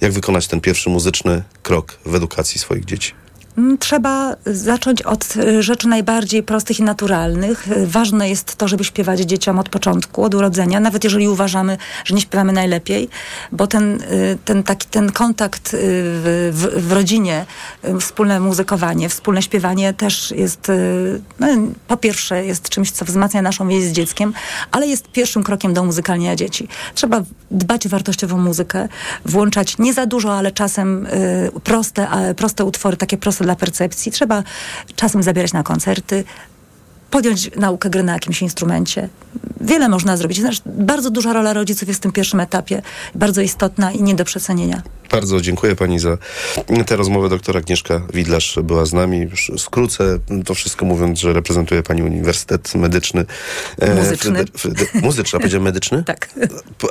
jak 0.00 0.12
wykonać 0.12 0.46
ten 0.48 0.60
pierwszy 0.60 0.90
muzyczny 0.90 1.42
krok 1.62 1.98
w 2.04 2.14
edukacji 2.14 2.60
swoich 2.60 2.84
dzieci. 2.84 3.12
Mm, 3.58 3.78
Trzeba 3.78 4.36
zacząć 4.46 5.02
od 5.02 5.36
y, 5.36 5.62
rzeczy 5.62 5.88
najbardziej 5.88 6.42
prostych 6.42 6.80
i 6.80 6.82
naturalnych. 6.82 7.68
Y, 7.68 7.86
Ważne 7.86 8.28
jest 8.28 8.56
to, 8.56 8.68
żeby 8.68 8.84
śpiewać 8.84 9.20
dzieciom 9.20 9.58
od 9.58 9.68
początku, 9.68 10.24
od 10.24 10.34
urodzenia, 10.34 10.80
nawet 10.80 11.04
jeżeli 11.04 11.28
uważamy, 11.28 11.78
że 12.04 12.14
nie 12.14 12.20
śpiewamy 12.20 12.52
najlepiej, 12.52 13.08
bo 13.52 13.66
ten, 13.66 14.02
y, 14.02 14.38
ten, 14.44 14.62
taki, 14.62 14.88
ten 14.88 15.12
kontakt 15.12 15.70
w, 15.72 16.50
w, 16.52 16.88
w 16.88 16.92
rodzinie, 16.92 17.44
wspólne 18.00 18.40
muzykowanie, 18.40 19.08
wspólne 19.08 19.42
śpiewanie 19.42 19.94
też 19.94 20.30
jest, 20.30 20.72
no, 21.40 21.46
po 21.88 21.96
pierwsze 21.96 22.44
jest 22.46 22.68
czymś, 22.68 22.90
co 22.90 23.04
wzmacnia 23.04 23.42
naszą 23.42 23.68
więź 23.68 23.84
z 23.84 23.92
dzieckiem, 23.92 24.32
ale 24.70 24.86
jest 24.86 25.08
pierwszym 25.12 25.42
krokiem 25.42 25.74
do 25.74 25.84
muzykalnienia 25.84 26.36
dzieci. 26.36 26.68
Trzeba 26.94 27.22
dbać 27.50 27.86
o 27.86 27.88
wartościową 27.88 28.38
muzykę, 28.38 28.88
włączać 29.24 29.78
nie 29.78 29.92
za 29.94 30.06
dużo, 30.06 30.34
ale 30.34 30.52
czasem 30.52 31.06
proste, 31.64 32.08
proste 32.36 32.64
utwory, 32.64 32.96
takie 32.96 33.16
proste 33.16 33.39
dla 33.44 33.56
percepcji. 33.56 34.12
Trzeba 34.12 34.42
czasem 34.96 35.22
zabierać 35.22 35.52
na 35.52 35.62
koncerty, 35.62 36.24
podjąć 37.10 37.50
naukę 37.56 37.90
gry 37.90 38.02
na 38.02 38.12
jakimś 38.12 38.42
instrumencie. 38.42 39.08
Wiele 39.60 39.88
można 39.88 40.16
zrobić. 40.16 40.40
Znaczy, 40.40 40.60
bardzo 40.66 41.10
duża 41.10 41.32
rola 41.32 41.52
rodziców 41.52 41.88
jest 41.88 42.00
w 42.00 42.02
tym 42.02 42.12
pierwszym 42.12 42.40
etapie, 42.40 42.82
bardzo 43.14 43.40
istotna 43.40 43.92
i 43.92 44.02
nie 44.02 44.14
do 44.14 44.24
przecenienia. 44.24 44.82
Bardzo 45.10 45.40
dziękuję 45.40 45.76
pani 45.76 45.98
za 45.98 46.18
tę 46.86 46.96
rozmowę. 46.96 47.28
Doktor 47.28 47.56
Agnieszka 47.56 48.00
Widlarz 48.14 48.58
była 48.64 48.86
z 48.86 48.92
nami. 48.92 49.18
Już 49.18 49.52
skrócę 49.58 50.18
to 50.46 50.54
wszystko 50.54 50.84
mówiąc, 50.84 51.18
że 51.20 51.32
reprezentuje 51.32 51.82
pani 51.82 52.02
Uniwersytet 52.02 52.74
Medyczny. 52.74 53.24
e, 53.78 53.94
Muzyczny. 53.94 54.44
Fryde- 54.44 54.86
muzyczny, 55.02 55.36
a 55.36 55.40
powiedziałem 55.40 55.64
medyczny? 55.64 56.04
Tak. 56.10 56.28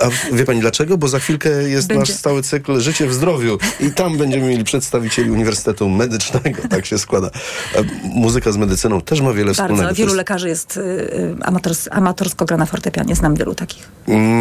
A 0.01 0.35
wie 0.35 0.45
pani 0.45 0.59
dlaczego? 0.61 0.97
Bo 0.97 1.07
za 1.07 1.19
chwilkę 1.19 1.49
jest 1.49 1.87
Będzie. 1.87 1.99
nasz 1.99 2.09
stały 2.19 2.43
cykl 2.43 2.79
Życie 2.79 3.07
w 3.07 3.13
zdrowiu 3.13 3.57
i 3.79 3.91
tam 3.91 4.17
będziemy 4.17 4.47
mieli 4.49 4.63
przedstawicieli 4.63 5.31
Uniwersytetu 5.31 5.89
Medycznego. 5.89 6.61
Tak 6.69 6.85
się 6.85 6.97
składa. 6.97 7.29
A 7.75 7.79
muzyka 8.03 8.51
z 8.51 8.57
medycyną 8.57 9.01
też 9.01 9.21
ma 9.21 9.33
wiele 9.33 9.53
wspólnego. 9.53 9.83
Bardzo. 9.83 9.95
Wielu 9.95 10.07
jest- 10.09 10.17
lekarzy 10.17 10.49
jest 10.49 10.77
y, 10.77 10.79
y, 10.81 11.35
amators, 11.41 11.87
amatorsko 11.91 12.45
gra 12.45 12.57
na 12.57 12.65
fortepianie. 12.65 13.15
Znam 13.15 13.35
wielu 13.35 13.55
takich. 13.55 13.87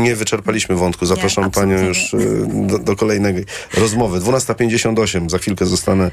Nie 0.02 0.16
wyczerpaliśmy 0.16 0.74
wątku. 0.76 1.06
Zapraszam 1.06 1.44
Nie, 1.44 1.50
panią 1.50 1.74
absolutnie 1.76 1.88
już 1.88 2.14
y, 2.14 2.66
do, 2.66 2.78
do 2.78 2.96
kolejnej 2.96 3.44
rozmowy. 3.74 4.20
12.58. 4.20 5.30
Za 5.30 5.38
chwilkę 5.38 5.66
zostanę 5.66 6.10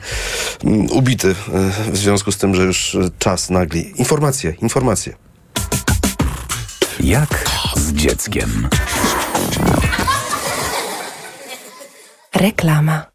mm, 0.63 0.91
ubity 0.91 1.27
y, 1.27 1.91
w 1.91 1.97
związku 1.97 2.31
z 2.31 2.37
tym, 2.37 2.55
że 2.55 2.63
już 2.63 2.95
y, 2.95 3.11
czas 3.19 3.49
nagli. 3.49 3.99
Informacje, 3.99 4.53
informacje. 4.61 5.13
Jak 6.99 7.49
z 7.75 7.93
dzieckiem. 7.93 8.69
Reklama. 12.35 13.14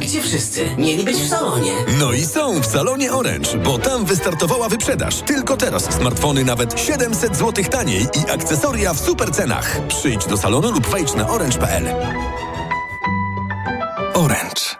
Gdzie 0.00 0.22
wszyscy? 0.22 0.70
Mieli 0.78 1.04
być 1.04 1.16
w 1.16 1.28
salonie. 1.28 1.72
No 1.98 2.12
i 2.12 2.24
są 2.24 2.60
w 2.60 2.66
salonie 2.66 3.12
Orange, 3.12 3.58
bo 3.58 3.78
tam 3.78 4.04
wystartowała 4.04 4.68
wyprzedaż. 4.68 5.22
Tylko 5.22 5.56
teraz 5.56 5.94
smartfony 5.94 6.44
nawet 6.44 6.80
700 6.80 7.36
zł 7.36 7.64
taniej 7.70 8.02
i 8.02 8.30
akcesoria 8.30 8.94
w 8.94 9.00
super 9.00 9.30
cenach. 9.32 9.80
Przyjdź 9.88 10.26
do 10.26 10.36
salonu 10.36 10.70
lub 10.72 10.86
wejdź 10.86 11.14
na 11.14 11.28
orange.pl. 11.28 11.94
Orange. 14.14 14.79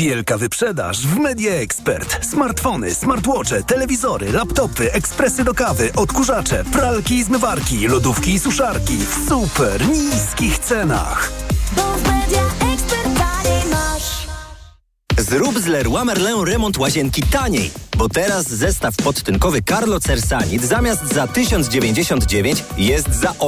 Wielka 0.00 0.38
wyprzedaż 0.38 1.06
w 1.06 1.16
Media 1.16 1.52
Expert. 1.52 2.26
Smartfony, 2.26 2.94
smartwatche, 2.94 3.62
telewizory, 3.62 4.32
laptopy, 4.32 4.92
ekspresy 4.92 5.44
do 5.44 5.54
kawy, 5.54 5.90
odkurzacze, 5.96 6.64
pralki 6.64 7.14
i 7.14 7.24
zmywarki, 7.24 7.88
lodówki 7.88 8.30
i 8.34 8.38
suszarki 8.38 8.96
w 8.96 9.28
super 9.28 9.88
niskich 9.88 10.58
cenach. 10.58 11.32
Zrób 15.18 15.58
z 15.58 15.66
Leroy 15.66 16.04
Merlin 16.04 16.44
remont 16.44 16.78
łazienki 16.78 17.22
taniej, 17.22 17.70
bo 17.96 18.08
teraz 18.08 18.48
zestaw 18.48 18.96
podtynkowy 18.96 19.62
Carlo 19.62 20.00
Cersanit 20.00 20.62
zamiast 20.64 21.14
za 21.14 21.26
1099 21.26 22.64
jest 22.76 23.14
za 23.14 23.38